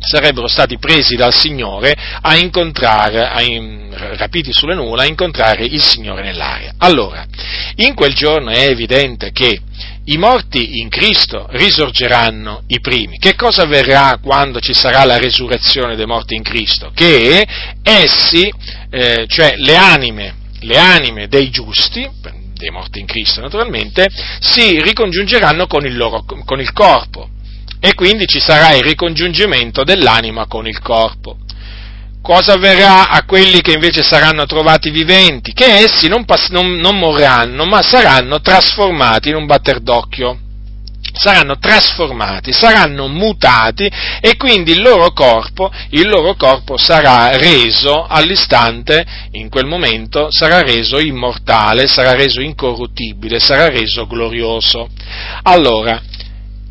sarebbero 0.00 0.46
stati 0.46 0.78
presi 0.78 1.16
dal 1.16 1.34
Signore 1.34 1.92
a 2.20 2.36
incontrare, 2.36 3.26
a 3.26 3.42
in, 3.42 3.88
rapiti 4.16 4.52
sulle 4.52 4.74
nuvole, 4.74 5.02
a 5.02 5.06
incontrare 5.06 5.64
il 5.64 5.82
Signore 5.82 6.22
nell'aria. 6.22 6.74
Allora, 6.78 7.26
in 7.76 7.94
quel 7.94 8.14
giorno 8.14 8.50
è 8.50 8.68
evidente 8.68 9.32
che 9.32 9.60
i 10.10 10.16
morti 10.16 10.80
in 10.80 10.88
Cristo 10.88 11.46
risorgeranno 11.50 12.62
i 12.68 12.80
primi. 12.80 13.18
Che 13.18 13.34
cosa 13.34 13.62
avverrà 13.62 14.18
quando 14.22 14.58
ci 14.60 14.72
sarà 14.72 15.04
la 15.04 15.18
resurrezione 15.18 15.96
dei 15.96 16.06
morti 16.06 16.34
in 16.34 16.42
Cristo? 16.42 16.90
Che 16.94 17.46
essi, 17.82 18.50
eh, 18.90 19.26
cioè 19.26 19.56
le 19.56 19.76
anime, 19.76 20.36
le 20.60 20.78
anime 20.78 21.28
dei 21.28 21.50
giusti, 21.50 22.08
dei 22.54 22.70
morti 22.70 23.00
in 23.00 23.06
Cristo 23.06 23.40
naturalmente, 23.40 24.08
si 24.40 24.80
ricongiungeranno 24.80 25.66
con 25.66 25.84
il, 25.84 25.96
loro, 25.96 26.24
con 26.44 26.60
il 26.60 26.72
corpo 26.72 27.28
e 27.80 27.94
quindi 27.94 28.26
ci 28.26 28.40
sarà 28.40 28.74
il 28.74 28.82
ricongiungimento 28.82 29.84
dell'anima 29.84 30.46
con 30.46 30.66
il 30.66 30.80
corpo. 30.80 31.38
Cosa 32.20 32.54
avverrà 32.54 33.08
a 33.08 33.24
quelli 33.24 33.60
che 33.60 33.72
invece 33.72 34.02
saranno 34.02 34.44
trovati 34.44 34.90
viventi? 34.90 35.52
Che 35.52 35.64
essi 35.64 36.08
non, 36.08 36.24
pass- 36.24 36.50
non, 36.50 36.76
non 36.76 36.98
morranno, 36.98 37.64
ma 37.64 37.80
saranno 37.82 38.40
trasformati 38.40 39.30
in 39.30 39.36
un 39.36 39.46
batter 39.46 39.80
d'occhio 39.80 40.40
saranno 41.18 41.58
trasformati, 41.58 42.52
saranno 42.52 43.08
mutati 43.08 43.90
e 44.20 44.36
quindi 44.36 44.72
il 44.72 44.82
loro 44.82 45.12
corpo, 45.12 45.70
il 45.90 46.08
loro 46.08 46.34
corpo 46.34 46.76
sarà 46.76 47.36
reso 47.36 48.06
all'istante, 48.06 49.04
in 49.32 49.48
quel 49.48 49.66
momento, 49.66 50.28
sarà 50.30 50.62
reso 50.62 50.98
immortale, 50.98 51.86
sarà 51.88 52.14
reso 52.14 52.40
incorruttibile, 52.40 53.40
sarà 53.40 53.68
reso 53.68 54.06
glorioso. 54.06 54.88
Allora, 55.42 56.00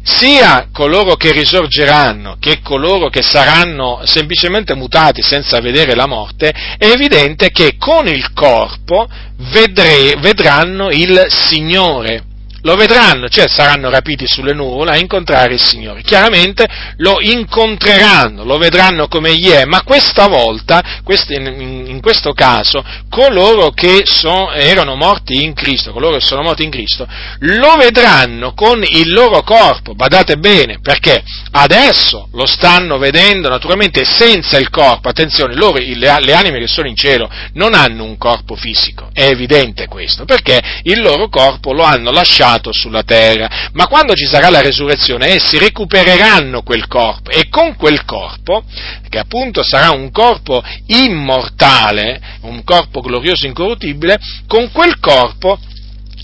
sia 0.07 0.69
coloro 0.71 1.15
che 1.15 1.33
risorgeranno 1.33 2.37
che 2.39 2.61
coloro 2.61 3.09
che 3.09 3.21
saranno 3.21 4.01
semplicemente 4.05 4.73
mutati 4.73 5.21
senza 5.21 5.59
vedere 5.59 5.95
la 5.95 6.07
morte, 6.07 6.49
è 6.77 6.85
evidente 6.85 7.49
che 7.51 7.75
con 7.77 8.07
il 8.07 8.31
corpo 8.33 9.07
vedre, 9.51 10.15
vedranno 10.19 10.89
il 10.89 11.25
Signore 11.27 12.23
lo 12.61 12.75
vedranno, 12.75 13.29
cioè 13.29 13.47
saranno 13.47 13.89
rapiti 13.89 14.27
sulle 14.27 14.53
nuvole 14.53 14.91
a 14.91 14.97
incontrare 14.97 15.53
il 15.53 15.61
Signore. 15.61 16.01
Chiaramente 16.01 16.67
lo 16.97 17.19
incontreranno, 17.21 18.43
lo 18.43 18.57
vedranno 18.57 19.07
come 19.07 19.35
gli 19.35 19.49
è, 19.49 19.65
ma 19.65 19.83
questa 19.83 20.27
volta, 20.27 21.01
in 21.29 21.99
questo 22.01 22.33
caso, 22.33 22.83
coloro 23.09 23.71
che 23.71 24.03
sono, 24.05 24.51
erano 24.51 24.95
morti 24.95 25.43
in 25.43 25.53
Cristo, 25.53 25.91
coloro 25.91 26.17
che 26.17 26.25
sono 26.25 26.41
morti 26.41 26.63
in 26.63 26.71
Cristo, 26.71 27.07
lo 27.39 27.75
vedranno 27.75 28.53
con 28.53 28.83
il 28.83 29.11
loro 29.11 29.43
corpo, 29.43 29.93
badate 29.93 30.37
bene, 30.37 30.79
perché 30.81 31.23
adesso 31.51 32.29
lo 32.33 32.45
stanno 32.45 32.97
vedendo 32.97 33.49
naturalmente 33.49 34.03
senza 34.03 34.57
il 34.57 34.69
corpo, 34.69 35.09
attenzione, 35.09 35.55
loro, 35.55 35.77
le 35.77 36.33
anime 36.33 36.59
che 36.59 36.67
sono 36.67 36.87
in 36.87 36.95
cielo 36.95 37.29
non 37.53 37.73
hanno 37.73 38.03
un 38.03 38.17
corpo 38.17 38.55
fisico, 38.55 39.09
è 39.13 39.25
evidente 39.25 39.87
questo, 39.87 40.25
perché 40.25 40.61
il 40.83 41.01
loro 41.01 41.29
corpo 41.29 41.73
lo 41.73 41.83
hanno 41.83 42.11
lasciato 42.11 42.46
lasciato 42.47 42.71
sulla 42.71 43.03
terra, 43.03 43.69
ma 43.73 43.87
quando 43.87 44.13
ci 44.13 44.25
sarà 44.25 44.49
la 44.49 44.61
resurrezione 44.61 45.27
essi 45.27 45.57
recupereranno 45.57 46.61
quel 46.61 46.87
corpo 46.87 47.29
e 47.29 47.49
con 47.49 47.75
quel 47.75 48.05
corpo, 48.05 48.63
che 49.09 49.19
appunto 49.19 49.63
sarà 49.63 49.91
un 49.91 50.11
corpo 50.11 50.63
immortale, 50.87 52.19
un 52.41 52.63
corpo 52.63 53.01
glorioso 53.01 53.45
e 53.45 53.49
incorruttibile, 53.49 54.17
con 54.47 54.71
quel 54.71 54.99
corpo 54.99 55.59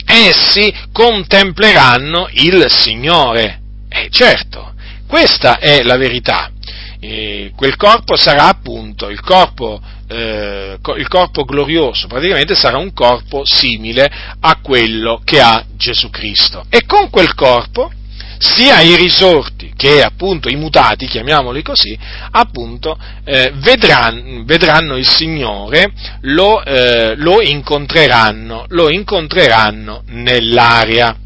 essi 0.05 0.73
contempleranno 0.91 2.29
il 2.31 2.65
Signore. 2.69 3.59
E 3.89 4.07
certo, 4.09 4.73
questa 5.07 5.59
è 5.59 5.83
la 5.83 5.97
verità. 5.97 6.52
E 7.05 7.51
quel 7.53 7.75
corpo 7.75 8.15
sarà 8.15 8.47
appunto 8.47 9.09
il 9.09 9.19
corpo 9.19 9.81
eh, 10.07 10.77
il 10.95 11.07
corpo 11.09 11.43
glorioso, 11.43 12.07
praticamente 12.07 12.55
sarà 12.55 12.77
un 12.77 12.93
corpo 12.93 13.43
simile 13.43 14.09
a 14.39 14.59
quello 14.61 15.19
che 15.21 15.41
ha 15.41 15.65
Gesù 15.75 16.09
Cristo. 16.09 16.63
E 16.69 16.85
con 16.85 17.09
quel 17.09 17.33
corpo 17.33 17.91
sia 18.37 18.79
i 18.79 18.95
risorti 18.95 19.73
che 19.75 20.01
appunto 20.01 20.47
i 20.47 20.55
mutati, 20.55 21.05
chiamiamoli 21.05 21.61
così, 21.61 21.97
appunto 22.31 22.97
eh, 23.25 23.51
vedranno, 23.55 24.43
vedranno, 24.45 24.95
il 24.95 25.07
Signore, 25.07 25.91
lo, 26.21 26.63
eh, 26.63 27.15
lo, 27.17 27.41
incontreranno, 27.41 28.63
lo 28.69 28.89
incontreranno 28.89 30.03
nell'aria. 30.07 31.17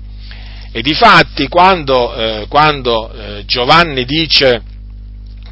E 0.71 0.81
difatti 0.81 1.47
quando, 1.47 2.15
eh, 2.15 2.45
quando 2.49 3.11
eh, 3.11 3.45
Giovanni 3.45 4.03
dice, 4.05 4.75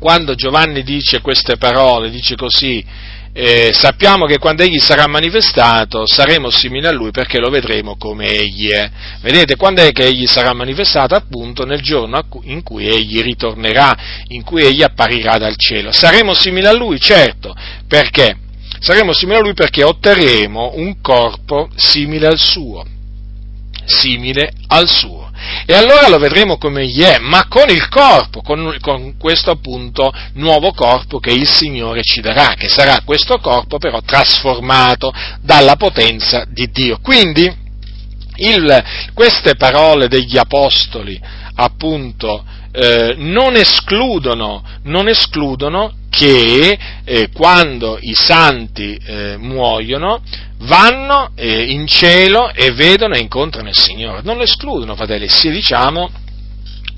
quando 0.06 0.36
Giovanni 0.36 0.84
dice 0.84 1.20
queste 1.20 1.58
parole, 1.58 2.12
dice 2.12 2.36
così, 2.36 2.86
eh, 3.34 3.72
sappiamo 3.74 4.28
che 4.28 4.38
quando 4.38 4.62
egli 4.62 4.78
sarà 4.78 5.08
manifestato 5.08 6.06
saremo 6.06 6.52
simili 6.52 6.86
a 6.86 6.92
lui 6.92 7.10
perché 7.10 7.40
lo 7.40 7.50
vedremo 7.50 7.98
come 7.98 8.28
egli 8.28 8.70
è. 8.70 8.88
Vedete, 9.22 9.56
quando 9.56 9.82
è 9.82 9.92
che 9.92 10.06
egli 10.06 10.28
sarà 10.28 10.54
manifestato? 10.54 11.16
Appunto 11.16 11.66
nel 11.66 11.82
giorno 11.82 12.24
in 12.44 12.62
cui 12.62 12.88
egli 12.88 13.20
ritornerà, 13.24 13.98
in 14.28 14.44
cui 14.44 14.64
egli 14.64 14.84
apparirà 14.84 15.40
dal 15.40 15.58
cielo. 15.58 15.92
Saremo 15.92 16.36
simili 16.36 16.68
a 16.68 16.74
lui? 16.74 17.00
Certo, 17.00 17.56
perché? 17.88 18.38
Saremo 18.80 19.12
simili 19.12 19.40
a 19.40 19.42
lui 19.42 19.56
perché 19.56 19.84
otterremo 19.84 20.74
un 20.76 21.02
corpo 21.02 21.68
simile 21.76 22.28
al 22.28 22.38
suo. 22.38 22.86
Simile 23.86 24.52
al 24.68 24.88
suo. 24.88 25.32
E 25.66 25.74
allora 25.74 26.08
lo 26.08 26.18
vedremo 26.18 26.58
come 26.58 26.82
egli 26.82 27.02
è, 27.02 27.20
ma 27.20 27.48
con 27.48 27.70
il 27.70 27.88
corpo, 27.90 28.42
con, 28.42 28.76
con, 28.80 29.18
questo 29.18 29.52
appunto 29.52 30.14
nuovo 30.34 30.72
corpo 30.72 31.20
che 31.20 31.32
il 31.32 31.48
Signore 31.48 32.04
ci 32.04 32.22
darà, 32.22 32.54
che 32.56 32.68
sarà 32.68 33.02
questo 33.04 33.40
corpo 33.40 33.78
però 33.78 34.02
trasformato 34.02 35.14
dalla 35.42 35.76
potenza 35.76 36.46
di 36.48 36.70
Dio. 36.72 37.00
Quindi 37.02 37.64
il, 38.38 38.84
queste 39.14 39.56
parole 39.56 40.08
degli 40.08 40.38
Apostoli, 40.38 41.20
appunto, 41.56 42.44
eh, 42.72 43.16
non, 43.18 43.56
escludono, 43.56 44.64
non, 44.84 45.08
escludono, 45.08 45.94
che 46.10 46.78
eh, 47.04 47.30
quando 47.32 47.98
i 48.00 48.14
santi 48.14 48.96
eh, 48.96 49.36
muoiono 49.38 50.22
vanno 50.60 51.32
eh, 51.36 51.72
in 51.72 51.88
cielo 51.88 52.52
e 52.54 52.72
vedono 52.72 53.16
e 53.16 53.20
incontrano 53.20 53.70
il 53.70 53.78
Signore. 53.78 54.22
Non 54.24 54.38
lo 54.38 54.44
escludono, 54.44 54.96
fratelli, 54.96 55.28
sì, 55.28 55.50
diciamo, 55.50 56.10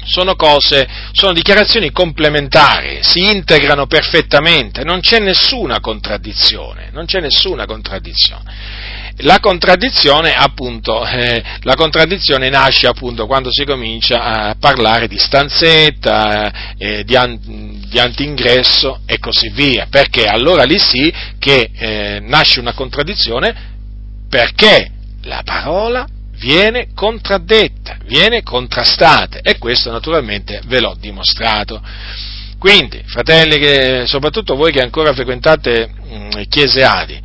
sono 0.08 0.36
cose, 0.36 0.88
sono 1.12 1.34
dichiarazioni 1.34 1.92
complementari, 1.92 3.00
si 3.02 3.30
integrano 3.30 3.88
perfettamente, 3.88 4.84
non 4.84 5.02
c'è 5.02 5.20
nessuna 5.20 5.80
contraddizione, 5.80 6.90
non 6.92 7.06
c'è 7.06 7.20
nessuna 7.20 7.66
contraddizione. 7.66 9.07
La 9.22 9.40
contraddizione, 9.40 10.36
appunto, 10.36 11.04
eh, 11.04 11.44
la 11.62 11.74
contraddizione 11.74 12.50
nasce 12.50 12.86
appunto 12.86 13.26
quando 13.26 13.50
si 13.52 13.64
comincia 13.66 14.22
a 14.22 14.56
parlare 14.60 15.08
di 15.08 15.18
stanzetta, 15.18 16.76
eh, 16.78 17.04
di, 17.04 17.16
an- 17.16 17.40
di 17.90 17.98
antingresso 17.98 19.02
e 19.08 19.18
così 19.18 19.50
via, 19.50 19.88
perché 19.90 20.28
allora 20.28 20.64
lì 20.66 20.78
sì 20.78 21.12
che 21.40 21.72
eh, 21.74 22.20
nasce 22.22 22.60
una 22.60 22.74
contraddizione 22.74 23.56
perché 24.30 24.92
la 25.24 25.42
parola 25.44 26.06
viene 26.38 26.90
contraddetta, 26.94 27.98
viene 28.06 28.44
contrastata 28.44 29.40
e 29.42 29.58
questo 29.58 29.90
naturalmente 29.90 30.62
ve 30.68 30.80
l'ho 30.80 30.96
dimostrato. 31.00 31.82
Quindi, 32.60 33.02
fratelli, 33.06 33.58
che, 33.58 34.04
soprattutto 34.06 34.56
voi 34.56 34.72
che 34.72 34.82
ancora 34.82 35.14
frequentate 35.14 35.88
mh, 35.88 36.42
chiese 36.50 36.84
Adi, 36.84 37.20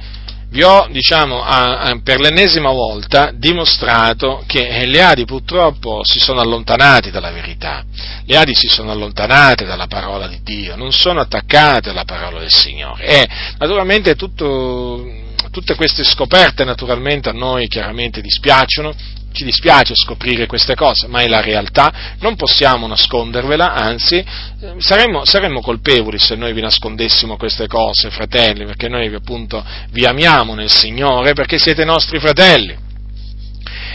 vi 0.53 0.63
ho, 0.63 0.87
diciamo, 0.91 1.43
a, 1.43 1.79
a, 1.81 2.01
per 2.03 2.21
l'ennesima 2.21 2.71
volta 2.71 3.33
dimostrato 3.35 4.45
che 4.47 4.85
le 4.85 5.03
Adi 5.03 5.25
purtroppo 5.25 6.05
si 6.05 6.21
sono 6.21 6.41
allontanati 6.41 7.11
dalla 7.11 7.31
verità, 7.31 7.83
le 8.27 8.37
Adi 8.37 8.55
si 8.55 8.69
sono 8.69 8.91
allontanate 8.91 9.65
dalla 9.65 9.87
parola 9.87 10.29
di 10.29 10.41
Dio, 10.43 10.77
non 10.77 10.93
sono 10.93 11.21
attaccate 11.21 11.89
alla 11.89 12.05
parola 12.05 12.39
del 12.39 12.53
Signore. 12.53 13.07
E 13.07 13.29
naturalmente 13.57 14.15
tutto, 14.15 15.03
tutte 15.51 15.75
queste 15.75 16.05
scoperte 16.05 16.65
naturalmente 16.65 17.31
a 17.31 17.33
noi 17.33 17.67
chiaramente 17.67 18.21
dispiacciono, 18.21 18.95
ci 19.33 19.45
dispiace 19.45 19.95
scoprire 19.95 20.47
queste 20.47 20.75
cose, 20.75 21.07
ma 21.07 21.21
è 21.21 21.29
la 21.29 21.41
realtà, 21.41 22.15
non 22.21 22.37
possiamo 22.37 22.87
nascondervela, 22.87 23.73
anzi 23.73 24.17
eh, 24.17 24.75
saremmo, 24.79 25.25
saremmo, 25.25 25.61
colpevoli 25.61 26.19
se 26.19 26.37
noi 26.37 26.53
vi 26.53 26.61
nascondessimo 26.61 27.37
queste 27.37 27.67
cose, 27.67 28.11
fratelli, 28.11 28.65
perché 28.65 28.89
noi 28.89 29.13
appunto 29.13 29.65
vi 29.91 30.05
amiamo 30.05 30.55
nel 30.55 30.71
Signore, 30.71 31.33
perché 31.33 31.59
siete 31.59 31.85
nostri 31.85 32.19
fratelli. 32.19 32.77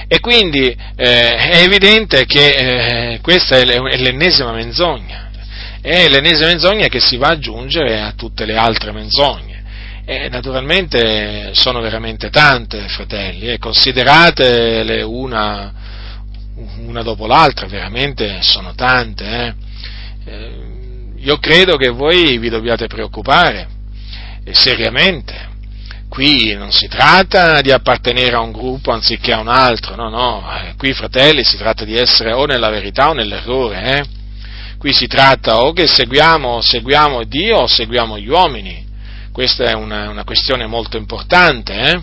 E 0.10 0.20
quindi 0.20 0.66
eh, 0.70 0.76
è 0.96 1.62
evidente 1.64 2.26
che 2.26 2.48
eh, 3.14 3.20
questa 3.22 3.58
è 3.58 3.66
l'ennesima 3.66 4.54
menzogna, 4.54 5.30
è 5.82 6.08
l'ennesima 6.08 6.48
menzogna 6.48 6.88
che 6.88 7.00
si 7.00 7.18
va 7.18 7.28
ad 7.28 7.38
aggiungere 7.38 8.00
a 8.00 8.14
tutte 8.16 8.46
le 8.46 8.56
altre 8.56 8.92
menzogne. 8.92 9.47
E 10.10 10.30
naturalmente 10.30 11.50
sono 11.52 11.82
veramente 11.82 12.30
tante, 12.30 12.88
fratelli, 12.88 13.50
e 13.50 13.58
consideratele 13.58 15.02
una, 15.02 15.74
una 16.78 17.02
dopo 17.02 17.28
l'altra, 17.28 17.68
veramente 17.68 18.38
sono 18.40 18.74
tante. 18.74 19.26
Eh. 19.26 19.54
eh. 20.32 20.52
Io 21.18 21.38
credo 21.40 21.76
che 21.76 21.90
voi 21.90 22.38
vi 22.38 22.48
dobbiate 22.48 22.88
preoccupare, 22.88 23.68
eh, 24.46 24.54
seriamente. 24.54 25.50
Qui 26.08 26.54
non 26.54 26.72
si 26.72 26.88
tratta 26.88 27.60
di 27.60 27.74
appartenere 27.74 28.38
a 28.38 28.40
un 28.40 28.54
gruppo 28.54 28.94
anziché 28.94 29.34
a 29.34 29.42
un 29.42 29.50
altro, 29.50 29.96
no, 29.96 30.08
no, 30.08 30.50
eh, 30.54 30.76
qui 30.78 30.94
fratelli 30.94 31.44
si 31.44 31.58
tratta 31.58 31.84
di 31.84 31.98
essere 31.98 32.32
o 32.32 32.46
nella 32.46 32.70
verità 32.70 33.10
o 33.10 33.14
nell'errore, 33.14 33.98
eh? 33.98 34.06
Qui 34.78 34.94
si 34.94 35.08
tratta 35.08 35.64
o 35.64 35.74
che 35.74 35.86
seguiamo, 35.86 36.62
seguiamo 36.62 37.26
Dio 37.26 37.58
o 37.58 37.68
seguiamo 37.68 38.18
gli 38.18 38.30
uomini, 38.30 38.87
questa 39.38 39.66
è 39.66 39.74
una, 39.74 40.10
una 40.10 40.24
questione 40.24 40.66
molto 40.66 40.98
importante, 40.98 41.74
eh? 41.80 42.02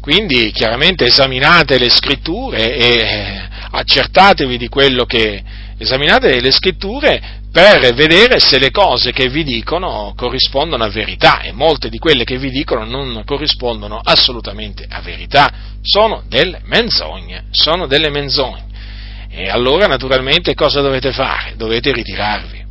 quindi 0.00 0.50
chiaramente 0.50 1.04
esaminate 1.04 1.78
le 1.78 1.88
scritture 1.88 2.74
e 2.74 2.98
eh, 2.98 3.48
accertatevi 3.70 4.58
di 4.58 4.66
quello 4.66 5.04
che 5.04 5.40
esaminate 5.78 6.40
le 6.40 6.50
scritture 6.50 7.42
per 7.52 7.94
vedere 7.94 8.40
se 8.40 8.58
le 8.58 8.72
cose 8.72 9.12
che 9.12 9.28
vi 9.28 9.44
dicono 9.44 10.12
corrispondono 10.16 10.82
a 10.82 10.88
verità 10.88 11.42
e 11.42 11.52
molte 11.52 11.88
di 11.88 11.98
quelle 11.98 12.24
che 12.24 12.38
vi 12.38 12.50
dicono 12.50 12.84
non 12.84 13.22
corrispondono 13.24 14.00
assolutamente 14.02 14.84
a 14.88 15.00
verità, 15.00 15.52
sono 15.80 16.24
delle 16.26 16.60
menzogne, 16.64 17.44
sono 17.52 17.86
delle 17.86 18.10
menzogne. 18.10 18.66
E 19.30 19.48
allora 19.48 19.86
naturalmente 19.86 20.54
cosa 20.54 20.80
dovete 20.80 21.12
fare? 21.12 21.54
Dovete 21.56 21.92
ritirarvi 21.92 22.66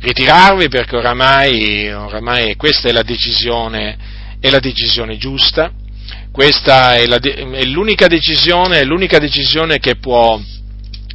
ritirarvi 0.00 0.68
perché 0.68 0.96
oramai, 0.96 1.92
oramai 1.92 2.56
questa 2.56 2.88
è 2.88 2.92
la 2.92 3.02
decisione, 3.02 3.96
è 4.40 4.50
la 4.50 4.60
decisione 4.60 5.16
giusta, 5.16 5.70
questa 6.30 6.96
è, 6.96 7.06
la, 7.06 7.18
è, 7.18 7.64
l'unica 7.64 8.06
decisione, 8.06 8.80
è 8.80 8.84
l'unica 8.84 9.18
decisione 9.18 9.78
che 9.78 9.96
può, 9.96 10.38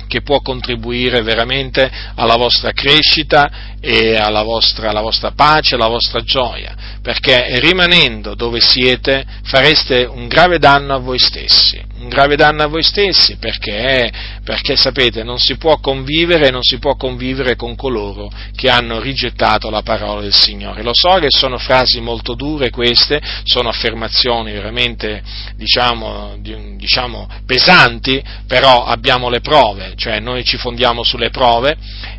che 0.07 0.21
può 0.21 0.41
contribuire 0.41 1.21
veramente 1.21 1.89
alla 2.15 2.35
vostra 2.35 2.71
crescita 2.71 3.77
e 3.79 4.15
alla 4.15 4.41
vostra, 4.41 4.89
alla 4.89 5.01
vostra 5.01 5.31
pace, 5.31 5.75
alla 5.75 5.87
vostra 5.87 6.21
gioia, 6.21 6.75
perché 7.01 7.59
rimanendo 7.59 8.35
dove 8.35 8.59
siete 8.61 9.25
fareste 9.43 10.05
un 10.05 10.27
grave 10.27 10.57
danno 10.57 10.95
a 10.95 10.99
voi 10.99 11.19
stessi, 11.19 11.81
un 12.01 12.09
grave 12.09 12.35
danno 12.35 12.63
a 12.63 12.67
voi 12.67 12.81
stessi 12.83 13.37
perché, 13.37 14.11
perché 14.43 14.75
sapete 14.75 15.23
non 15.23 15.37
si 15.37 15.55
può 15.57 15.79
convivere, 15.79 16.49
non 16.49 16.63
si 16.63 16.79
può 16.79 16.95
convivere 16.95 17.55
con 17.55 17.75
coloro 17.75 18.29
che 18.55 18.69
hanno 18.69 18.99
rigettato 18.99 19.69
la 19.69 19.83
parola 19.83 20.21
del 20.21 20.33
Signore. 20.33 20.81
Lo 20.81 20.93
so 20.93 21.19
che 21.19 21.29
sono 21.29 21.57
frasi 21.57 22.01
molto 22.01 22.33
dure 22.33 22.69
queste, 22.71 23.21
sono 23.43 23.69
affermazioni 23.69 24.51
veramente 24.51 25.21
diciamo, 25.55 26.37
diciamo 26.39 27.29
pesanti, 27.45 28.21
però 28.47 28.83
abbiamo 28.85 29.29
le 29.29 29.41
prove, 29.41 29.93
cioè 29.95 30.19
noi 30.19 30.43
ci 30.43 30.57
fondiamo 30.57 31.03
sulle 31.03 31.29
prove 31.29 31.77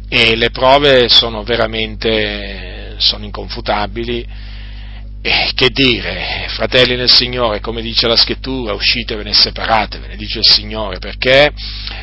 e 0.09 0.37
le 0.37 0.51
prove 0.51 1.09
sono 1.09 1.43
veramente 1.43 2.95
sono 2.99 3.25
inconfutabili. 3.25 4.51
E 5.25 5.53
che 5.55 5.69
dire, 5.71 6.47
fratelli 6.49 6.97
nel 6.97 7.09
Signore, 7.09 7.61
come 7.61 7.81
dice 7.81 8.09
la 8.09 8.17
scrittura, 8.17 8.73
uscitevene 8.73 9.31
e 9.31 9.35
separatevene, 9.35 10.17
dice 10.17 10.39
il 10.39 10.45
Signore, 10.45 10.99
perché? 10.99 11.53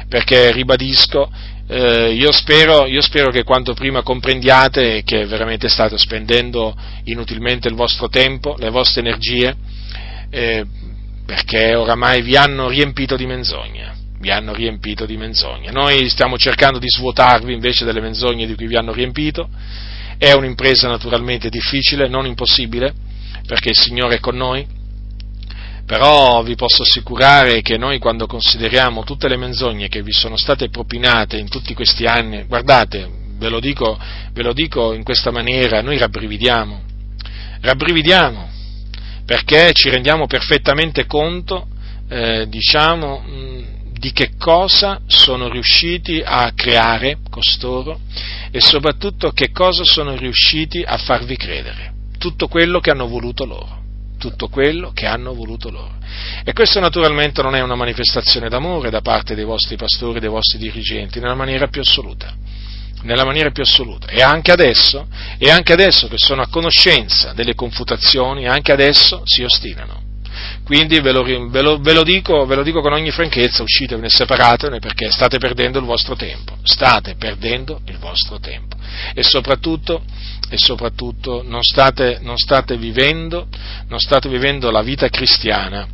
Perché 0.07 0.53
ribadisco, 0.53 1.29
eh, 1.67 2.13
io, 2.13 2.31
spero, 2.31 2.87
io, 2.87 3.01
spero, 3.01 3.29
che 3.29 3.43
quanto 3.43 3.73
prima 3.73 4.03
comprendiate 4.03 5.03
che 5.03 5.25
veramente 5.25 5.67
state 5.67 5.97
spendendo 5.97 6.73
inutilmente 7.03 7.67
il 7.67 7.75
vostro 7.75 8.07
tempo, 8.07 8.55
le 8.57 8.69
vostre 8.69 9.01
energie, 9.01 9.53
eh, 10.29 10.65
perché 11.25 11.75
oramai 11.75 12.21
vi 12.21 12.37
hanno 12.37 12.69
riempito 12.69 13.17
di 13.17 13.25
menzogna 13.25 13.97
vi 14.19 14.31
hanno 14.31 14.53
riempito 14.53 15.05
di 15.05 15.15
menzogne. 15.15 15.71
Noi 15.71 16.09
stiamo 16.09 16.37
cercando 16.37 16.77
di 16.77 16.89
svuotarvi 16.89 17.53
invece 17.53 17.85
delle 17.85 18.01
menzogne 18.01 18.45
di 18.45 18.53
cui 18.53 18.67
vi 18.67 18.75
hanno 18.75 18.91
riempito. 18.91 19.47
È 20.17 20.33
un'impresa 20.33 20.89
naturalmente 20.89 21.47
difficile, 21.49 22.09
non 22.09 22.25
impossibile, 22.25 22.93
perché 23.49 23.69
il 23.69 23.79
Signore 23.79 24.17
è 24.17 24.19
con 24.19 24.35
noi, 24.35 24.63
però 25.83 26.43
vi 26.43 26.53
posso 26.53 26.83
assicurare 26.83 27.63
che 27.63 27.79
noi 27.79 27.97
quando 27.97 28.27
consideriamo 28.27 29.03
tutte 29.03 29.27
le 29.27 29.37
menzogne 29.37 29.87
che 29.87 30.03
vi 30.03 30.11
sono 30.11 30.37
state 30.37 30.69
propinate 30.69 31.37
in 31.37 31.49
tutti 31.49 31.73
questi 31.73 32.05
anni, 32.05 32.43
guardate, 32.43 33.09
ve 33.39 33.49
lo 33.49 33.59
dico, 33.59 33.97
ve 34.33 34.43
lo 34.43 34.53
dico 34.53 34.93
in 34.93 35.01
questa 35.03 35.31
maniera, 35.31 35.81
noi 35.81 35.97
rabbrividiamo, 35.97 36.81
rabbrividiamo, 37.61 38.49
perché 39.25 39.71
ci 39.73 39.89
rendiamo 39.89 40.27
perfettamente 40.27 41.07
conto, 41.07 41.69
eh, 42.07 42.45
diciamo, 42.47 43.23
di 43.97 44.11
che 44.11 44.33
cosa 44.37 45.01
sono 45.07 45.49
riusciti 45.49 46.21
a 46.23 46.51
creare 46.53 47.17
costoro 47.31 47.99
e 48.51 48.61
soprattutto 48.61 49.31
che 49.31 49.49
cosa 49.49 49.83
sono 49.83 50.15
riusciti 50.15 50.83
a 50.85 50.97
farvi 50.97 51.35
credere. 51.35 51.97
Tutto 52.19 52.47
quello 52.47 52.79
che 52.79 52.91
hanno 52.91 53.07
voluto 53.07 53.45
loro. 53.45 53.77
Tutto 54.19 54.49
quello 54.49 54.91
che 54.93 55.05
hanno 55.05 55.33
voluto 55.33 55.71
loro. 55.71 55.97
E 56.43 56.51
questo 56.51 56.81
naturalmente 56.81 57.41
non 57.41 57.55
è 57.55 57.61
una 57.61 57.75
manifestazione 57.75 58.49
d'amore 58.49 58.89
da 58.89 58.99
parte 58.99 59.33
dei 59.33 59.45
vostri 59.45 59.77
pastori, 59.77 60.19
dei 60.19 60.29
vostri 60.29 60.57
dirigenti, 60.57 61.21
nella 61.21 61.35
maniera 61.35 61.67
più 61.67 61.79
assoluta. 61.79 62.35
Nella 63.03 63.23
maniera 63.23 63.51
più 63.51 63.63
assoluta. 63.63 64.07
E 64.07 64.21
anche 64.21 64.51
adesso, 64.51 65.07
e 65.37 65.49
anche 65.49 65.71
adesso 65.71 66.09
che 66.09 66.17
sono 66.17 66.41
a 66.41 66.49
conoscenza 66.49 67.31
delle 67.31 67.55
confutazioni, 67.55 68.45
anche 68.45 68.73
adesso 68.73 69.21
si 69.23 69.41
ostinano 69.43 70.03
Quindi 70.65 70.99
ve 70.99 71.13
lo, 71.13 71.23
ve, 71.23 71.61
lo, 71.61 71.79
ve, 71.79 71.93
lo 71.93 72.03
dico, 72.03 72.45
ve 72.45 72.55
lo, 72.55 72.63
dico, 72.63 72.81
con 72.81 72.91
ogni 72.91 73.11
franchezza, 73.11 73.63
uscitevene, 73.63 74.09
separatevene 74.09 74.79
perché 74.79 75.09
state 75.11 75.37
perdendo 75.37 75.79
il 75.79 75.85
vostro 75.85 76.17
tempo, 76.17 76.57
state 76.63 77.15
perdendo 77.15 77.79
il 77.85 77.97
vostro 77.97 78.37
tempo 78.39 78.75
e 79.13 79.23
soprattutto, 79.23 80.03
e 80.49 80.57
soprattutto 80.57 81.43
non, 81.45 81.61
state, 81.61 82.19
non, 82.21 82.37
state 82.37 82.77
vivendo, 82.77 83.47
non 83.87 83.99
state 83.99 84.27
vivendo 84.27 84.71
la 84.71 84.81
vita 84.81 85.07
cristiana 85.09 85.87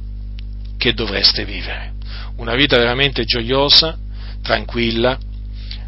che 0.77 0.93
dovreste 0.93 1.45
vivere, 1.45 1.93
una 2.37 2.55
vita 2.55 2.77
veramente 2.77 3.25
gioiosa, 3.25 3.97
tranquilla, 4.41 5.17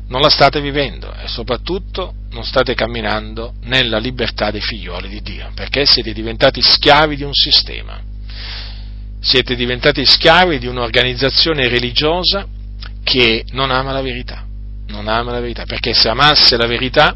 non 0.08 0.22
la 0.22 0.30
state 0.30 0.62
vivendo 0.62 1.14
e 1.14 1.28
soprattutto 1.28 2.14
non 2.32 2.44
state 2.44 2.74
camminando 2.74 3.54
nella 3.64 3.98
libertà 3.98 4.52
dei 4.52 4.62
figlioli 4.62 5.08
di 5.08 5.22
Dio, 5.22 5.52
perché 5.54 5.86
siete 5.86 6.14
diventati 6.14 6.62
schiavi 6.62 7.16
di 7.16 7.24
un 7.24 7.34
sistema. 7.34 8.00
Siete 9.20 9.56
diventati 9.56 10.06
schiavi 10.06 10.60
di 10.60 10.68
un'organizzazione 10.68 11.68
religiosa 11.68 12.46
che 13.04 13.46
non 13.52 13.72
ama 13.72 13.92
la 13.92 14.02
verità, 14.02 14.46
non 14.88 15.08
ama 15.08 15.32
la 15.32 15.40
verità, 15.40 15.66
perché 15.66 15.94
se 15.94 16.08
amasse 16.08 16.56
la 16.56 16.68
verità 16.68 17.16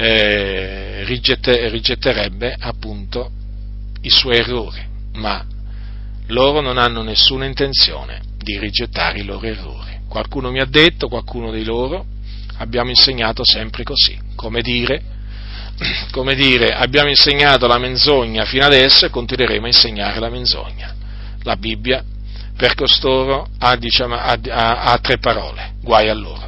eh, 0.00 1.02
rigette, 1.04 1.68
rigetterebbe 1.68 2.54
appunto 2.56 3.32
i 4.02 4.10
suoi 4.10 4.36
errori, 4.36 4.80
ma 5.14 5.44
loro 6.26 6.60
non 6.60 6.78
hanno 6.78 7.02
nessuna 7.02 7.46
intenzione 7.46 8.20
di 8.36 8.58
rigettare 8.60 9.18
i 9.18 9.24
loro 9.24 9.44
errori. 9.44 9.98
Qualcuno 10.08 10.52
mi 10.52 10.60
ha 10.60 10.66
detto, 10.66 11.08
qualcuno 11.08 11.50
di 11.50 11.64
loro, 11.64 12.04
abbiamo 12.58 12.90
insegnato 12.90 13.42
sempre 13.44 13.82
così, 13.82 14.16
come 14.36 14.62
dire, 14.62 15.02
come 16.12 16.36
dire, 16.36 16.68
abbiamo 16.68 17.08
insegnato 17.08 17.66
la 17.66 17.78
menzogna 17.78 18.44
fino 18.44 18.64
adesso 18.64 19.04
e 19.04 19.10
continueremo 19.10 19.64
a 19.64 19.68
insegnare 19.68 20.20
la 20.20 20.30
menzogna. 20.30 20.94
La 21.42 21.56
Bibbia 21.56 22.04
per 22.56 22.74
costoro 22.74 23.48
ha, 23.58 23.74
diciamo, 23.74 24.14
ha, 24.14 24.38
ha, 24.48 24.82
ha 24.82 24.98
tre 24.98 25.18
parole, 25.18 25.74
guai 25.82 26.08
a 26.08 26.14
loro. 26.14 26.47